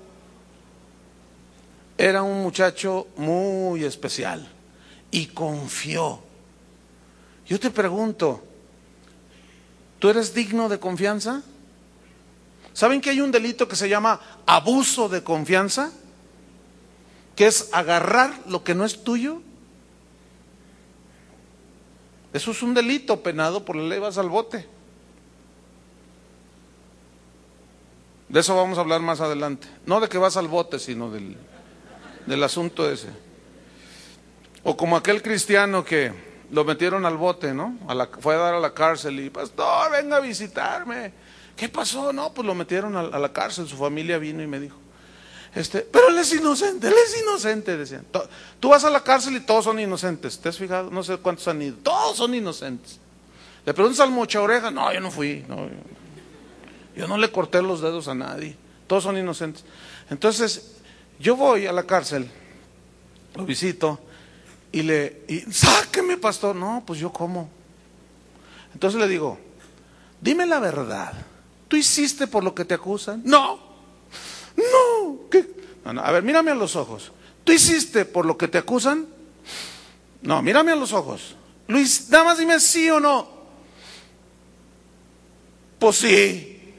era 1.98 2.22
un 2.22 2.44
muchacho 2.44 3.08
muy 3.18 3.84
especial 3.84 4.48
y 5.10 5.28
confió. 5.28 6.22
Yo 7.48 7.60
te 7.60 7.72
pregunto, 7.72 8.44
¿tú 10.00 10.10
eres 10.10 10.34
digno 10.34 10.70
de 10.70 10.80
confianza? 10.80 11.42
¿Saben 12.74 13.02
que 13.02 13.10
hay 13.10 13.22
un 13.22 13.32
delito 13.32 13.68
que 13.68 13.76
se 13.76 13.90
llama 13.90 14.20
abuso 14.46 15.10
de 15.10 15.24
confianza? 15.24 15.92
Que 17.36 17.48
es 17.48 17.70
agarrar 17.72 18.32
lo 18.48 18.64
que 18.64 18.76
no 18.76 18.86
es 18.86 19.04
tuyo. 19.04 19.42
Eso 22.34 22.52
es 22.52 22.62
un 22.62 22.76
delito 22.76 23.24
penado 23.24 23.66
por 23.66 23.76
la 23.76 23.84
ley, 23.84 24.00
vas 24.00 24.20
al 24.20 24.30
bote. 24.30 24.68
De 28.30 28.42
eso 28.42 28.56
vamos 28.56 28.78
a 28.78 28.82
hablar 28.82 29.02
más 29.02 29.22
adelante. 29.22 29.68
No 29.86 30.00
de 30.00 30.10
que 30.10 30.18
vas 30.18 30.38
al 30.38 30.48
bote, 30.48 30.78
sino 30.78 31.10
del, 31.10 31.38
del 32.28 32.44
asunto 32.44 32.90
ese. 32.90 33.08
O 34.64 34.78
como 34.78 34.96
aquel 34.96 35.24
cristiano 35.24 35.84
que 35.84 36.12
lo 36.52 36.64
metieron 36.64 37.06
al 37.06 37.18
bote, 37.18 37.54
¿no? 37.54 37.78
A 37.88 38.08
fue 38.20 38.36
a 38.36 38.38
dar 38.38 38.54
a 38.54 38.60
la 38.60 38.74
cárcel 38.74 39.20
y, 39.20 39.30
pastor, 39.30 39.92
venga 39.92 40.18
a 40.18 40.20
visitarme. 40.20 41.12
¿Qué 41.56 41.70
pasó? 41.70 42.14
No, 42.14 42.34
pues 42.34 42.46
lo 42.46 42.54
metieron 42.54 42.96
a, 42.96 43.04
la 43.04 43.34
cárcel, 43.34 43.68
su 43.68 43.78
familia 43.78 44.18
vino 44.20 44.44
y 44.44 44.48
me 44.48 44.60
dijo, 44.60 44.78
este, 45.56 45.80
pero 45.82 46.10
él 46.10 46.18
es 46.20 46.32
inocente, 46.34 46.88
él 46.88 46.94
es 46.94 47.22
inocente, 47.22 47.76
decían. 47.76 48.06
Tú 48.60 48.70
vas 48.70 48.84
a 48.84 48.92
la 48.92 49.02
cárcel 49.02 49.38
y 49.38 49.40
todos 49.40 49.64
son 49.66 49.80
inocentes, 49.80 50.38
¿te 50.38 50.50
has 50.50 50.58
fijado? 50.58 50.92
No 50.92 51.04
sé 51.04 51.18
cuántos 51.18 51.48
han 51.48 51.62
ido, 51.62 51.78
todos 51.82 52.18
son 52.18 52.36
inocentes. 52.36 53.00
Le 53.66 53.74
preguntas 53.74 54.00
al 54.02 54.12
mocha 54.12 54.40
oreja, 54.40 54.70
no, 54.70 54.94
yo 54.94 55.00
no 55.00 55.10
fui, 55.10 55.44
no, 55.48 55.68
yo 56.96 57.08
no 57.08 57.18
le 57.18 57.32
corté 57.32 57.62
los 57.62 57.82
dedos 57.82 58.08
a 58.08 58.14
nadie, 58.14 58.56
todos 58.86 59.04
son 59.04 59.18
inocentes. 59.18 59.66
Entonces, 60.12 60.77
yo 61.20 61.36
voy 61.36 61.66
a 61.66 61.72
la 61.72 61.84
cárcel, 61.84 62.30
lo 63.36 63.46
visito 63.46 64.00
y 64.72 64.84
le, 64.84 65.24
y, 65.28 65.40
sáqueme 65.52 66.18
pastor, 66.18 66.56
no, 66.56 66.84
pues 66.86 67.00
yo 67.00 67.12
como. 67.12 67.50
Entonces 68.74 69.00
le 69.00 69.08
digo, 69.08 69.40
dime 70.22 70.46
la 70.46 70.60
verdad. 70.60 71.14
¿Tú 71.68 71.76
hiciste 71.76 72.28
por 72.28 72.44
lo 72.44 72.56
que 72.56 72.66
te 72.66 72.74
acusan? 72.74 73.22
No. 73.26 73.60
No. 74.56 75.20
A 76.02 76.12
ver, 76.12 76.24
mírame 76.24 76.52
a 76.52 76.56
los 76.56 76.76
ojos. 76.76 77.12
¿Tú 77.44 77.52
hiciste 77.52 78.06
por 78.06 78.26
lo 78.26 78.38
que 78.38 78.48
te 78.48 78.58
acusan? 78.58 79.08
No, 80.22 80.42
mírame 80.42 80.72
a 80.72 80.76
los 80.76 80.94
ojos. 80.94 81.36
Luis, 81.68 82.10
nada 82.10 82.26
más 82.26 82.38
dime 82.38 82.60
sí 82.60 82.90
o 82.90 83.00
no. 83.00 83.28
Pues 85.80 85.98
sí. 85.98 86.74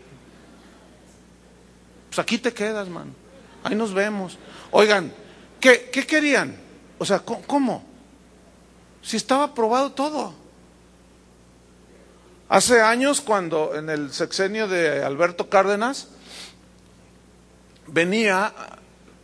Pues 2.09 2.19
aquí 2.19 2.39
te 2.39 2.53
quedas, 2.53 2.89
man. 2.89 3.15
Ahí 3.69 3.75
nos 3.75 3.93
vemos. 3.93 4.39
Oigan, 4.71 5.13
¿qué, 5.61 5.91
querían? 5.91 6.57
O 6.97 7.05
sea, 7.05 7.19
¿cómo? 7.19 7.85
Si 9.03 9.19
estaba 9.19 9.53
probado 9.53 9.93
todo. 9.93 10.33
Hace 12.49 12.81
años, 12.81 13.21
cuando 13.21 13.75
en 13.75 13.91
el 13.91 14.11
sexenio 14.11 14.69
de 14.69 15.05
Alberto 15.05 15.51
Cárdenas, 15.51 16.09
venía, 17.87 18.55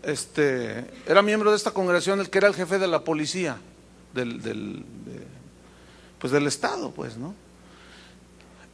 este, 0.03 0.91
era 1.07 1.23
miembro 1.23 1.51
de 1.51 1.57
esta 1.57 1.71
congregación, 1.71 2.21
el 2.21 2.29
que 2.29 2.37
era 2.37 2.49
el 2.49 2.55
jefe 2.55 2.79
de 2.79 2.87
la 2.87 3.03
policía 3.03 3.57
del, 4.13 4.43
del 4.43 4.85
pues 6.19 6.35
del 6.35 6.47
Estado, 6.47 6.91
pues, 6.91 7.17
¿no? 7.17 7.35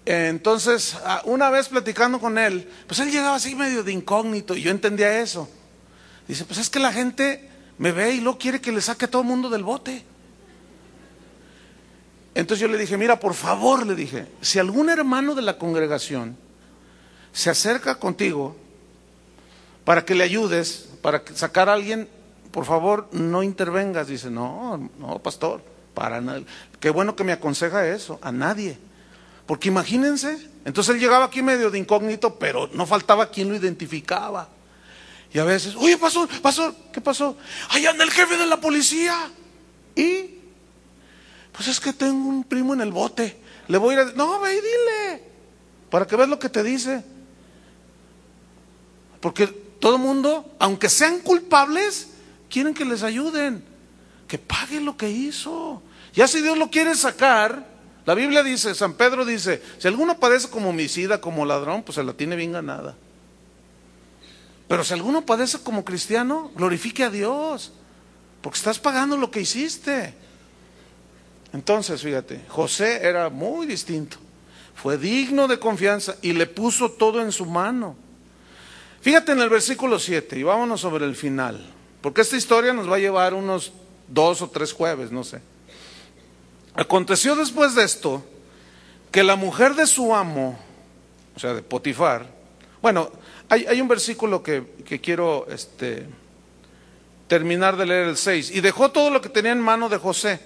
Entonces, 0.05 0.97
una 1.27 1.49
vez 1.49 1.69
platicando 1.69 2.19
con 2.19 2.39
él, 2.39 2.69
pues 2.89 2.99
él 2.99 3.13
llegaba 3.13 3.37
así 3.37 3.55
medio 3.55 3.85
de 3.85 3.93
incógnito 3.93 4.57
y 4.57 4.63
yo 4.63 4.73
entendía 4.73 5.21
eso. 5.21 5.49
Dice, 6.29 6.45
pues 6.45 6.59
es 6.59 6.71
que 6.71 6.79
la 6.79 6.93
gente 6.93 7.49
me 7.79 7.93
ve 7.93 8.13
y 8.15 8.21
luego 8.21 8.39
quiere 8.39 8.61
que 8.61 8.73
le 8.73 8.81
saque 8.81 9.07
a 9.07 9.11
todo 9.11 9.23
el 9.23 9.29
mundo 9.29 9.49
del 9.49 9.65
bote. 9.65 10.05
Entonces 12.35 12.61
yo 12.61 12.69
le 12.69 12.79
dije, 12.79 12.97
mira, 12.97 13.19
por 13.19 13.35
favor, 13.35 13.87
le 13.87 13.95
dije, 13.95 14.27
si 14.41 14.59
algún 14.59 14.89
hermano 14.89 15.35
de 15.35 15.43
la 15.43 15.59
congregación 15.59 16.37
se 17.33 17.51
acerca 17.51 17.97
contigo 17.97 18.57
para 19.85 20.05
que 20.05 20.15
le 20.15 20.25
ayudes, 20.25 20.89
para 21.03 21.23
sacar 21.35 21.69
a 21.69 21.73
alguien, 21.73 22.09
por 22.51 22.65
favor, 22.65 23.09
no 23.13 23.43
intervengas. 23.43 24.09
Dice, 24.09 24.31
no, 24.31 24.91
no, 24.99 25.19
pastor, 25.21 25.63
para 25.95 26.21
nada. 26.21 26.43
Qué 26.79 26.91
bueno 26.91 27.17
que 27.17 27.25
me 27.25 27.33
aconseja 27.33 27.87
eso, 27.87 28.19
a 28.23 28.33
nadie. 28.33 28.79
Porque 29.47 29.69
imagínense, 29.69 30.49
entonces 30.65 30.95
él 30.95 31.01
llegaba 31.01 31.25
aquí 31.25 31.43
medio 31.43 31.71
de 31.71 31.79
incógnito, 31.79 32.39
pero 32.39 32.69
no 32.73 32.87
faltaba 32.87 33.31
quien 33.31 33.49
lo 33.49 33.57
identificaba. 33.57 34.49
Y 35.33 35.39
a 35.39 35.45
veces, 35.45 35.77
oye, 35.77 35.97
pastor, 35.97 36.29
pastor, 36.41 36.75
¿qué 36.93 37.01
pasó? 37.01 37.37
Allá 37.69 37.91
anda 37.91 38.05
el 38.05 38.11
jefe 38.11 38.37
de 38.37 38.47
la 38.47 38.61
policía. 38.61 39.31
¿Y? 39.95 40.39
Pues 41.53 41.69
es 41.69 41.79
que 41.79 41.93
tengo 41.93 42.29
un 42.29 42.43
primo 42.45 42.75
en 42.75 42.81
el 42.81 42.91
bote. 42.91 43.41
Le 43.69 43.79
voy 43.79 43.95
a 43.95 44.03
ir 44.03 44.09
a... 44.09 44.13
No, 44.13 44.41
ve 44.41 44.53
y 44.53 44.57
dile. 44.57 45.25
Para 45.89 46.07
que 46.07 46.17
veas 46.17 46.29
lo 46.29 46.39
que 46.39 46.49
te 46.49 46.63
dice. 46.63 47.05
Porque 49.21 49.47
todo 49.47 49.97
el 49.97 50.03
mundo, 50.03 50.57
aunque 50.59 50.89
sean 50.89 51.21
culpables, 51.21 52.09
quieren 52.49 52.75
que 52.75 52.85
les 52.85 53.03
ayuden. 53.03 53.65
que 54.27 54.39
pague 54.39 54.81
lo 54.81 54.97
que 54.97 55.11
hizo. 55.11 55.83
Ya 56.15 56.29
si 56.29 56.41
Dios 56.41 56.57
lo 56.57 56.71
quiere 56.71 56.95
sacar, 56.95 57.67
la 58.07 58.15
Biblia 58.15 58.43
dice, 58.43 58.75
San 58.75 58.95
Pedro 58.95 59.25
dice, 59.25 59.63
si 59.79 59.89
alguno 59.89 60.19
padece 60.19 60.49
como 60.49 60.71
homicida, 60.71 61.21
como 61.21 61.45
ladrón, 61.45 61.83
pues 61.83 61.97
se 61.97 62.05
la 62.05 62.13
tiene 62.13 62.37
bien 62.37 62.53
ganada. 62.53 62.97
Pero 64.71 64.85
si 64.85 64.95
alguno 64.95 65.27
padece 65.27 65.59
como 65.65 65.85
cristiano, 65.85 66.53
glorifique 66.55 67.03
a 67.03 67.11
Dios, 67.11 67.73
porque 68.41 68.57
estás 68.57 68.79
pagando 68.79 69.17
lo 69.17 69.29
que 69.29 69.41
hiciste. 69.41 70.15
Entonces, 71.53 72.01
fíjate, 72.01 72.45
José 72.47 73.01
era 73.03 73.31
muy 73.31 73.67
distinto, 73.67 74.19
fue 74.77 74.97
digno 74.97 75.49
de 75.49 75.59
confianza 75.59 76.15
y 76.23 76.35
le 76.35 76.47
puso 76.47 76.89
todo 76.89 77.21
en 77.21 77.33
su 77.33 77.47
mano. 77.47 77.97
Fíjate 79.01 79.33
en 79.33 79.41
el 79.41 79.49
versículo 79.49 79.99
7 79.99 80.39
y 80.39 80.45
vámonos 80.45 80.81
sobre 80.83 81.05
el 81.05 81.17
final, 81.17 81.69
porque 82.01 82.21
esta 82.21 82.37
historia 82.37 82.73
nos 82.73 82.89
va 82.89 82.95
a 82.95 83.01
llevar 83.01 83.35
unos 83.35 83.73
dos 84.07 84.41
o 84.41 84.51
tres 84.51 84.73
jueves, 84.73 85.11
no 85.11 85.25
sé. 85.25 85.41
Aconteció 86.75 87.35
después 87.35 87.75
de 87.75 87.83
esto 87.83 88.25
que 89.11 89.25
la 89.25 89.35
mujer 89.35 89.75
de 89.75 89.89
su 89.89 90.15
amo, 90.15 90.57
o 91.35 91.41
sea, 91.41 91.55
de 91.55 91.63
Potifar, 91.63 92.39
bueno, 92.81 93.11
hay, 93.51 93.81
un 93.81 93.89
versículo 93.89 94.43
que, 94.43 94.65
quiero 95.03 95.47
este, 95.51 96.07
terminar 97.27 97.77
de 97.77 97.85
leer 97.85 98.07
el 98.07 98.17
6, 98.17 98.53
y 98.53 98.61
dejó 98.61 98.91
todo 98.91 99.11
lo 99.11 99.21
que 99.21 99.29
tenía 99.29 99.53
en 99.53 99.61
mano 99.61 99.89
de 99.89 99.99
José, 99.99 100.41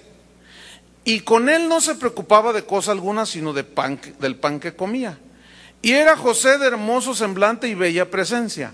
y 1.03 1.19
con 1.19 1.49
él 1.49 1.69
no 1.69 1.81
se 1.81 1.95
preocupaba 1.95 2.51
de 2.51 2.65
cosa 2.65 2.91
alguna, 2.91 3.27
sino 3.27 3.53
de 3.53 3.63
pan, 3.63 4.01
del 4.19 4.37
pan 4.37 4.59
que 4.59 4.75
comía. 4.75 5.19
Y 5.83 5.91
era 5.91 6.17
José 6.17 6.57
de 6.57 6.65
hermoso 6.65 7.13
semblante 7.13 7.67
y 7.67 7.75
bella 7.75 8.09
presencia. 8.09 8.73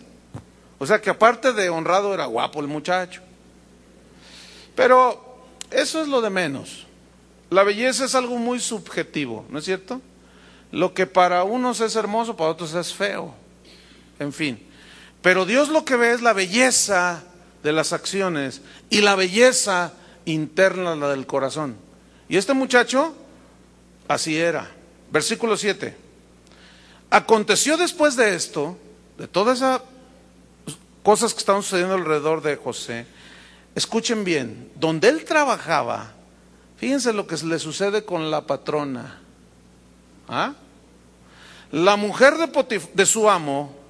O 0.79 0.88
sea 0.88 1.01
que 1.01 1.09
aparte 1.09 1.51
de 1.51 1.69
honrado 1.69 2.13
era 2.13 2.25
guapo 2.25 2.61
el 2.61 2.67
muchacho. 2.67 3.21
Pero 4.75 5.41
eso 5.69 6.01
es 6.01 6.07
lo 6.07 6.21
de 6.21 6.29
menos. 6.29 6.88
La 7.49 7.63
belleza 7.63 8.05
es 8.05 8.15
algo 8.15 8.38
muy 8.38 8.61
subjetivo, 8.61 9.45
¿no 9.49 9.59
es 9.59 9.65
cierto? 9.65 9.99
Lo 10.71 10.93
que 10.93 11.05
para 11.05 11.43
unos 11.43 11.82
es 11.82 11.97
hermoso, 11.97 12.38
para 12.38 12.51
otros 12.51 12.73
es 12.73 12.93
feo. 12.93 13.36
En 14.22 14.32
fin. 14.32 14.59
Pero 15.24 15.45
Dios 15.45 15.69
lo 15.69 15.84
que 15.84 15.95
ve 15.95 16.11
es 16.11 16.22
la 16.22 16.34
belleza 16.34 17.24
de 17.63 17.72
las 17.72 17.91
acciones 17.91 18.61
y 18.91 19.01
la 19.01 19.15
belleza 19.15 19.93
interna, 20.26 20.95
la 20.95 21.09
del 21.09 21.26
corazón. 21.26 21.76
Y 22.30 22.38
este 22.38 22.53
muchacho, 22.53 23.15
así 24.07 24.38
era. 24.38 24.69
Versículo 25.11 25.57
7. 25.57 25.97
Aconteció 27.09 27.78
después 27.78 28.15
de 28.15 28.36
esto, 28.36 28.78
de 29.17 29.28
todas 29.28 29.57
esas 29.57 29.82
cosas 31.01 31.34
que 31.34 31.39
estaban 31.39 31.63
sucediendo 31.63 31.95
alrededor 31.95 32.43
de 32.43 32.57
José, 32.57 33.07
escuchen 33.74 34.24
bien, 34.24 34.72
donde 34.76 35.09
él 35.09 35.26
trabajaba, 35.26 36.13
Fíjense 36.78 37.13
lo 37.13 37.28
que 37.28 37.38
le 37.45 37.59
sucede 37.59 38.05
con 38.05 38.32
la 38.32 38.47
patrona. 38.47 39.19
¿Ah? 40.28 40.53
La 41.72 41.95
mujer 41.95 42.38
de, 42.38 42.82
de 42.95 43.05
su 43.05 43.30
amo 43.30 43.80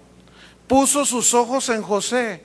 puso 0.72 1.04
sus 1.04 1.34
ojos 1.34 1.68
en 1.68 1.82
José 1.82 2.42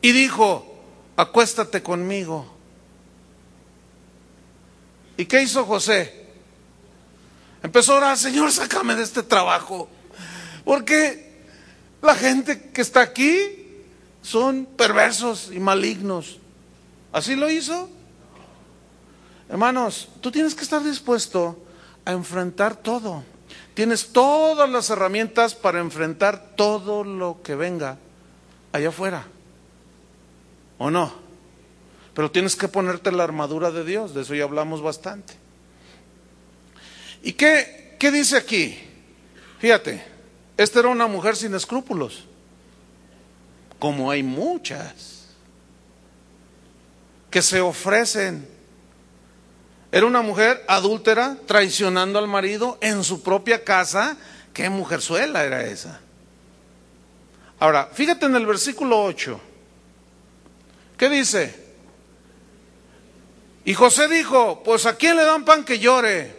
y 0.00 0.10
dijo, 0.12 0.74
acuéstate 1.18 1.82
conmigo. 1.82 2.50
¿Y 5.18 5.26
qué 5.26 5.42
hizo 5.42 5.66
José? 5.66 6.30
Empezó 7.62 7.92
a 7.92 7.96
orar, 7.98 8.16
Señor, 8.16 8.50
sácame 8.50 8.94
de 8.94 9.02
este 9.02 9.22
trabajo. 9.22 9.86
Porque 10.64 11.42
la 12.00 12.14
gente 12.14 12.70
que 12.70 12.80
está 12.80 13.02
aquí 13.02 13.84
son 14.22 14.64
perversos 14.64 15.50
y 15.52 15.60
malignos. 15.60 16.38
¿Así 17.12 17.36
lo 17.36 17.50
hizo? 17.50 17.90
Hermanos, 19.50 20.08
tú 20.22 20.30
tienes 20.30 20.54
que 20.54 20.64
estar 20.64 20.82
dispuesto 20.82 21.62
a 22.06 22.12
enfrentar 22.12 22.76
todo. 22.76 23.24
Tienes 23.74 24.08
todas 24.12 24.68
las 24.68 24.90
herramientas 24.90 25.54
para 25.54 25.80
enfrentar 25.80 26.54
todo 26.56 27.04
lo 27.04 27.40
que 27.42 27.54
venga 27.54 27.98
allá 28.72 28.90
afuera. 28.90 29.26
¿O 30.78 30.90
no? 30.90 31.12
Pero 32.14 32.30
tienes 32.30 32.56
que 32.56 32.68
ponerte 32.68 33.10
la 33.12 33.24
armadura 33.24 33.70
de 33.70 33.84
Dios, 33.84 34.14
de 34.14 34.22
eso 34.22 34.34
ya 34.34 34.44
hablamos 34.44 34.82
bastante. 34.82 35.34
¿Y 37.22 37.32
qué, 37.32 37.96
qué 37.98 38.10
dice 38.10 38.36
aquí? 38.36 38.78
Fíjate, 39.58 40.04
esta 40.56 40.80
era 40.80 40.88
una 40.88 41.06
mujer 41.06 41.36
sin 41.36 41.54
escrúpulos, 41.54 42.24
como 43.78 44.10
hay 44.10 44.22
muchas, 44.22 45.28
que 47.30 47.40
se 47.40 47.60
ofrecen 47.60 48.46
era 49.92 50.06
una 50.06 50.22
mujer 50.22 50.64
adúltera, 50.68 51.36
traicionando 51.46 52.18
al 52.18 52.26
marido 52.26 52.78
en 52.80 53.04
su 53.04 53.22
propia 53.22 53.62
casa. 53.62 54.16
¿Qué 54.54 54.70
mujerzuela 54.70 55.44
era 55.44 55.66
esa? 55.66 56.00
Ahora, 57.60 57.90
fíjate 57.92 58.24
en 58.24 58.34
el 58.34 58.46
versículo 58.46 59.04
8. 59.04 59.38
¿Qué 60.96 61.10
dice? 61.10 61.54
Y 63.66 63.74
José 63.74 64.08
dijo, 64.08 64.62
pues 64.64 64.86
a 64.86 64.96
quién 64.96 65.14
le 65.14 65.24
dan 65.24 65.44
pan 65.44 65.62
que 65.62 65.78
llore. 65.78 66.36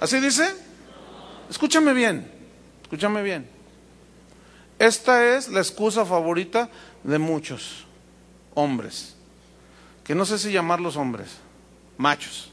¿Así 0.00 0.20
dice? 0.20 0.54
Escúchame 1.48 1.94
bien, 1.94 2.30
escúchame 2.82 3.22
bien. 3.22 3.48
Esta 4.78 5.24
es 5.36 5.48
la 5.48 5.60
excusa 5.60 6.04
favorita 6.04 6.68
de 7.02 7.18
muchos 7.18 7.86
hombres 8.54 9.17
que 10.08 10.14
no 10.14 10.24
sé 10.24 10.38
si 10.38 10.50
llamarlos 10.50 10.96
hombres, 10.96 11.28
machos, 11.98 12.50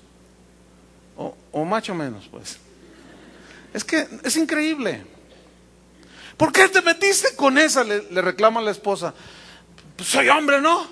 o, 1.15 1.63
macho 1.63 1.95
menos, 1.95 2.27
pues. 2.29 2.57
Es 3.73 3.85
que 3.85 4.09
es 4.23 4.35
increíble. 4.35 5.05
¿Por 6.35 6.51
qué 6.51 6.67
te 6.67 6.81
metiste 6.81 7.33
con 7.37 7.57
esa? 7.57 7.85
Le, 7.85 8.01
reclama 8.21 8.59
la 8.59 8.71
esposa. 8.71 9.13
Pues 9.95 10.09
soy 10.09 10.27
hombre, 10.27 10.59
¿no? 10.59 10.85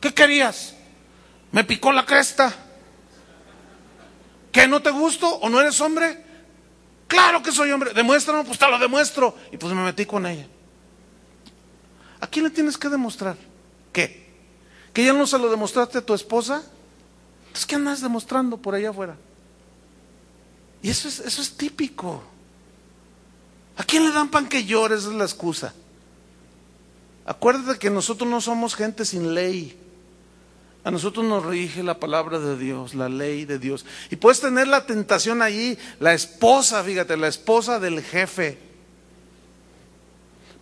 ¿Qué 0.00 0.14
querías? 0.14 0.74
Me 1.52 1.64
picó 1.64 1.92
la 1.92 2.06
cresta. 2.06 2.50
¿Qué 4.50 4.66
no 4.66 4.80
te 4.80 4.88
gusto 4.88 5.28
o 5.28 5.50
no 5.50 5.60
eres 5.60 5.78
hombre? 5.82 6.24
Claro 7.08 7.42
que 7.42 7.52
soy 7.52 7.72
hombre. 7.72 7.92
Demuéstrame, 7.92 8.42
pues 8.44 8.58
te 8.58 8.70
lo 8.70 8.78
demuestro. 8.78 9.36
Y 9.52 9.58
pues 9.58 9.74
me 9.74 9.82
metí 9.82 10.06
con 10.06 10.24
ella. 10.24 10.46
¿A 12.20 12.26
quién 12.26 12.46
le 12.46 12.50
tienes 12.50 12.78
que 12.78 12.88
demostrar? 12.88 13.36
¿Qué? 13.92 14.25
¿Que 14.96 15.04
ya 15.04 15.12
no 15.12 15.26
se 15.26 15.38
lo 15.38 15.50
demostraste 15.50 15.98
a 15.98 16.00
tu 16.00 16.14
esposa? 16.14 16.62
Entonces, 17.48 17.66
¿qué 17.66 17.74
andas 17.74 18.00
demostrando 18.00 18.56
por 18.56 18.74
allá 18.74 18.88
afuera? 18.88 19.14
Y 20.80 20.88
eso 20.88 21.06
es, 21.06 21.20
eso 21.20 21.42
es 21.42 21.54
típico. 21.54 22.22
¿A 23.76 23.84
quién 23.84 24.06
le 24.06 24.10
dan 24.10 24.30
pan 24.30 24.48
que 24.48 24.64
llores? 24.64 25.00
es 25.00 25.12
la 25.12 25.24
excusa. 25.24 25.74
Acuérdate 27.26 27.78
que 27.78 27.90
nosotros 27.90 28.30
no 28.30 28.40
somos 28.40 28.74
gente 28.74 29.04
sin 29.04 29.34
ley. 29.34 29.78
A 30.82 30.90
nosotros 30.90 31.26
nos 31.26 31.44
rige 31.44 31.82
la 31.82 32.00
palabra 32.00 32.38
de 32.38 32.56
Dios, 32.56 32.94
la 32.94 33.10
ley 33.10 33.44
de 33.44 33.58
Dios. 33.58 33.84
Y 34.10 34.16
puedes 34.16 34.40
tener 34.40 34.66
la 34.66 34.86
tentación 34.86 35.42
allí, 35.42 35.76
la 36.00 36.14
esposa, 36.14 36.82
fíjate, 36.82 37.18
la 37.18 37.28
esposa 37.28 37.78
del 37.78 38.00
jefe. 38.00 38.56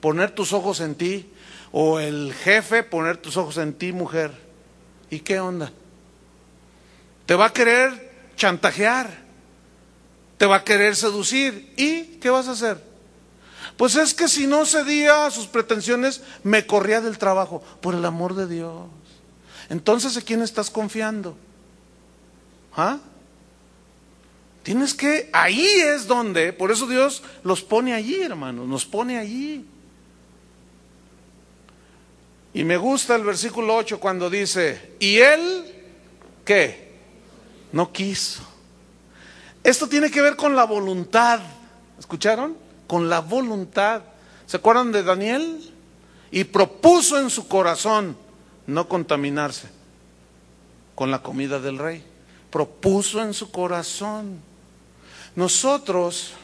Poner 0.01 0.33
tus 0.33 0.53
ojos 0.53 0.81
en 0.81 0.97
ti 0.97 1.31
o 1.77 1.99
el 1.99 2.33
jefe 2.33 2.85
poner 2.85 3.17
tus 3.17 3.37
ojos 3.37 3.57
en 3.57 3.75
ti, 3.75 3.91
mujer. 3.91 4.31
¿Y 5.11 5.19
qué 5.19 5.41
onda? 5.41 5.73
Te 7.27 7.35
va 7.35 7.47
a 7.47 7.53
querer 7.53 8.13
chantajear, 8.37 9.11
te 10.39 10.47
va 10.47 10.59
a 10.59 10.65
querer 10.65 10.95
seducir. 10.95 11.75
¿Y 11.77 12.21
qué 12.21 12.31
vas 12.31 12.47
a 12.47 12.53
hacer? 12.53 12.81
Pues 13.77 13.97
es 13.97 14.15
que 14.15 14.29
si 14.29 14.47
no 14.47 14.65
cedía 14.67 15.27
a 15.27 15.33
sus 15.33 15.49
pretensiones, 15.49 16.23
me 16.45 16.65
corría 16.65 17.01
del 17.01 17.19
trabajo, 17.19 17.61
por 17.81 17.97
el 17.97 18.05
amor 18.05 18.37
de 18.37 18.47
Dios. 18.47 18.87
Entonces, 19.69 20.17
¿a 20.17 20.21
quién 20.21 20.43
estás 20.43 20.71
confiando? 20.71 21.37
¿Ah? 22.77 22.99
Tienes 24.63 24.95
que, 24.95 25.29
ahí 25.33 25.67
es 25.67 26.07
donde, 26.07 26.53
por 26.53 26.71
eso 26.71 26.87
Dios 26.87 27.25
los 27.43 27.63
pone 27.63 27.95
allí, 27.95 28.23
hermanos, 28.23 28.69
nos 28.69 28.87
pone 28.87 29.19
allí. 29.19 29.67
Y 32.55 32.63
me 32.63 32.77
gusta 32.77 33.17
el 33.17 33.25
versículo 33.25 33.75
8 33.75 33.99
cuando 33.99 34.31
dice, 34.31 34.95
y 35.01 35.19
él, 35.19 35.75
¿qué? 36.45 36.95
No 37.73 37.93
quiso. 37.93 38.43
Esto 39.65 39.89
tiene 39.89 40.09
que 40.09 40.23
ver 40.23 40.37
con 40.37 40.55
la 40.55 40.65
voluntad. 40.65 41.41
¿Escucharon? 41.99 42.57
Con 42.87 43.09
la 43.09 43.21
voluntad. 43.21 44.03
¿Se 44.47 44.59
acuerdan 44.59 44.93
de 44.93 45.03
Daniel? 45.03 45.73
Y 46.31 46.45
propuso 46.45 47.19
en 47.19 47.29
su 47.29 47.49
corazón 47.49 48.17
no 48.69 48.89
contaminarse 48.89 49.69
con 50.95 51.11
la 51.11 51.23
comida 51.23 51.59
del 51.59 51.79
rey. 51.79 52.05
Propuso 52.51 53.21
en 53.21 53.35
su 53.35 53.51
corazón. 53.51 54.39
Nosotros, 55.35 56.35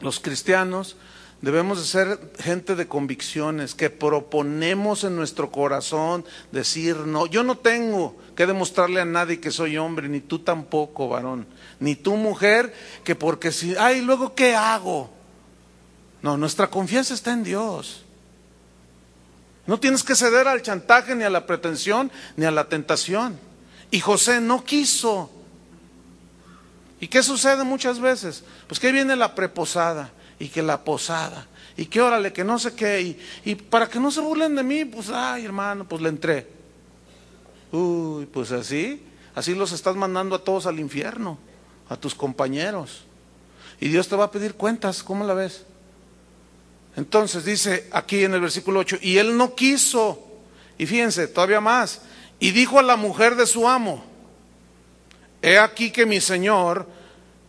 los 0.00 0.20
cristianos, 0.20 0.96
Debemos 1.42 1.78
de 1.78 1.84
ser 1.84 2.32
gente 2.38 2.74
de 2.74 2.88
convicciones, 2.88 3.74
que 3.74 3.90
proponemos 3.90 5.04
en 5.04 5.16
nuestro 5.16 5.50
corazón 5.52 6.24
decir, 6.50 6.96
no, 6.96 7.26
yo 7.26 7.42
no 7.42 7.58
tengo 7.58 8.16
que 8.34 8.46
demostrarle 8.46 9.02
a 9.02 9.04
nadie 9.04 9.38
que 9.38 9.50
soy 9.50 9.76
hombre, 9.76 10.08
ni 10.08 10.20
tú 10.20 10.38
tampoco, 10.38 11.08
varón, 11.08 11.46
ni 11.78 11.94
tú 11.94 12.16
mujer, 12.16 12.74
que 13.04 13.14
porque 13.14 13.52
si, 13.52 13.76
ay, 13.76 14.00
luego 14.00 14.34
¿qué 14.34 14.54
hago? 14.54 15.10
No, 16.22 16.38
nuestra 16.38 16.68
confianza 16.68 17.12
está 17.12 17.32
en 17.32 17.44
Dios. 17.44 18.02
No 19.66 19.78
tienes 19.78 20.02
que 20.02 20.14
ceder 20.14 20.48
al 20.48 20.62
chantaje, 20.62 21.14
ni 21.14 21.24
a 21.24 21.30
la 21.30 21.44
pretensión, 21.44 22.10
ni 22.36 22.46
a 22.46 22.50
la 22.50 22.68
tentación. 22.68 23.38
Y 23.90 24.00
José 24.00 24.40
no 24.40 24.64
quiso. 24.64 25.30
¿Y 26.98 27.08
qué 27.08 27.22
sucede 27.22 27.62
muchas 27.64 28.00
veces? 28.00 28.42
Pues 28.68 28.80
que 28.80 28.90
viene 28.90 29.16
la 29.16 29.34
preposada 29.34 30.12
y 30.38 30.48
que 30.48 30.62
la 30.62 30.84
posada 30.84 31.46
y 31.76 31.86
que 31.86 32.00
órale, 32.00 32.32
que 32.32 32.44
no 32.44 32.58
sé 32.58 32.74
qué. 32.74 33.18
Y, 33.44 33.54
para 33.54 33.88
que 33.88 34.00
no 34.00 34.10
se 34.10 34.20
burlen 34.20 34.54
de 34.54 34.62
mí, 34.62 34.84
pues, 34.84 35.10
ay 35.10 35.44
hermano, 35.44 35.86
pues 35.86 36.00
le 36.00 36.08
entré. 36.08 36.46
Uy, 37.70 38.26
pues 38.26 38.52
así, 38.52 39.02
así 39.34 39.54
los 39.54 39.72
estás 39.72 39.94
mandando 39.96 40.36
a 40.36 40.42
todos 40.42 40.66
al 40.66 40.80
infierno, 40.80 41.38
a 41.88 41.96
tus 41.96 42.14
compañeros. 42.14 43.04
Y 43.80 43.88
Dios 43.88 44.08
te 44.08 44.16
va 44.16 44.24
a 44.24 44.30
pedir 44.30 44.54
cuentas, 44.54 45.02
¿cómo 45.02 45.24
la 45.24 45.34
ves? 45.34 45.64
Entonces 46.96 47.44
dice 47.44 47.88
aquí 47.92 48.24
en 48.24 48.32
el 48.32 48.40
versículo 48.40 48.80
8, 48.80 48.98
y 49.02 49.18
él 49.18 49.36
no 49.36 49.54
quiso, 49.54 50.22
y 50.78 50.86
fíjense, 50.86 51.28
todavía 51.28 51.60
más, 51.60 52.00
y 52.40 52.52
dijo 52.52 52.78
a 52.78 52.82
la 52.82 52.96
mujer 52.96 53.36
de 53.36 53.46
su 53.46 53.68
amo, 53.68 54.02
he 55.42 55.58
aquí 55.58 55.90
que 55.90 56.06
mi 56.06 56.22
señor, 56.22 56.86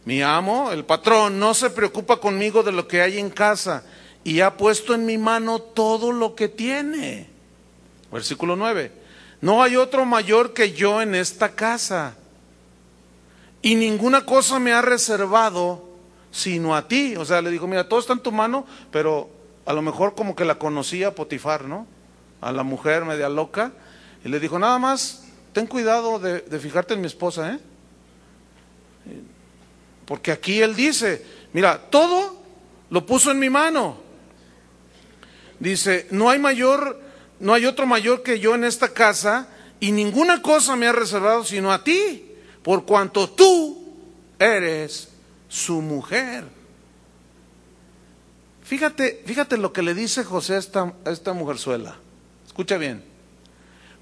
mi 0.08 0.22
amo, 0.22 0.72
el 0.72 0.86
patrón, 0.86 1.38
no 1.38 1.54
se 1.54 1.70
preocupa 1.70 2.22
conmigo 2.22 2.64
de 2.64 2.72
lo 2.72 2.88
que 2.88 3.02
hay 3.02 3.20
en 3.20 3.30
casa, 3.30 3.84
y 4.24 4.40
ha 4.40 4.56
puesto 4.56 4.94
en 4.94 5.06
mi 5.06 5.18
mano 5.18 5.60
todo 5.60 6.14
lo 6.14 6.34
que 6.34 6.48
tiene. 6.48 7.28
Versículo 8.10 8.56
9, 8.56 8.90
no 9.42 9.62
hay 9.62 9.76
otro 9.76 10.06
mayor 10.06 10.54
que 10.54 10.72
yo 10.72 11.02
en 11.02 11.14
esta 11.14 11.50
casa, 11.56 12.16
y 13.62 13.76
ninguna 13.76 14.26
cosa 14.26 14.60
me 14.60 14.72
ha 14.72 14.82
reservado 14.82 15.84
sino 16.32 16.74
a 16.74 16.88
ti. 16.88 17.18
O 17.18 17.26
sea, 17.26 17.42
le 17.42 17.52
dijo, 17.52 17.68
mira, 17.68 17.90
todo 17.90 18.00
está 18.00 18.14
en 18.14 18.20
tu 18.20 18.32
mano, 18.32 18.66
pero 18.92 19.30
a 19.66 19.74
lo 19.74 19.82
mejor 19.82 20.16
como 20.16 20.38
que 20.38 20.46
la 20.46 20.58
conocía 20.58 21.16
Potifar, 21.16 21.66
¿no? 21.66 21.86
A 22.40 22.54
la 22.54 22.64
mujer 22.64 23.04
media 23.04 23.28
loca. 23.28 23.74
Y 24.24 24.30
le 24.30 24.40
dijo, 24.40 24.58
nada 24.58 24.80
más, 24.80 25.26
ten 25.52 25.68
cuidado 25.68 26.18
de, 26.18 26.60
fijarte 26.60 26.94
en 26.94 27.02
mi 27.02 27.08
esposa, 27.08 27.56
¿eh? 27.56 27.60
Porque 30.08 30.32
aquí 30.32 30.62
él 30.62 30.74
dice, 30.74 31.24
mira, 31.52 31.90
todo 31.90 32.42
lo 32.90 33.06
puso 33.06 33.30
en 33.30 33.40
mi 33.40 33.50
mano. 33.50 33.98
Dice, 35.60 36.08
no 36.12 36.30
hay 36.30 36.40
mayor, 36.40 37.02
no 37.42 37.54
hay 37.54 37.66
otro 37.66 37.86
mayor 37.86 38.24
que 38.24 38.40
yo 38.40 38.56
en 38.56 38.64
esta 38.64 38.94
casa 38.94 39.50
y 39.82 39.92
ninguna 39.92 40.42
cosa 40.42 40.78
me 40.78 40.88
ha 40.88 40.94
reservado 40.94 41.44
sino 41.44 41.74
a 41.74 41.84
ti, 41.84 42.32
por 42.64 42.86
cuanto 42.86 43.30
tú 43.32 43.86
eres 44.40 45.10
su 45.50 45.82
mujer. 45.82 46.46
Fíjate, 48.64 49.24
fíjate 49.26 49.58
lo 49.58 49.74
que 49.74 49.82
le 49.82 49.94
dice 49.94 50.24
José 50.24 50.56
a 50.56 50.60
esta, 50.60 50.94
a 51.26 51.34
mujerzuela. 51.34 51.98
Escucha 52.46 52.78
bien. 52.78 53.04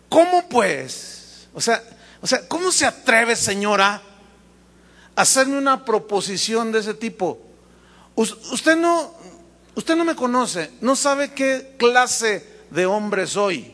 ¿Cómo 0.07 0.47
pues? 0.49 1.47
O 1.55 1.61
sea, 1.61 1.83
o 2.21 2.27
sea, 2.27 2.47
¿cómo 2.47 2.71
se 2.71 2.85
atreve, 2.85 3.35
señora, 3.35 4.01
hacerme 5.15 5.57
una 5.57 5.85
proposición 5.85 6.71
de 6.71 6.79
ese 6.79 6.93
tipo? 6.93 7.39
Usted 8.15 8.77
no, 8.77 9.13
usted 9.75 9.95
no 9.95 10.05
me 10.05 10.15
conoce, 10.15 10.71
no 10.81 10.95
sabe 10.95 11.31
qué 11.33 11.75
clase 11.77 12.45
de 12.71 12.85
hombre 12.85 13.27
soy. 13.27 13.73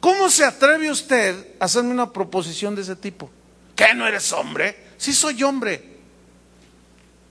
¿Cómo 0.00 0.28
se 0.30 0.44
atreve 0.44 0.90
usted 0.90 1.54
a 1.58 1.64
hacerme 1.64 1.90
una 1.90 2.12
proposición 2.12 2.74
de 2.74 2.82
ese 2.82 2.96
tipo? 2.96 3.30
¿Qué 3.74 3.94
no 3.94 4.06
eres 4.06 4.32
hombre? 4.32 4.86
Sí 4.96 5.12
soy 5.12 5.42
hombre, 5.42 5.96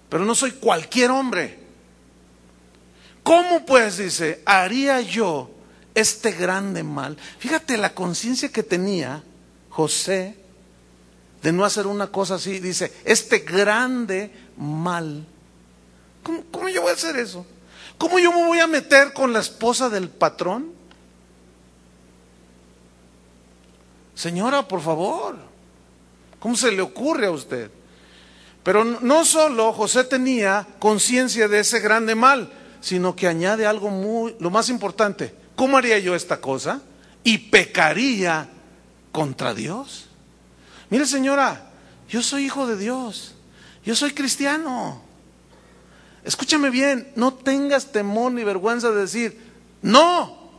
pero 0.09 0.25
no 0.25 0.35
soy 0.35 0.51
cualquier 0.51 1.11
hombre. 1.11 1.59
¿Cómo 3.23 3.65
pues, 3.65 3.97
dice, 3.97 4.41
haría 4.45 5.01
yo 5.01 5.49
este 5.95 6.31
grande 6.31 6.83
mal? 6.83 7.17
Fíjate 7.39 7.75
la 7.77 7.95
conciencia 7.95 8.49
que 8.49 8.61
tenía 8.61 9.23
José 9.69 10.37
de 11.45 11.51
no 11.51 11.63
hacer 11.63 11.85
una 11.85 12.07
cosa 12.07 12.35
así. 12.35 12.59
Dice, 12.59 12.91
este 13.05 13.39
grande 13.39 14.31
mal. 14.57 15.27
¿Cómo, 16.23 16.69
yo 16.69 16.81
voy 16.81 16.89
a 16.89 16.95
hacer 16.95 17.17
eso? 17.17 17.45
¿Cómo 17.99 18.17
yo 18.17 18.31
me 18.31 18.47
voy 18.47 18.57
a 18.57 18.65
meter 18.65 19.13
con 19.13 19.31
la 19.31 19.41
esposa 19.41 19.87
del 19.87 20.09
patrón? 20.09 20.71
Señora, 24.15 24.67
por 24.67 24.81
favor, 24.81 25.37
¿cómo 26.39 26.55
se 26.55 26.71
le 26.71 26.81
ocurre 26.81 27.27
a 27.27 27.31
usted? 27.31 27.69
Pero 28.63 28.83
no 28.83 29.23
solo 29.23 29.71
José 29.71 30.03
tenía 30.03 30.65
conciencia 30.79 31.47
de 31.47 31.59
ese 31.59 31.79
grande 31.79 32.15
mal, 32.15 32.51
sino 32.81 33.15
que 33.15 33.27
añade 33.27 33.67
algo 33.67 33.91
muy, 33.91 34.35
lo 34.39 34.49
más 34.49 34.69
importante, 34.69 35.35
¿cómo 35.55 35.77
haría 35.77 35.99
yo 35.99 36.15
esta 36.15 36.41
cosa? 36.41 36.81
Y 37.23 37.37
pecaría 37.37 38.49
contra 39.11 39.53
Dios. 39.53 40.07
Mire 40.95 41.07
señora, 41.07 41.61
yo 42.07 42.23
soy 42.23 42.45
hijo 42.45 42.65
de 42.67 42.77
Dios, 42.77 43.35
yo 43.83 43.97
soy 43.97 44.11
cristiano. 44.11 45.01
Escúchame 46.23 46.69
bien, 46.69 47.11
no 47.17 47.33
tengas 47.33 47.91
temor 47.91 48.31
ni 48.31 48.45
vergüenza 48.45 48.91
de 48.91 49.01
decir, 49.01 49.37
no, 49.81 50.51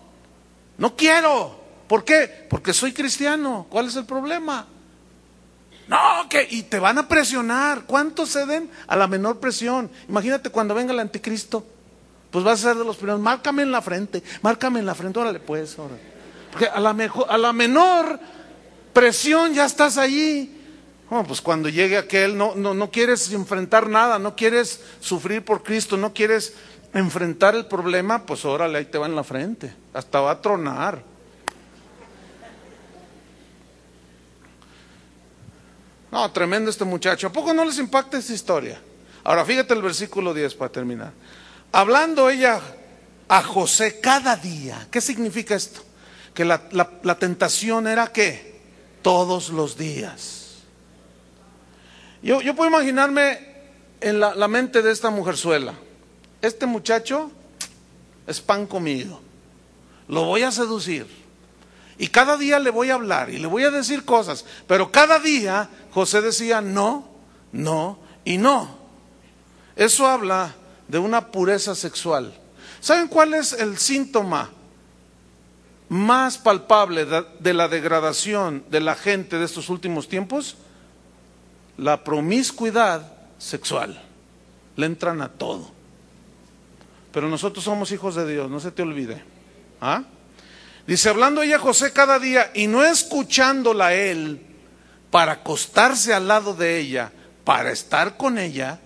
no 0.76 0.94
quiero. 0.94 1.58
¿Por 1.88 2.04
qué? 2.04 2.46
Porque 2.50 2.74
soy 2.74 2.92
cristiano. 2.92 3.66
¿Cuál 3.70 3.86
es 3.86 3.96
el 3.96 4.04
problema? 4.04 4.66
No, 5.88 6.28
que 6.28 6.46
y 6.50 6.64
te 6.64 6.80
van 6.80 6.98
a 6.98 7.08
presionar. 7.08 7.84
¿Cuántos 7.86 8.32
ceden 8.32 8.70
a 8.88 8.94
la 8.94 9.06
menor 9.06 9.40
presión? 9.40 9.90
Imagínate 10.06 10.50
cuando 10.50 10.74
venga 10.74 10.92
el 10.92 11.00
anticristo 11.00 11.64
pues 12.30 12.44
vas 12.44 12.60
a 12.60 12.68
ser 12.68 12.76
de 12.76 12.84
los 12.84 12.96
primeros. 12.98 13.22
Márcame 13.22 13.62
en 13.62 13.72
la 13.72 13.80
frente, 13.80 14.22
márcame 14.42 14.80
en 14.80 14.84
la 14.84 14.94
frente, 14.94 15.18
órale 15.18 15.40
pues. 15.40 15.78
Porque 16.52 16.66
a 16.66 16.78
la, 16.78 16.92
mejor, 16.92 17.24
a 17.26 17.38
la 17.38 17.54
menor 17.54 18.20
presión 18.96 19.52
ya 19.52 19.66
estás 19.66 19.98
allí. 19.98 20.50
pues 21.28 21.42
cuando 21.42 21.68
llegue 21.68 21.98
aquel, 21.98 22.34
no, 22.34 22.54
no, 22.54 22.72
no 22.72 22.90
quieres 22.90 23.30
enfrentar 23.30 23.90
nada, 23.90 24.18
no 24.18 24.34
quieres 24.34 24.80
sufrir 25.00 25.44
por 25.44 25.62
Cristo, 25.62 25.98
no 25.98 26.14
quieres 26.14 26.54
enfrentar 26.94 27.54
el 27.54 27.66
problema, 27.66 28.24
pues 28.24 28.46
órale, 28.46 28.78
ahí 28.78 28.86
te 28.86 28.96
va 28.96 29.04
en 29.04 29.14
la 29.14 29.22
frente. 29.22 29.70
Hasta 29.92 30.20
va 30.20 30.30
a 30.30 30.40
tronar. 30.40 31.02
No, 36.10 36.32
tremendo 36.32 36.70
este 36.70 36.86
muchacho. 36.86 37.26
¿A 37.26 37.32
poco 37.32 37.52
no 37.52 37.66
les 37.66 37.78
impacta 37.78 38.16
esta 38.16 38.32
historia? 38.32 38.80
Ahora, 39.24 39.44
fíjate 39.44 39.74
el 39.74 39.82
versículo 39.82 40.32
10 40.32 40.54
para 40.54 40.72
terminar. 40.72 41.12
Hablando 41.70 42.30
ella 42.30 42.62
a 43.28 43.42
José 43.42 44.00
cada 44.00 44.36
día. 44.36 44.88
¿Qué 44.90 45.02
significa 45.02 45.54
esto? 45.54 45.82
Que 46.32 46.46
la, 46.46 47.18
tentación 47.18 47.88
era 47.88 48.06
qué? 48.06 48.55
Todos 49.06 49.50
los 49.50 49.78
días. 49.78 50.64
Yo, 52.24 52.40
puedo 52.56 52.68
imaginarme 52.68 53.38
en 54.00 54.18
la, 54.18 54.34
la 54.34 54.48
mente 54.48 54.82
de 54.82 54.90
esta 54.90 55.10
mujerzuela. 55.10 55.74
Este 56.42 56.66
muchacho 56.66 57.30
es 58.26 58.40
pan 58.40 58.66
comido. 58.66 59.20
Lo 60.08 60.24
voy 60.24 60.42
a 60.42 60.50
seducir. 60.50 61.06
Y 61.98 62.08
cada 62.08 62.36
día 62.36 62.58
le 62.58 62.70
voy 62.70 62.90
a 62.90 62.94
hablar 62.94 63.30
y 63.30 63.38
le 63.38 63.46
voy 63.46 63.62
a 63.62 63.70
decir 63.70 64.04
cosas. 64.04 64.44
Pero 64.66 64.90
cada 64.90 65.20
día 65.20 65.70
José 65.92 66.20
decía 66.20 66.60
no, 66.60 67.08
no 67.52 68.00
y 68.24 68.38
no. 68.38 68.76
Eso 69.76 70.08
habla 70.08 70.52
de 70.88 70.98
una 70.98 71.30
pureza 71.30 71.76
sexual. 71.76 72.36
¿Saben 72.80 73.06
cuál 73.06 73.34
es 73.34 73.52
el 73.52 73.78
síntoma 73.78 74.50
más 75.88 76.38
palpable 76.38 77.06
de 77.38 77.54
la 77.54 77.68
degradación 77.68 78.64
de 78.70 78.80
la 78.80 78.94
gente 78.94 79.38
de 79.38 79.44
estos 79.44 79.68
últimos 79.68 80.08
tiempos? 80.08 80.56
La 81.76 82.04
promiscuidad 82.04 83.12
sexual. 83.38 84.02
Le 84.76 84.86
entran 84.86 85.22
a 85.22 85.28
todo. 85.28 85.70
Pero 87.12 87.28
nosotros 87.28 87.64
somos 87.64 87.92
hijos 87.92 88.14
de 88.14 88.30
Dios, 88.30 88.50
no 88.50 88.60
se 88.60 88.70
te 88.70 88.82
olvide. 88.82 89.22
¿Ah? 89.80 90.02
Dice, 90.86 91.08
hablando 91.08 91.42
ella 91.42 91.58
José 91.58 91.92
cada 91.92 92.18
día 92.18 92.50
y 92.54 92.66
no 92.66 92.84
escuchándola 92.84 93.94
él 93.94 94.40
para 95.10 95.32
acostarse 95.32 96.12
al 96.12 96.28
lado 96.28 96.54
de 96.54 96.78
ella, 96.78 97.12
para 97.44 97.70
estar 97.70 98.16
con 98.16 98.38
ella, 98.38 98.80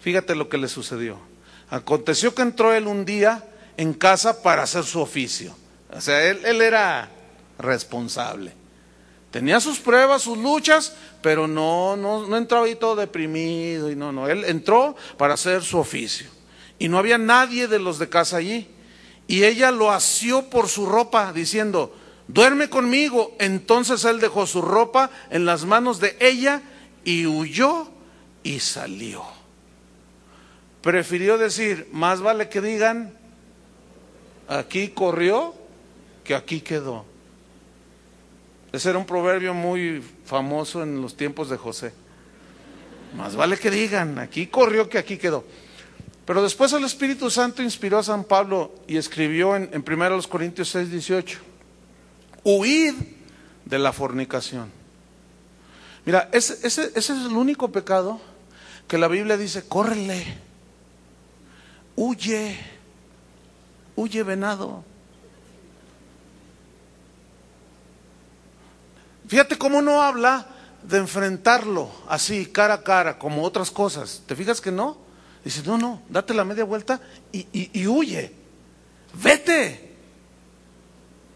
Fíjate 0.00 0.34
lo 0.34 0.48
que 0.48 0.58
le 0.58 0.68
sucedió. 0.68 1.18
Aconteció 1.70 2.34
que 2.34 2.42
entró 2.42 2.72
él 2.72 2.86
un 2.86 3.04
día 3.04 3.44
en 3.78 3.94
casa 3.94 4.42
para 4.42 4.64
hacer 4.64 4.84
su 4.84 5.00
oficio. 5.00 5.56
O 5.90 6.00
sea, 6.00 6.22
él, 6.26 6.60
era 6.60 7.08
responsable. 7.58 8.52
Tenía 9.30 9.60
sus 9.60 9.78
pruebas, 9.78 10.22
sus 10.22 10.36
luchas, 10.36 10.94
pero 11.22 11.46
no, 11.46 11.96
no, 11.96 12.26
no 12.26 12.36
entró 12.36 12.64
ahí 12.64 12.74
todo 12.74 12.96
deprimido 12.96 13.90
y 13.90 13.96
no, 13.96 14.12
no. 14.12 14.28
Él 14.28 14.44
entró 14.44 14.96
para 15.16 15.34
hacer 15.34 15.62
su 15.62 15.78
oficio. 15.78 16.28
y 16.78 16.88
no 16.88 16.98
había 16.98 17.18
nadie 17.18 17.68
de 17.68 17.78
los 17.78 17.98
de 17.98 18.08
casa 18.08 18.36
allí. 18.36 18.68
Y 19.28 19.44
ella 19.44 19.70
lo 19.70 19.90
asió 19.90 20.50
por 20.50 20.68
su 20.68 20.86
ropa, 20.86 21.32
diciendo, 21.32 21.94
duerme 22.26 22.68
conmigo. 22.68 23.36
Entonces 23.38 24.04
él 24.04 24.18
dejó 24.18 24.46
su 24.46 24.60
ropa 24.60 25.10
en 25.30 25.44
las 25.44 25.64
manos 25.64 26.00
de 26.00 26.16
ella 26.18 26.62
y 27.04 27.26
huyó 27.26 27.88
y 28.42 28.58
salió. 28.58 29.22
Prefirió 30.82 31.38
decir, 31.38 31.88
más 31.92 32.20
vale 32.20 32.48
que 32.48 32.60
digan, 32.60 33.17
aquí 34.48 34.88
corrió 34.88 35.54
que 36.24 36.34
aquí 36.34 36.60
quedó. 36.60 37.04
Ese 38.72 38.90
era 38.90 38.98
un 38.98 39.06
proverbio 39.06 39.54
muy 39.54 40.02
famoso 40.24 40.82
en 40.82 41.00
los 41.00 41.16
tiempos 41.16 41.48
de 41.48 41.56
José. 41.56 41.92
Más 43.16 43.36
vale 43.36 43.56
que 43.58 43.70
digan, 43.70 44.18
aquí 44.18 44.46
corrió 44.46 44.88
que 44.88 44.98
aquí 44.98 45.16
quedó. 45.16 45.44
Pero 46.26 46.42
después 46.42 46.72
el 46.74 46.84
Espíritu 46.84 47.30
Santo 47.30 47.62
inspiró 47.62 47.98
a 47.98 48.02
San 48.02 48.24
Pablo 48.24 48.74
y 48.86 48.98
escribió 48.98 49.56
en, 49.56 49.70
en 49.72 49.82
1 49.86 50.22
Corintios 50.28 50.68
6, 50.68 50.90
18, 50.90 51.38
huid 52.44 52.94
de 53.64 53.78
la 53.78 53.94
fornicación. 53.94 54.70
Mira, 56.04 56.28
ese, 56.32 56.66
ese, 56.66 56.92
ese 56.94 56.98
es 56.98 57.08
el 57.08 57.32
único 57.32 57.72
pecado 57.72 58.20
que 58.86 58.98
la 58.98 59.08
Biblia 59.08 59.38
dice, 59.38 59.66
córrele, 59.66 60.26
huye, 61.96 62.58
huye 63.98 64.22
venado. 64.22 64.84
Fíjate 69.26 69.58
cómo 69.58 69.82
no 69.82 70.00
habla 70.00 70.46
de 70.84 70.98
enfrentarlo 70.98 71.90
así, 72.08 72.46
cara 72.46 72.74
a 72.74 72.82
cara, 72.84 73.18
como 73.18 73.42
otras 73.42 73.70
cosas. 73.70 74.22
¿Te 74.26 74.36
fijas 74.36 74.60
que 74.60 74.70
no? 74.70 74.96
Dice, 75.44 75.62
no, 75.66 75.76
no, 75.76 76.00
date 76.08 76.32
la 76.32 76.44
media 76.44 76.64
vuelta 76.64 77.00
y, 77.32 77.46
y 77.52 77.86
huye. 77.86 78.32
Vete. 79.14 79.96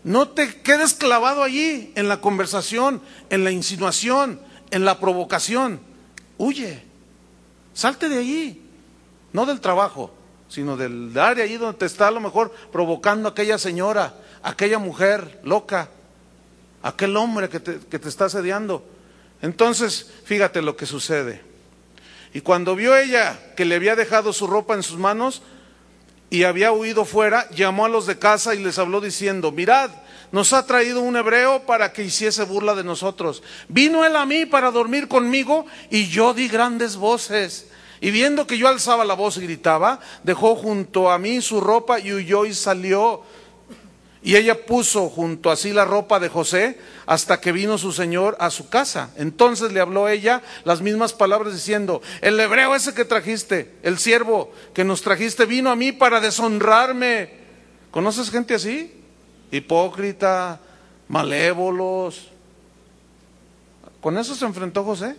No 0.05 0.29
te 0.29 0.63
quedes 0.63 0.95
clavado 0.95 1.43
allí 1.43 1.93
en 1.97 2.09
la 2.09 2.21
conversación, 2.21 3.03
en 3.31 3.45
la 3.45 3.51
insinuación, 3.51 4.41
en 4.71 4.85
la 4.85 5.01
provocación. 5.01 5.81
Huye. 6.39 6.83
Salte 7.75 8.09
de 8.09 8.19
allí. 8.19 8.63
No 9.33 9.47
del 9.47 9.61
trabajo, 9.61 10.13
sino 10.53 10.77
del 10.77 11.17
área 11.17 11.45
allí 11.45 11.57
donde 11.57 11.79
te 11.79 11.87
está 11.87 12.09
a 12.09 12.11
lo 12.11 12.21
mejor 12.21 12.53
provocando 12.71 13.29
aquella 13.29 13.57
señora, 13.57 14.15
aquella 14.43 14.79
mujer 14.79 15.41
loca 15.43 15.89
aquel 16.83 17.17
hombre 17.17 17.49
que 17.49 17.61
te, 17.61 17.79
que 17.79 17.99
te 17.99 18.09
está 18.09 18.27
asediando. 18.27 18.85
Entonces, 19.41 20.11
fíjate 20.25 20.63
lo 20.63 20.77
que 20.77 20.87
sucede. 20.87 21.41
Y 22.35 22.41
cuando 22.41 22.75
vio 22.75 22.97
ella 22.97 23.39
que 23.57 23.65
le 23.65 23.77
había 23.77 23.97
dejado 23.97 24.33
su 24.33 24.47
ropa 24.47 24.75
en 24.75 24.83
sus 24.83 24.99
manos 24.99 25.43
y 26.31 26.45
había 26.45 26.73
huido 26.73 27.05
fuera, 27.05 27.49
llamó 27.51 27.85
a 27.85 27.89
los 27.89 28.07
de 28.07 28.19
casa 28.19 28.55
y 28.55 28.63
les 28.63 28.79
habló 28.79 29.01
diciendo, 29.01 29.53
mirad, 29.53 29.91
nos 30.33 30.55
ha 30.55 30.67
traído 30.67 31.03
un 31.03 31.17
hebreo 31.17 31.67
para 31.67 31.93
que 31.93 32.05
hiciese 32.05 32.45
burla 32.45 32.75
de 32.75 32.85
nosotros. 32.85 33.43
Vino 33.69 34.05
él 34.05 34.17
a 34.17 34.25
mí 34.25 34.47
para 34.47 34.71
dormir 34.71 35.09
conmigo 35.09 35.67
y 35.91 36.09
yo 36.09 36.33
di 36.33 36.49
grandes 36.49 36.97
voces. 36.97 37.69
Y 38.03 38.11
viendo 38.11 38.49
que 38.49 38.59
yo 38.59 38.67
alzaba 38.67 39.05
la 39.05 39.15
voz 39.15 39.37
y 39.37 39.43
gritaba, 39.43 40.01
dejó 40.25 40.57
junto 40.57 41.09
a 41.09 41.21
mí 41.21 41.41
su 41.41 41.61
ropa 41.61 42.01
y 42.01 42.13
huyó 42.13 42.45
y 42.45 42.53
salió. 42.53 43.23
Y 44.25 44.35
ella 44.35 44.67
puso 44.67 45.09
junto 45.09 45.53
a 45.53 45.57
sí 45.57 45.73
la 45.73 45.85
ropa 45.85 46.19
de 46.19 46.29
José 46.29 46.81
hasta 47.07 47.41
que 47.41 47.53
vino 47.53 47.79
su 47.79 47.93
señor 47.93 48.37
a 48.41 48.51
su 48.51 48.69
casa. 48.69 49.11
Entonces 49.17 49.71
le 49.71 49.79
habló 49.79 50.09
ella 50.09 50.43
las 50.65 50.81
mismas 50.81 51.13
palabras 51.13 51.55
diciendo, 51.55 52.03
el 52.23 52.41
hebreo 52.41 52.75
ese 52.75 52.93
que 52.93 53.05
trajiste, 53.05 53.77
el 53.85 54.01
siervo 54.01 54.51
que 54.75 54.83
nos 54.83 55.03
trajiste, 55.03 55.47
vino 55.47 55.71
a 55.71 55.77
mí 55.77 55.93
para 55.93 56.19
deshonrarme. 56.19 57.31
¿Conoces 57.93 58.33
gente 58.33 58.57
así? 58.57 58.93
Hipócrita, 59.53 60.59
malévolos. 61.07 62.31
Con 64.01 64.19
eso 64.19 64.35
se 64.35 64.45
enfrentó 64.45 64.83
José. 64.83 65.15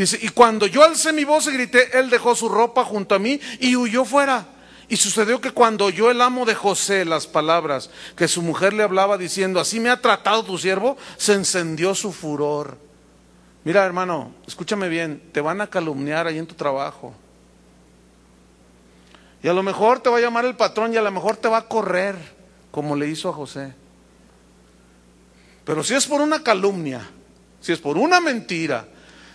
Dice, 0.00 0.18
y 0.22 0.30
cuando 0.30 0.66
yo 0.66 0.82
alcé 0.82 1.12
mi 1.12 1.24
voz 1.24 1.46
y 1.46 1.52
grité, 1.52 1.98
él 1.98 2.08
dejó 2.08 2.34
su 2.34 2.48
ropa 2.48 2.86
junto 2.86 3.14
a 3.14 3.18
mí 3.18 3.38
y 3.58 3.76
huyó 3.76 4.06
fuera. 4.06 4.46
Y 4.88 4.96
sucedió 4.96 5.42
que 5.42 5.50
cuando 5.50 5.84
oyó 5.84 6.10
el 6.10 6.22
amo 6.22 6.46
de 6.46 6.54
José 6.54 7.04
las 7.04 7.26
palabras 7.26 7.90
que 8.16 8.26
su 8.26 8.40
mujer 8.40 8.72
le 8.72 8.82
hablaba 8.82 9.18
diciendo, 9.18 9.60
así 9.60 9.78
me 9.78 9.90
ha 9.90 10.00
tratado 10.00 10.42
tu 10.42 10.56
siervo, 10.56 10.96
se 11.18 11.34
encendió 11.34 11.94
su 11.94 12.12
furor. 12.12 12.78
Mira, 13.62 13.84
hermano, 13.84 14.32
escúchame 14.46 14.88
bien, 14.88 15.22
te 15.32 15.42
van 15.42 15.60
a 15.60 15.66
calumniar 15.66 16.26
ahí 16.26 16.38
en 16.38 16.46
tu 16.46 16.54
trabajo. 16.54 17.12
Y 19.42 19.48
a 19.48 19.52
lo 19.52 19.62
mejor 19.62 20.00
te 20.00 20.08
va 20.08 20.16
a 20.16 20.22
llamar 20.22 20.46
el 20.46 20.56
patrón 20.56 20.94
y 20.94 20.96
a 20.96 21.02
lo 21.02 21.10
mejor 21.10 21.36
te 21.36 21.48
va 21.48 21.58
a 21.58 21.68
correr, 21.68 22.16
como 22.70 22.96
le 22.96 23.06
hizo 23.06 23.28
a 23.28 23.34
José. 23.34 23.74
Pero 25.66 25.84
si 25.84 25.92
es 25.92 26.06
por 26.06 26.22
una 26.22 26.42
calumnia, 26.42 27.06
si 27.60 27.72
es 27.72 27.78
por 27.80 27.98
una 27.98 28.18
mentira, 28.18 28.88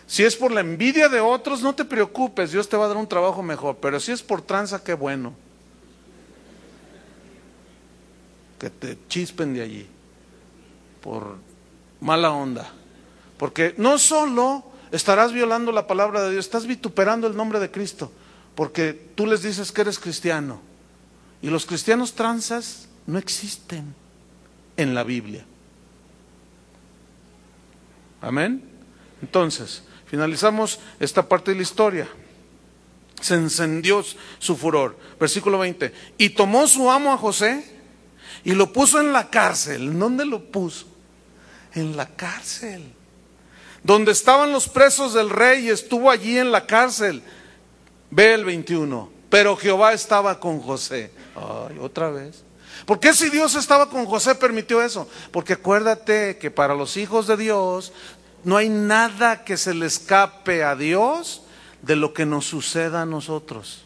si 0.07 0.23
es 0.23 0.35
por 0.35 0.51
la 0.51 0.61
envidia 0.61 1.09
de 1.09 1.19
otros, 1.19 1.61
no 1.61 1.73
te 1.73 1.85
preocupes, 1.85 2.51
Dios 2.51 2.69
te 2.69 2.77
va 2.77 2.85
a 2.85 2.89
dar 2.89 2.97
un 2.97 3.07
trabajo 3.07 3.41
mejor. 3.41 3.77
Pero 3.81 3.99
si 3.99 4.11
es 4.11 4.21
por 4.21 4.41
tranza, 4.41 4.83
qué 4.83 4.93
bueno. 4.93 5.33
que 8.59 8.69
te 8.69 8.97
chispen 9.07 9.53
de 9.53 9.61
allí 9.61 9.87
por 11.01 11.37
mala 12.01 12.31
onda. 12.31 12.71
Porque 13.37 13.75
no 13.77 13.97
solo 13.97 14.63
estarás 14.91 15.33
violando 15.33 15.71
la 15.71 15.87
palabra 15.87 16.23
de 16.23 16.31
Dios, 16.31 16.45
estás 16.45 16.65
vituperando 16.65 17.27
el 17.27 17.35
nombre 17.35 17.59
de 17.59 17.69
Cristo, 17.69 18.11
porque 18.55 18.93
tú 19.15 19.27
les 19.27 19.43
dices 19.43 19.71
que 19.71 19.81
eres 19.81 19.99
cristiano. 19.99 20.61
Y 21.41 21.49
los 21.49 21.65
cristianos 21.65 22.13
transas 22.13 22.87
no 23.05 23.19
existen 23.19 23.93
en 24.77 24.95
la 24.95 25.03
Biblia. 25.03 25.45
Amén. 28.21 28.63
Entonces, 29.21 29.83
finalizamos 30.05 30.79
esta 30.99 31.27
parte 31.27 31.51
de 31.51 31.57
la 31.57 31.63
historia. 31.63 32.07
Se 33.21 33.35
encendió 33.35 34.03
su 34.39 34.55
furor. 34.55 34.97
Versículo 35.19 35.59
20. 35.59 35.93
Y 36.17 36.29
tomó 36.29 36.67
su 36.67 36.89
amo 36.91 37.13
a 37.13 37.17
José 37.17 37.63
y 38.43 38.53
lo 38.53 38.71
puso 38.71 38.99
en 38.99 39.13
la 39.13 39.29
cárcel. 39.29 39.97
¿Dónde 39.97 40.25
lo 40.25 40.43
puso? 40.51 40.85
En 41.73 41.97
la 41.97 42.07
cárcel. 42.07 42.93
Donde 43.83 44.11
estaban 44.11 44.51
los 44.51 44.67
presos 44.67 45.13
del 45.13 45.29
rey, 45.29 45.69
estuvo 45.69 46.09
allí 46.09 46.37
en 46.37 46.51
la 46.51 46.65
cárcel. 46.65 47.21
Ve 48.09 48.33
el 48.33 48.45
21. 48.45 49.11
Pero 49.29 49.55
Jehová 49.55 49.93
estaba 49.93 50.39
con 50.39 50.59
José. 50.59 51.11
Ay, 51.35 51.77
otra 51.79 52.09
vez. 52.09 52.43
¿Por 52.85 52.99
qué 52.99 53.13
si 53.13 53.29
Dios 53.29 53.55
estaba 53.55 53.89
con 53.89 54.05
José 54.05 54.35
permitió 54.35 54.81
eso? 54.81 55.07
Porque 55.31 55.53
acuérdate 55.53 56.37
que 56.37 56.51
para 56.51 56.75
los 56.75 56.97
hijos 56.97 57.25
de 57.25 57.37
Dios 57.37 57.93
no 58.45 58.57
hay 58.57 58.69
nada 58.69 59.43
que 59.43 59.57
se 59.57 59.73
le 59.73 59.87
escape 59.87 60.63
a 60.63 60.75
Dios 60.75 61.41
de 61.81 61.95
lo 61.95 62.13
que 62.13 62.25
nos 62.25 62.45
suceda 62.45 63.01
a 63.01 63.05
nosotros. 63.05 63.83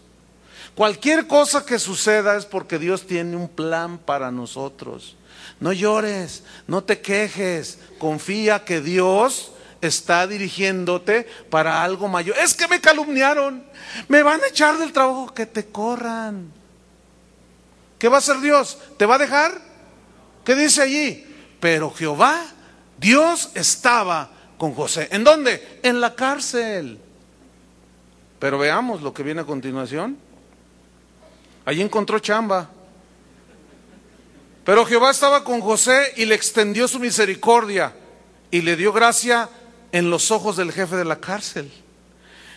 Cualquier 0.75 1.27
cosa 1.27 1.65
que 1.65 1.79
suceda 1.79 2.37
es 2.37 2.45
porque 2.45 2.77
Dios 2.77 3.07
tiene 3.07 3.35
un 3.35 3.49
plan 3.49 3.97
para 3.97 4.31
nosotros. 4.31 5.15
No 5.59 5.73
llores, 5.73 6.43
no 6.67 6.83
te 6.83 7.01
quejes, 7.01 7.79
confía 7.97 8.63
que 8.63 8.81
Dios 8.81 9.51
está 9.81 10.27
dirigiéndote 10.27 11.27
para 11.49 11.83
algo 11.83 12.07
mayor. 12.07 12.37
Es 12.37 12.53
que 12.53 12.67
me 12.67 12.81
calumniaron, 12.81 13.63
me 14.07 14.23
van 14.23 14.41
a 14.43 14.47
echar 14.47 14.77
del 14.77 14.93
trabajo, 14.93 15.33
que 15.33 15.45
te 15.45 15.67
corran. 15.67 16.51
¿Qué 17.97 18.07
va 18.07 18.17
a 18.17 18.19
hacer 18.19 18.39
Dios? 18.39 18.77
¿Te 18.97 19.05
va 19.05 19.15
a 19.15 19.19
dejar? 19.19 19.61
¿Qué 20.45 20.55
dice 20.55 20.81
allí? 20.81 21.25
Pero 21.59 21.91
Jehová, 21.91 22.41
Dios 22.97 23.51
estaba 23.53 24.31
con 24.59 24.75
José. 24.75 25.07
¿En 25.11 25.23
dónde? 25.23 25.79
En 25.81 25.99
la 25.99 26.13
cárcel. 26.13 26.99
Pero 28.37 28.59
veamos 28.59 29.01
lo 29.01 29.13
que 29.13 29.23
viene 29.23 29.41
a 29.41 29.45
continuación. 29.45 30.17
Allí 31.65 31.81
encontró 31.81 32.19
chamba. 32.19 32.69
Pero 34.65 34.85
Jehová 34.85 35.09
estaba 35.09 35.43
con 35.43 35.61
José 35.61 36.13
y 36.17 36.25
le 36.25 36.35
extendió 36.35 36.87
su 36.87 36.99
misericordia 36.99 37.93
y 38.51 38.61
le 38.61 38.75
dio 38.75 38.91
gracia 38.91 39.49
en 39.91 40.11
los 40.11 40.29
ojos 40.29 40.57
del 40.57 40.71
jefe 40.73 40.97
de 40.97 41.05
la 41.05 41.19
cárcel. 41.19 41.71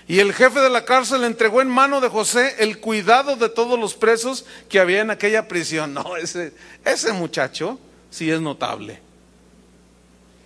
Y 0.09 0.19
el 0.19 0.35
jefe 0.35 0.59
de 0.59 0.71
la 0.71 0.85
cárcel 0.85 1.23
entregó 1.23 1.63
en 1.63 1.69
mano 1.69 2.01
de 2.01 2.09
José 2.09 2.57
el 2.59 2.81
cuidado 2.81 3.37
de 3.37 3.49
todos 3.49 3.79
los 3.79 3.95
presos 3.95 4.45
que 4.69 4.81
había 4.81 5.01
en 5.01 5.11
aquella 5.11 5.47
prisión. 5.47 5.95
No, 5.95 6.17
ese, 6.17 6.53
ese 6.85 7.13
muchacho 7.13 7.79
sí 8.11 8.29
es 8.29 8.41
notable. 8.41 9.01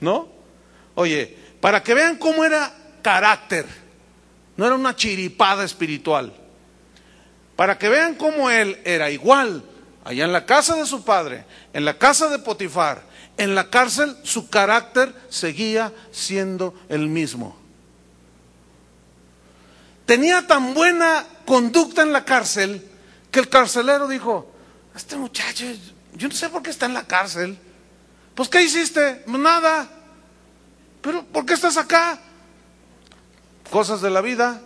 ¿No? 0.00 0.28
Oye, 0.94 1.45
para 1.66 1.82
que 1.82 1.94
vean 1.94 2.14
cómo 2.14 2.44
era 2.44 2.72
carácter, 3.02 3.66
no 4.56 4.66
era 4.66 4.76
una 4.76 4.94
chiripada 4.94 5.64
espiritual. 5.64 6.32
Para 7.56 7.76
que 7.76 7.88
vean 7.88 8.14
cómo 8.14 8.48
él 8.48 8.80
era 8.84 9.10
igual 9.10 9.64
allá 10.04 10.26
en 10.26 10.32
la 10.32 10.46
casa 10.46 10.76
de 10.76 10.86
su 10.86 11.04
padre, 11.04 11.44
en 11.72 11.84
la 11.84 11.98
casa 11.98 12.28
de 12.28 12.38
Potifar, 12.38 13.02
en 13.36 13.56
la 13.56 13.68
cárcel, 13.68 14.16
su 14.22 14.48
carácter 14.48 15.12
seguía 15.28 15.92
siendo 16.12 16.72
el 16.88 17.08
mismo. 17.08 17.58
Tenía 20.04 20.46
tan 20.46 20.72
buena 20.72 21.26
conducta 21.44 22.02
en 22.02 22.12
la 22.12 22.24
cárcel 22.24 22.88
que 23.32 23.40
el 23.40 23.48
carcelero 23.48 24.06
dijo, 24.06 24.48
este 24.94 25.16
muchacho, 25.16 25.64
yo 26.14 26.28
no 26.28 26.34
sé 26.36 26.48
por 26.48 26.62
qué 26.62 26.70
está 26.70 26.86
en 26.86 26.94
la 26.94 27.08
cárcel. 27.08 27.58
Pues 28.36 28.48
¿qué 28.48 28.62
hiciste? 28.62 29.24
Pues, 29.26 29.38
nada. 29.40 29.95
Pero 31.06 31.22
¿por 31.22 31.46
qué 31.46 31.54
estás 31.54 31.76
acá? 31.76 32.18
Cosas 33.70 34.00
de 34.00 34.10
la 34.10 34.20
vida. 34.20 34.60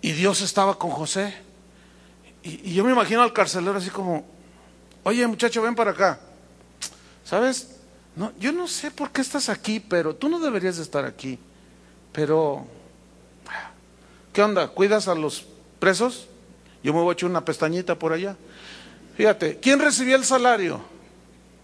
Y 0.00 0.12
Dios 0.12 0.40
estaba 0.40 0.78
con 0.78 0.90
José. 0.92 1.34
Y, 2.44 2.74
yo 2.74 2.84
me 2.84 2.92
imagino 2.92 3.22
al 3.22 3.32
carcelero 3.32 3.76
así 3.76 3.90
como, 3.90 4.24
oye 5.02 5.26
muchacho, 5.26 5.62
ven 5.62 5.74
para 5.74 5.90
acá. 5.90 6.20
¿Sabes? 7.24 7.80
No, 8.14 8.32
yo 8.38 8.52
no 8.52 8.68
sé 8.68 8.92
por 8.92 9.10
qué 9.10 9.20
estás 9.20 9.48
aquí, 9.48 9.80
pero 9.80 10.14
tú 10.14 10.28
no 10.28 10.38
deberías 10.38 10.76
de 10.76 10.84
estar 10.84 11.04
aquí. 11.04 11.36
Pero, 12.12 12.68
¿qué 14.32 14.44
onda? 14.44 14.68
¿Cuidas 14.68 15.08
a 15.08 15.16
los 15.16 15.44
presos? 15.80 16.28
Yo 16.84 16.94
me 16.94 17.00
voy 17.00 17.10
a 17.10 17.12
echar 17.14 17.28
una 17.28 17.44
pestañita 17.44 17.98
por 17.98 18.12
allá. 18.12 18.36
Fíjate, 19.16 19.58
¿quién 19.58 19.80
recibía 19.80 20.14
el 20.14 20.24
salario? 20.24 20.80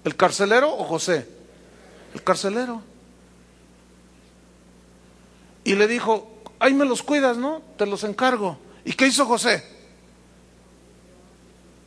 ¿El 0.03 0.16
carcelero 0.16 0.76
o 0.76 0.82
José? 0.82 1.44
El 2.15 2.23
carcelero. 2.23 2.83
Y 5.65 5.75
le 5.75 5.87
dijo, 5.89 6.43
ahí 6.59 6.73
me 6.73 6.85
los 6.85 7.03
cuidas, 7.03 7.37
¿no? 7.37 7.62
Te 7.77 7.87
los 7.87 8.05
encargo. 8.05 8.59
¿Y 8.85 8.93
qué 8.93 9.07
hizo 9.07 9.27
José? 9.27 9.65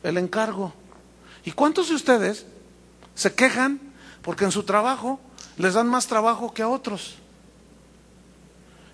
El 0.02 0.18
encargo. 0.18 0.72
¿Y 1.44 1.52
cuántos 1.52 1.88
de 1.88 1.94
ustedes 1.94 2.46
se 3.14 3.34
quejan 3.34 3.80
porque 4.22 4.44
en 4.44 4.52
su 4.52 4.64
trabajo 4.64 5.18
les 5.56 5.74
dan 5.74 5.88
más 5.88 6.06
trabajo 6.06 6.52
que 6.52 6.62
a 6.62 6.68
otros? 6.68 7.16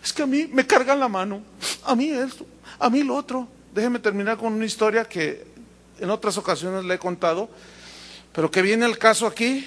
Es 0.03 0.13
que 0.13 0.23
a 0.23 0.27
mí 0.27 0.47
me 0.53 0.67
cargan 0.67 1.01
la 1.01 1.09
mano, 1.09 1.43
a 1.85 1.97
mí 1.97 2.11
esto, 2.11 2.47
a 2.79 2.91
mí 2.91 3.03
lo 3.03 3.17
otro. 3.17 3.49
Déjeme 3.75 3.99
terminar 3.99 4.37
con 4.37 4.53
una 4.53 4.67
historia 4.67 5.05
que 5.05 5.47
en 5.99 6.11
otras 6.11 6.37
ocasiones 6.37 6.85
le 6.85 6.95
he 6.95 6.99
contado, 6.99 7.49
pero 8.33 8.51
que 8.51 8.61
viene 8.61 8.85
el 8.85 8.99
caso 8.99 9.27
aquí. 9.27 9.67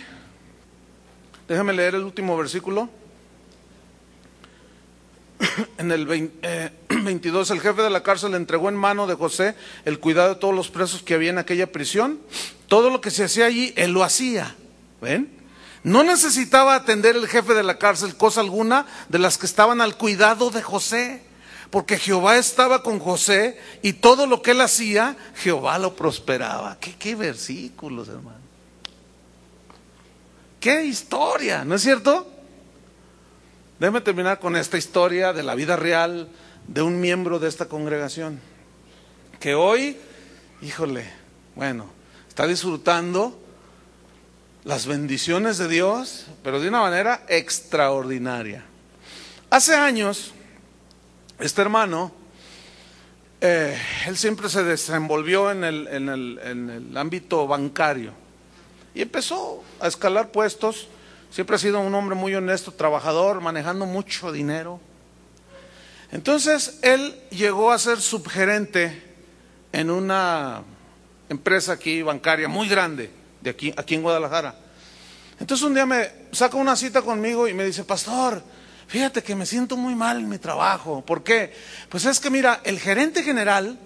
Déjame 1.48 1.74
leer 1.74 1.95
el 1.95 2.04
último 2.04 2.38
versículo. 2.38 2.89
En 5.78 5.91
el 5.91 6.06
22, 6.06 6.39
eh, 6.43 6.72
el 7.54 7.62
jefe 7.62 7.82
de 7.82 7.89
la 7.89 8.04
cárcel 8.04 8.34
entregó 8.36 8.70
en 8.70 8.76
mano 8.76 9.08
de 9.08 9.16
José 9.16 9.56
el 9.86 10.00
cuidado 10.00 10.34
de 10.34 10.39
todos 10.39 10.54
los 10.54 10.70
presos 10.70 11.04
que 11.04 11.14
había 11.14 11.30
en 11.30 11.38
aquella 11.38 11.72
prisión. 11.72 12.20
Todo 12.68 12.89
lo 12.89 13.02
que 13.02 13.12
se 13.12 13.24
hacía 13.24 13.45
allí, 13.45 13.74
él 13.78 13.91
lo 13.91 14.04
hacía. 14.04 14.56
¿Ven? 15.02 15.32
No 15.84 16.04
necesitaba 16.04 16.76
atender 16.76 17.16
el 17.16 17.28
jefe 17.28 17.54
de 17.54 17.64
la 17.64 17.78
cárcel 17.78 18.18
cosa 18.18 18.41
alguna 18.41 18.86
de 19.10 19.20
las 19.20 19.38
que 19.38 19.45
estaban 19.45 19.80
al 19.80 19.95
cuidado 19.95 20.50
de 20.50 20.62
José, 20.62 21.24
porque 21.70 21.98
Jehová 21.98 22.38
estaba 22.38 22.84
con 22.84 23.00
José 23.00 23.58
y 23.84 23.93
todo 23.93 24.26
lo 24.26 24.41
que 24.41 24.52
él 24.52 24.62
hacía, 24.62 25.16
Jehová 25.36 25.78
lo 25.78 25.95
prosperaba. 25.95 26.78
¿Qué, 26.80 26.95
qué 26.95 27.16
versículos, 27.16 28.10
hermano? 28.10 28.47
¿Qué 30.60 30.84
historia? 30.86 31.64
¿No 31.64 31.76
es 31.76 31.82
cierto? 31.82 32.32
Déjeme 33.80 34.01
terminar 34.01 34.39
con 34.39 34.55
esta 34.55 34.78
historia 34.78 35.34
de 35.34 35.43
la 35.43 35.53
vida 35.53 35.76
real 35.76 36.30
de 36.68 36.82
un 36.82 36.99
miembro 36.99 37.39
de 37.39 37.47
esta 37.47 37.68
congregación, 37.68 38.39
que 39.39 39.55
hoy, 39.55 39.97
híjole, 40.62 41.05
bueno, 41.55 41.89
está 42.28 42.47
disfrutando 42.47 43.39
las 44.64 44.86
bendiciones 44.86 45.58
de 45.58 45.68
Dios, 45.68 46.26
pero 46.43 46.60
de 46.60 46.68
una 46.68 46.82
manera 46.82 47.24
extraordinaria. 47.30 48.66
Hace 49.49 49.76
años, 49.76 50.34
este 51.39 51.62
hermano, 51.62 52.12
eh, 53.39 53.80
él 54.08 54.18
siempre 54.18 54.49
se 54.49 54.64
desenvolvió 54.64 55.51
en 55.51 55.64
el, 55.64 56.91
ámbito 56.97 57.47
bancario 57.47 58.12
y 58.98 59.04
empezó 59.04 59.64
a 59.80 59.88
escalar 59.88 60.32
puestos. 60.32 60.88
Siempre 61.30 61.56
ha 61.56 61.60
sido 61.60 61.80
un 61.82 61.93
hombre 61.93 62.16
muy 62.16 62.34
honesto, 62.34 62.72
trabajador, 62.72 63.41
manejando 63.41 63.86
mucho 63.86 64.32
dinero. 64.32 64.80
Entonces 66.12 66.80
él 66.82 67.22
llegó 67.30 67.72
a 67.72 67.78
ser 67.78 68.02
subgerente 68.02 69.04
en 69.72 69.91
una 69.91 70.64
empresa 71.30 71.74
aquí 71.74 72.02
bancaria 72.02 72.48
muy 72.48 72.68
grande 72.68 73.12
de 73.41 73.52
aquí, 73.52 73.72
aquí 73.78 73.93
en 73.93 74.02
Guadalajara. 74.02 74.56
Entonces 75.39 75.64
un 75.64 75.76
día 75.76 75.86
me 75.86 76.10
saca 76.32 76.58
una 76.58 76.76
cita 76.76 77.04
conmigo 77.04 77.48
y 77.48 77.54
me 77.54 77.66
dice, 77.66 77.84
pastor, 77.84 78.41
fíjate 78.88 79.22
que 79.22 79.36
me 79.36 79.45
siento 79.45 79.78
muy 79.78 79.93
mal 79.93 80.18
en 80.18 80.28
mi 80.28 80.39
trabajo. 80.39 81.06
¿Por 81.06 81.24
qué? 81.24 81.54
Pues 81.88 82.06
es 82.06 82.20
que 82.20 82.32
mira, 82.32 82.62
el 82.64 82.80
gerente 82.80 83.22
general, 83.22 83.78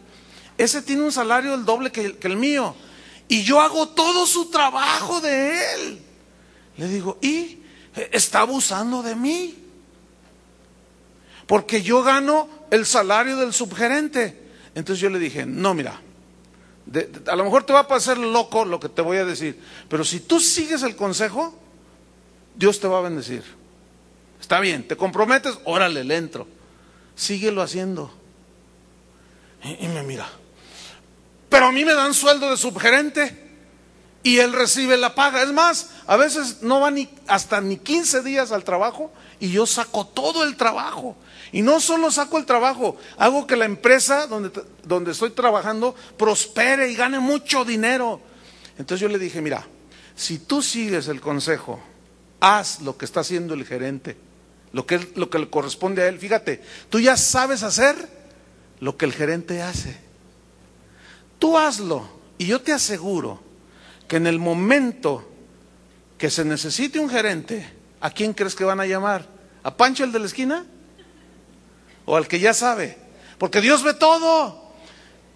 ese 0.57 0.81
tiene 0.81 1.03
un 1.03 1.11
salario 1.11 1.53
el 1.53 1.65
doble 1.65 1.91
que, 1.91 2.15
que 2.15 2.27
el 2.29 2.37
mío. 2.37 2.77
Y 3.27 3.43
yo 3.43 3.61
hago 3.61 3.89
todo 3.89 4.25
su 4.25 4.49
trabajo 4.49 5.21
de 5.21 5.73
él. 5.73 6.01
Le 6.77 6.87
digo, 6.87 7.17
¿y? 7.21 7.59
Está 8.11 8.41
abusando 8.41 9.03
de 9.03 9.15
mí. 9.15 9.55
Porque 11.47 11.81
yo 11.81 12.03
gano 12.03 12.49
el 12.69 12.85
salario 12.85 13.37
del 13.37 13.53
subgerente. 13.53 14.41
Entonces 14.73 15.01
yo 15.01 15.09
le 15.09 15.19
dije, 15.19 15.45
no, 15.45 15.73
mira, 15.73 16.01
a 17.27 17.35
lo 17.35 17.43
mejor 17.43 17.63
te 17.63 17.73
va 17.73 17.79
a 17.81 17.87
parecer 17.87 18.17
loco 18.17 18.65
lo 18.65 18.79
que 18.79 18.89
te 18.89 19.01
voy 19.01 19.17
a 19.17 19.25
decir, 19.25 19.59
pero 19.89 20.03
si 20.03 20.21
tú 20.21 20.39
sigues 20.39 20.83
el 20.83 20.95
consejo, 20.95 21.53
Dios 22.55 22.79
te 22.79 22.87
va 22.87 22.99
a 22.99 23.01
bendecir. 23.01 23.43
Está 24.39 24.59
bien, 24.59 24.87
te 24.87 24.97
comprometes, 24.97 25.57
órale, 25.65 26.03
le 26.03 26.17
entro. 26.17 26.47
Síguelo 27.15 27.61
haciendo. 27.61 28.11
Y, 29.63 29.85
y 29.85 29.87
me 29.89 30.03
mira. 30.03 30.27
Pero 31.51 31.65
a 31.65 31.71
mí 31.73 31.83
me 31.83 31.93
dan 31.93 32.13
sueldo 32.13 32.49
de 32.49 32.55
subgerente 32.55 33.37
y 34.23 34.37
él 34.37 34.53
recibe 34.53 34.95
la 34.95 35.15
paga. 35.15 35.43
Es 35.43 35.51
más, 35.51 35.89
a 36.07 36.15
veces 36.15 36.61
no 36.61 36.79
va 36.79 36.89
ni 36.91 37.09
hasta 37.27 37.59
ni 37.59 37.75
15 37.75 38.21
días 38.21 38.53
al 38.53 38.63
trabajo 38.63 39.11
y 39.37 39.51
yo 39.51 39.65
saco 39.65 40.07
todo 40.07 40.45
el 40.45 40.55
trabajo. 40.55 41.17
Y 41.51 41.61
no 41.61 41.81
solo 41.81 42.09
saco 42.09 42.37
el 42.37 42.45
trabajo, 42.45 42.95
hago 43.17 43.45
que 43.45 43.57
la 43.57 43.65
empresa 43.65 44.27
donde, 44.27 44.49
donde 44.85 45.11
estoy 45.11 45.31
trabajando 45.31 45.93
prospere 46.17 46.89
y 46.89 46.95
gane 46.95 47.19
mucho 47.19 47.65
dinero. 47.65 48.21
Entonces 48.77 49.01
yo 49.01 49.09
le 49.09 49.19
dije, 49.19 49.41
mira, 49.41 49.67
si 50.15 50.39
tú 50.39 50.61
sigues 50.61 51.09
el 51.09 51.19
consejo, 51.19 51.81
haz 52.39 52.79
lo 52.79 52.97
que 52.97 53.03
está 53.03 53.19
haciendo 53.19 53.55
el 53.55 53.65
gerente, 53.65 54.15
lo 54.71 54.85
que, 54.85 55.05
lo 55.15 55.29
que 55.29 55.39
le 55.39 55.49
corresponde 55.49 56.03
a 56.03 56.07
él. 56.07 56.17
Fíjate, 56.17 56.63
tú 56.89 57.01
ya 57.01 57.17
sabes 57.17 57.61
hacer 57.63 57.97
lo 58.79 58.95
que 58.95 59.03
el 59.03 59.11
gerente 59.11 59.61
hace. 59.61 60.10
Tú 61.41 61.57
hazlo 61.57 62.07
y 62.37 62.45
yo 62.45 62.61
te 62.61 62.71
aseguro 62.71 63.41
que 64.07 64.17
en 64.17 64.27
el 64.27 64.37
momento 64.37 65.27
que 66.19 66.29
se 66.29 66.45
necesite 66.45 66.99
un 66.99 67.09
gerente, 67.09 67.67
¿a 67.99 68.11
quién 68.11 68.33
crees 68.33 68.53
que 68.53 68.63
van 68.63 68.79
a 68.79 68.85
llamar? 68.85 69.27
¿A 69.63 69.75
Pancho 69.75 70.03
el 70.03 70.11
de 70.11 70.19
la 70.19 70.27
esquina? 70.27 70.65
o 72.05 72.17
al 72.17 72.27
que 72.27 72.39
ya 72.39 72.53
sabe, 72.53 72.97
porque 73.37 73.61
Dios 73.61 73.83
ve 73.83 73.93
todo. 73.93 74.73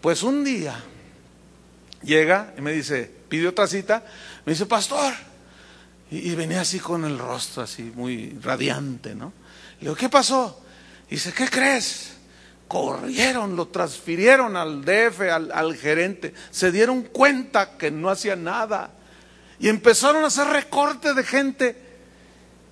Pues 0.01 0.23
un 0.23 0.43
día 0.43 0.83
llega 2.03 2.53
y 2.57 2.61
me 2.61 2.73
dice, 2.73 3.09
pide 3.29 3.47
otra 3.47 3.65
cita, 3.65 4.03
me 4.45 4.53
dice, 4.53 4.65
pastor, 4.65 5.13
y, 6.11 6.35
venía 6.35 6.61
así 6.61 6.79
con 6.79 7.03
el 7.05 7.17
rostro 7.17 7.63
así 7.63 7.91
muy 7.95 8.37
radiante, 8.41 9.15
¿no? 9.15 9.31
Le 9.79 9.85
digo, 9.85 9.95
¿qué 9.95 10.09
pasó? 10.09 10.61
dice, 11.09 11.33
¿qué 11.33 11.47
crees? 11.47 12.14
Corrieron, 12.67 13.55
lo 13.55 13.67
transfirieron 13.67 14.55
al 14.55 14.83
DF, 14.83 15.21
al, 15.31 15.51
al 15.51 15.75
gerente, 15.75 16.33
se 16.49 16.71
dieron 16.71 17.03
cuenta 17.03 17.77
que 17.77 17.91
no 17.91 18.09
hacía 18.09 18.35
nada 18.35 18.91
y 19.59 19.69
empezaron 19.69 20.23
a 20.23 20.27
hacer 20.27 20.47
recorte 20.47 21.13
de 21.13 21.23
gente 21.23 21.85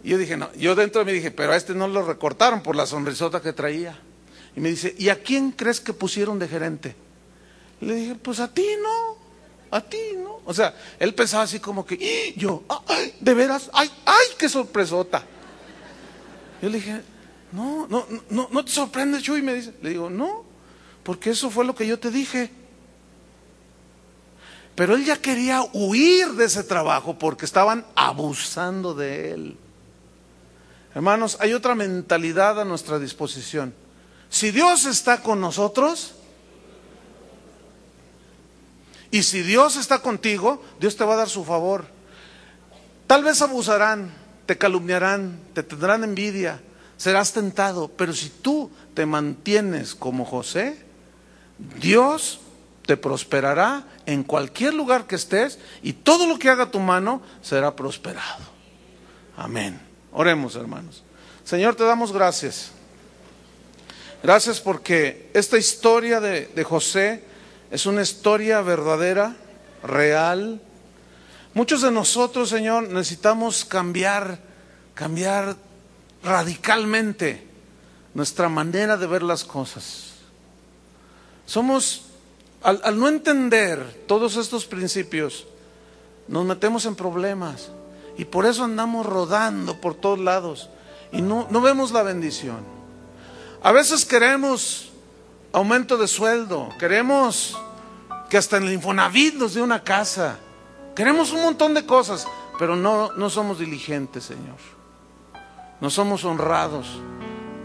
y 0.04 0.10
yo 0.10 0.18
dije, 0.18 0.36
no, 0.36 0.54
yo 0.56 0.76
dentro 0.76 1.00
de 1.00 1.06
mí 1.06 1.14
dije, 1.14 1.32
pero 1.32 1.54
a 1.54 1.56
este 1.56 1.74
no 1.74 1.88
lo 1.88 2.06
recortaron 2.06 2.62
por 2.62 2.76
la 2.76 2.86
sonrisota 2.86 3.42
que 3.42 3.54
traía. 3.54 3.98
Y 4.56 4.60
me 4.60 4.70
dice, 4.70 4.94
¿y 4.98 5.10
a 5.10 5.24
quién 5.24 5.52
crees 5.52 5.80
que 5.80 5.94
pusieron 5.94 6.38
de 6.40 6.48
gerente? 6.48 6.96
le 7.80 7.96
dije, 7.96 8.16
pues 8.16 8.40
a 8.40 8.48
ti 8.48 8.66
no, 8.82 9.18
a 9.72 9.82
ti 9.82 9.98
no. 10.18 10.40
O 10.46 10.54
sea, 10.54 10.74
él 11.00 11.14
pensaba 11.14 11.44
así 11.44 11.60
como 11.60 11.86
que, 11.86 12.34
yo, 12.38 12.64
ay, 12.88 13.14
de 13.20 13.34
veras, 13.34 13.70
ay, 13.74 13.92
ay, 14.06 14.28
qué 14.38 14.48
sorpresota. 14.48 15.24
Yo 16.62 16.70
le 16.70 16.78
dije, 16.78 17.02
no, 17.54 17.88
no, 17.88 18.06
no, 18.32 18.50
no 18.52 18.66
te 18.66 18.72
sorprendes, 18.72 19.28
Y 19.28 19.42
me 19.44 19.54
dice, 19.54 19.74
le 19.82 19.92
digo, 19.92 20.10
no, 20.10 20.44
porque 21.04 21.30
eso 21.30 21.50
fue 21.50 21.64
lo 21.64 21.76
que 21.76 21.86
yo 21.86 22.00
te 22.00 22.10
dije. 22.10 22.52
Pero 24.76 24.96
él 24.96 25.06
ya 25.06 25.22
quería 25.22 25.62
huir 25.72 26.30
de 26.34 26.46
ese 26.46 26.64
trabajo 26.64 27.18
porque 27.20 27.46
estaban 27.46 27.86
abusando 27.96 28.96
de 28.96 29.32
él. 29.32 29.58
Hermanos, 30.96 31.38
hay 31.40 31.54
otra 31.54 31.76
mentalidad 31.76 32.60
a 32.60 32.66
nuestra 32.66 32.98
disposición. 32.98 33.74
Si 34.30 34.50
Dios 34.50 34.86
está 34.86 35.22
con 35.22 35.40
nosotros, 35.40 36.16
y 39.12 39.22
si 39.22 39.44
Dios 39.44 39.76
está 39.76 40.00
contigo, 40.00 40.64
Dios 40.80 40.98
te 40.98 41.04
va 41.04 41.14
a 41.14 41.18
dar 41.18 41.30
su 41.30 41.46
favor. 41.46 41.86
Tal 43.06 43.24
vez 43.24 43.44
abusarán, 43.44 44.12
te 44.48 44.58
calumniarán, 44.58 45.40
te 45.54 45.62
tendrán 45.62 46.04
envidia, 46.04 46.60
serás 46.98 47.34
tentado, 47.34 47.88
pero 47.90 48.14
si 48.14 48.30
tú 48.30 48.72
te 48.94 49.06
mantienes 49.06 49.96
como 49.96 50.26
José, 50.26 50.86
Dios 51.80 52.40
te 52.86 52.98
prosperará 52.98 53.86
en 54.06 54.24
cualquier 54.24 54.74
lugar 54.74 55.08
que 55.08 55.16
estés 55.16 55.60
y 55.82 55.94
todo 55.94 56.28
lo 56.28 56.38
que 56.38 56.50
haga 56.50 56.72
tu 56.72 56.80
mano 56.80 57.22
será 57.42 57.76
prosperado. 57.76 58.44
Amén. 59.38 59.80
Oremos, 60.12 60.56
hermanos. 60.56 61.04
Señor, 61.44 61.76
te 61.76 61.84
damos 61.84 62.12
gracias. 62.12 62.72
Gracias 64.22 64.62
porque 64.62 65.30
esta 65.34 65.58
historia 65.58 66.20
de, 66.20 66.48
de 66.48 66.64
José 66.64 67.24
es 67.72 67.86
una 67.86 68.02
historia 68.02 68.62
verdadera, 68.62 69.36
real. 69.84 70.62
Muchos 71.54 71.82
de 71.82 71.92
nosotros, 71.92 72.50
Señor, 72.50 72.90
necesitamos 72.90 73.66
cambiar, 73.66 74.40
cambiar 74.94 75.58
radicalmente 76.24 77.46
nuestra 78.14 78.50
manera 78.50 78.98
de 78.98 79.08
ver 79.08 79.24
las 79.24 79.44
cosas. 79.44 80.14
Somos, 81.46 82.06
al, 82.62 82.98
no 82.98 83.08
entender 83.08 84.06
todos 84.08 84.38
estos 84.38 84.66
principios, 84.66 85.46
nos 86.28 86.46
metemos 86.46 86.86
en 86.86 86.96
problemas 86.96 87.70
y 88.18 88.26
por 88.26 88.46
eso 88.46 88.64
andamos 88.64 89.06
rodando 89.06 89.80
por 89.82 89.96
todos 89.96 90.20
lados 90.20 90.70
y 91.12 91.22
no, 91.22 91.48
no 91.50 91.62
vemos 91.62 91.92
la 91.92 92.04
bendición. 92.04 92.60
A 93.62 93.72
veces 93.72 94.06
queremos 94.06 94.90
aumento 95.52 95.98
de 95.98 96.08
sueldo, 96.08 96.70
queremos 96.80 97.58
que 98.30 98.38
hasta 98.38 98.58
en 98.58 98.64
el 98.64 98.74
Infonavit 98.74 99.36
nos 99.36 99.54
dé 99.54 99.62
una 99.62 99.84
casa, 99.84 100.38
queremos 100.96 101.32
un 101.32 101.44
montón 101.44 101.74
de 101.74 101.86
cosas, 101.86 102.26
pero 102.58 102.76
no, 102.76 103.12
no 103.14 103.30
somos 103.30 103.60
diligentes, 103.60 104.24
Señor. 104.24 104.83
No 105.84 105.90
somos 105.90 106.24
honrados. 106.24 106.88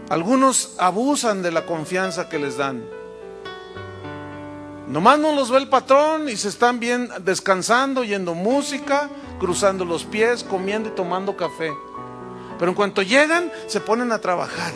Algunos 0.09 0.75
abusan 0.77 1.41
de 1.41 1.51
la 1.51 1.65
confianza 1.65 2.27
que 2.27 2.37
les 2.37 2.57
dan. 2.57 2.83
Nomás 4.89 5.19
no 5.19 5.31
los 5.31 5.49
ve 5.49 5.57
el 5.57 5.69
patrón 5.69 6.27
y 6.27 6.35
se 6.35 6.49
están 6.49 6.81
bien 6.81 7.09
descansando, 7.21 8.01
oyendo 8.01 8.35
música, 8.35 9.09
cruzando 9.39 9.85
los 9.85 10.03
pies, 10.03 10.43
comiendo 10.43 10.89
y 10.89 10.91
tomando 10.91 11.37
café. 11.37 11.71
Pero 12.57 12.71
en 12.71 12.75
cuanto 12.75 13.01
llegan, 13.03 13.53
se 13.67 13.79
ponen 13.79 14.11
a 14.11 14.19
trabajar. 14.19 14.73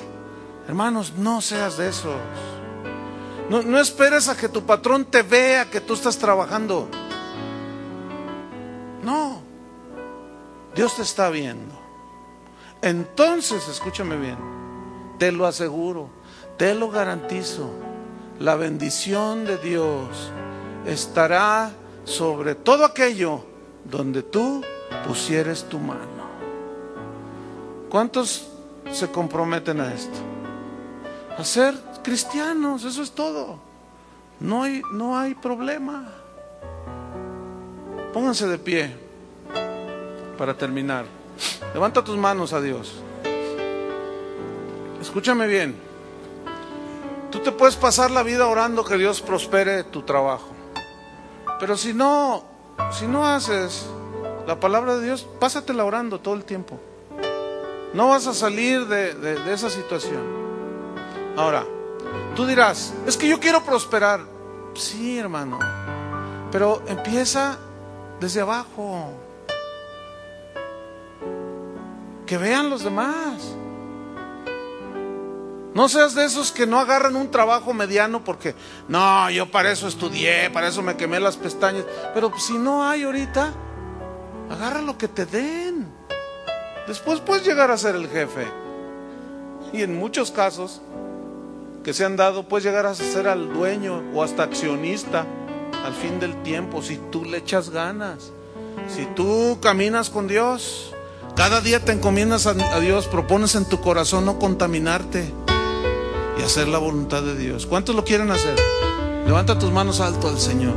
Hermanos, 0.66 1.12
no 1.18 1.42
seas 1.42 1.76
de 1.76 1.90
esos. 1.90 2.16
No, 3.50 3.62
no 3.62 3.78
esperes 3.78 4.30
a 4.30 4.38
que 4.38 4.48
tu 4.48 4.64
patrón 4.64 5.04
te 5.04 5.22
vea 5.22 5.70
que 5.70 5.82
tú 5.82 5.96
estás 5.96 6.18
trabajando. 6.18 6.88
No. 9.04 9.42
Dios 10.74 10.96
te 10.96 11.02
está 11.02 11.30
viendo. 11.30 11.83
Entonces, 12.84 13.66
escúchame 13.70 14.18
bien, 14.18 14.38
te 15.18 15.32
lo 15.32 15.48
aseguro, 15.48 16.10
te 16.58 16.76
lo 16.76 16.92
garantizo, 16.92 17.70
la 18.42 18.56
bendición 18.56 19.46
de 19.46 19.58
Dios 19.58 20.34
estará 20.86 21.72
sobre 22.04 22.56
todo 22.56 22.84
aquello 22.84 23.46
donde 23.86 24.22
tú 24.22 24.62
pusieres 25.08 25.64
tu 25.64 25.80
mano. 25.80 26.28
¿Cuántos 27.90 28.50
se 28.92 29.10
comprometen 29.10 29.80
a 29.80 29.94
esto? 29.94 30.20
A 31.38 31.44
ser 31.46 31.76
cristianos, 32.04 32.84
eso 32.84 33.02
es 33.02 33.12
todo. 33.12 33.60
No 34.42 34.64
hay, 34.64 34.82
no 34.92 35.18
hay 35.18 35.36
problema. 35.36 36.10
Pónganse 38.12 38.46
de 38.46 38.58
pie 38.58 38.94
para 40.38 40.54
terminar. 40.58 41.23
Levanta 41.74 42.04
tus 42.04 42.18
manos 42.18 42.54
a 42.54 42.62
Dios. 42.62 42.94
Escúchame 45.02 45.48
bien. 45.48 45.76
Tú 47.32 47.40
te 47.40 47.52
puedes 47.52 47.76
pasar 47.76 48.12
la 48.12 48.24
vida 48.24 48.48
orando 48.48 48.86
que 48.86 48.98
Dios 48.98 49.22
prospere 49.22 49.84
tu 49.84 50.04
trabajo. 50.04 50.50
Pero 51.60 51.76
si 51.78 51.94
no, 51.94 52.44
si 52.92 53.08
no 53.08 53.26
haces 53.26 53.88
la 54.46 54.60
palabra 54.60 54.98
de 54.98 55.06
Dios, 55.06 55.28
pásatela 55.40 55.84
orando 55.84 56.20
todo 56.20 56.36
el 56.36 56.46
tiempo. 56.46 56.80
No 57.94 58.10
vas 58.10 58.28
a 58.28 58.34
salir 58.34 58.88
de, 58.88 59.14
de, 59.14 59.40
de 59.40 59.54
esa 59.54 59.70
situación. 59.70 60.22
Ahora, 61.36 61.66
tú 62.36 62.46
dirás, 62.46 62.94
es 63.08 63.18
que 63.18 63.28
yo 63.28 63.40
quiero 63.40 63.64
prosperar. 63.64 64.22
Sí, 64.76 65.18
hermano. 65.18 65.60
Pero 66.52 66.82
empieza 66.88 67.58
desde 68.20 68.42
abajo. 68.42 69.12
Que 72.34 72.40
vean 72.40 72.72
los 72.72 72.84
demás. 72.84 73.44
No 75.76 75.88
seas 75.88 76.16
de 76.16 76.26
esos 76.26 76.52
que 76.52 76.66
no 76.66 76.80
agarran 76.80 77.16
un 77.16 77.30
trabajo 77.30 77.76
mediano 77.76 78.24
porque, 78.24 78.56
no, 78.88 79.30
yo 79.30 79.52
para 79.52 79.72
eso 79.72 79.88
estudié, 79.88 80.50
para 80.50 80.70
eso 80.70 80.82
me 80.82 80.98
quemé 80.98 81.20
las 81.20 81.38
pestañas. 81.38 81.86
Pero 82.16 82.34
si 82.40 82.54
no 82.54 82.84
hay 82.90 83.04
ahorita, 83.04 83.54
agarra 84.50 84.82
lo 84.82 84.98
que 84.98 85.08
te 85.08 85.28
den. 85.28 85.86
Después 86.88 87.20
puedes 87.20 87.46
llegar 87.46 87.70
a 87.70 87.78
ser 87.78 87.94
el 87.94 88.10
jefe. 88.10 88.48
Y 89.72 89.84
en 89.84 89.96
muchos 89.96 90.32
casos 90.32 90.82
que 91.84 91.94
se 91.94 92.04
han 92.04 92.16
dado, 92.16 92.48
puedes 92.48 92.66
llegar 92.66 92.88
a 92.88 92.96
ser 92.96 93.28
al 93.28 93.54
dueño 93.54 94.02
o 94.16 94.24
hasta 94.24 94.42
accionista 94.42 95.28
al 95.86 95.94
fin 95.94 96.20
del 96.20 96.42
tiempo, 96.42 96.82
si 96.82 96.98
tú 97.12 97.26
le 97.26 97.38
echas 97.38 97.70
ganas, 97.70 98.32
si 98.88 99.06
tú 99.06 99.60
caminas 99.62 100.10
con 100.10 100.28
Dios. 100.28 100.96
Cada 101.36 101.62
día 101.62 101.84
te 101.84 101.92
encomiendas 101.92 102.46
a, 102.46 102.80
Dios, 102.80 103.08
propones 103.08 103.56
en 103.56 103.66
tu 103.66 103.82
corazón 103.82 104.24
no 104.24 104.38
contaminarte 104.38 105.34
y 106.38 106.44
hacer 106.44 106.68
la 106.68 106.78
voluntad 106.78 107.24
de 107.24 107.36
Dios. 107.36 107.66
¿Cuántos 107.66 107.96
lo 107.96 108.04
quieren 108.04 108.30
hacer? 108.30 108.56
Levanta 109.26 109.58
tus 109.58 109.72
manos 109.72 110.00
alto 110.00 110.30
al 110.30 110.40
Señor 110.40 110.76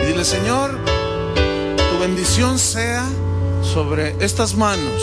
y 0.00 0.06
dile, 0.06 0.24
Señor, 0.24 0.78
tu 1.34 1.98
bendición 2.00 2.56
sea 2.58 3.04
sobre 3.62 4.14
estas 4.24 4.54
manos, 4.54 5.02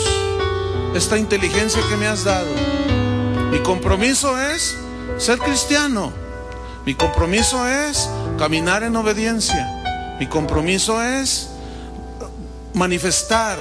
esta 0.94 1.18
inteligencia 1.18 1.82
que 1.90 1.96
me 1.96 2.06
has 2.06 2.24
dado. 2.24 2.48
Mi 3.50 3.58
compromiso 3.58 4.40
es 4.40 4.74
ser 5.18 5.38
cristiano. 5.38 6.12
Mi 6.86 6.94
compromiso 6.94 7.68
es 7.68 8.08
caminar 8.38 8.82
en 8.82 8.96
obediencia. 8.96 10.16
Mi 10.18 10.26
compromiso 10.28 11.02
es 11.02 11.50
manifestar 12.72 13.58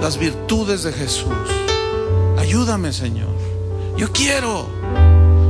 las 0.00 0.18
virtudes 0.18 0.82
de 0.82 0.92
Jesús. 0.92 1.32
Ayúdame, 2.38 2.92
Señor. 2.92 3.28
Yo 3.96 4.12
quiero. 4.12 4.66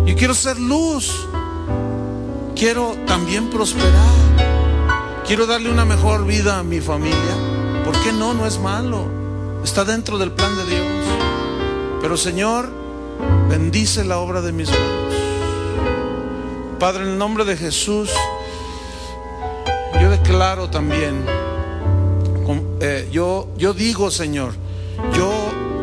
Yo 0.06 0.16
quiero 0.16 0.34
ser 0.34 0.58
luz. 0.58 1.26
Quiero 2.54 2.96
también 3.06 3.50
prosperar. 3.50 4.28
Quiero 5.26 5.46
darle 5.46 5.70
una 5.70 5.84
mejor 5.84 6.26
vida 6.26 6.58
a 6.58 6.62
mi 6.62 6.80
familia. 6.80 7.84
¿Por 7.84 7.98
qué 8.00 8.12
no? 8.12 8.34
No 8.34 8.46
es 8.46 8.58
malo. 8.58 9.06
Está 9.62 9.84
dentro 9.84 10.18
del 10.18 10.32
plan 10.32 10.56
de 10.56 10.64
Dios. 10.64 10.86
Pero 12.00 12.16
Señor, 12.16 12.70
bendice 13.48 14.04
la 14.04 14.18
obra 14.18 14.40
de 14.40 14.52
mis 14.52 14.70
manos. 14.70 15.14
Padre, 16.78 17.02
en 17.02 17.10
el 17.10 17.18
nombre 17.18 17.44
de 17.44 17.56
Jesús, 17.56 18.10
yo 20.00 20.10
declaro 20.10 20.70
también, 20.70 21.24
eh, 22.80 23.08
yo, 23.10 23.48
yo 23.56 23.74
digo, 23.74 24.10
Señor, 24.10 24.52
yo 25.16 25.32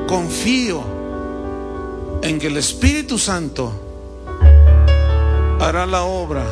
confío 0.08 0.84
en 2.22 2.40
que 2.40 2.48
el 2.48 2.58
Espíritu 2.58 3.18
Santo 3.18 3.72
hará 5.60 5.86
la 5.86 6.04
obra 6.04 6.46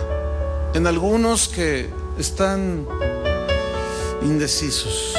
en 0.73 0.87
algunos 0.87 1.47
que 1.47 1.89
están 2.17 2.85
indecisos. 4.21 5.15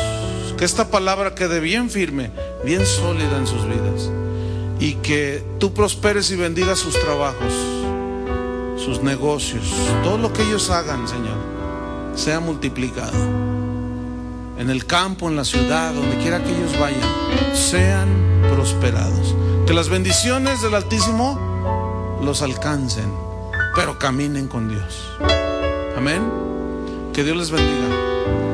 Que 0.57 0.65
esta 0.65 0.91
palabra 0.91 1.35
quede 1.35 1.61
bien 1.61 1.91
firme, 1.91 2.31
bien 2.65 2.85
sólida 2.87 3.37
en 3.39 3.47
sus 3.47 3.65
vidas. 3.67 4.11
Y 4.79 4.97
que 4.97 5.43
tú 5.59 5.73
prosperes 5.73 6.31
y 6.31 6.37
bendigas 6.37 6.79
sus 6.79 6.99
trabajos, 7.01 7.53
sus 8.77 9.03
negocios, 9.03 9.65
todo 10.03 10.19
lo 10.19 10.33
que 10.33 10.43
ellos 10.43 10.71
hagan, 10.71 11.09
Señor, 11.09 11.39
sea 12.15 12.41
multiplicado. 12.41 13.54
En 14.57 14.71
el 14.71 14.87
campo, 14.87 15.29
en 15.29 15.37
la 15.37 15.45
ciudad, 15.45 15.93
donde 15.93 16.17
quiera 16.19 16.43
que 16.43 16.51
ellos 16.51 16.79
vayan, 16.79 17.01
sean 17.55 18.09
prosperados. 18.55 19.35
Que 19.67 19.75
las 19.75 19.89
bendiciones 19.89 20.63
del 20.63 20.75
Altísimo 20.75 22.19
los 22.23 22.41
alcancen, 22.41 23.13
pero 23.75 23.99
caminen 23.99 24.47
con 24.47 24.69
Dios. 24.69 25.11
Amén. 25.97 26.23
Que 27.13 27.25
Dios 27.25 27.37
les 27.37 27.51
bendiga. 27.51 28.54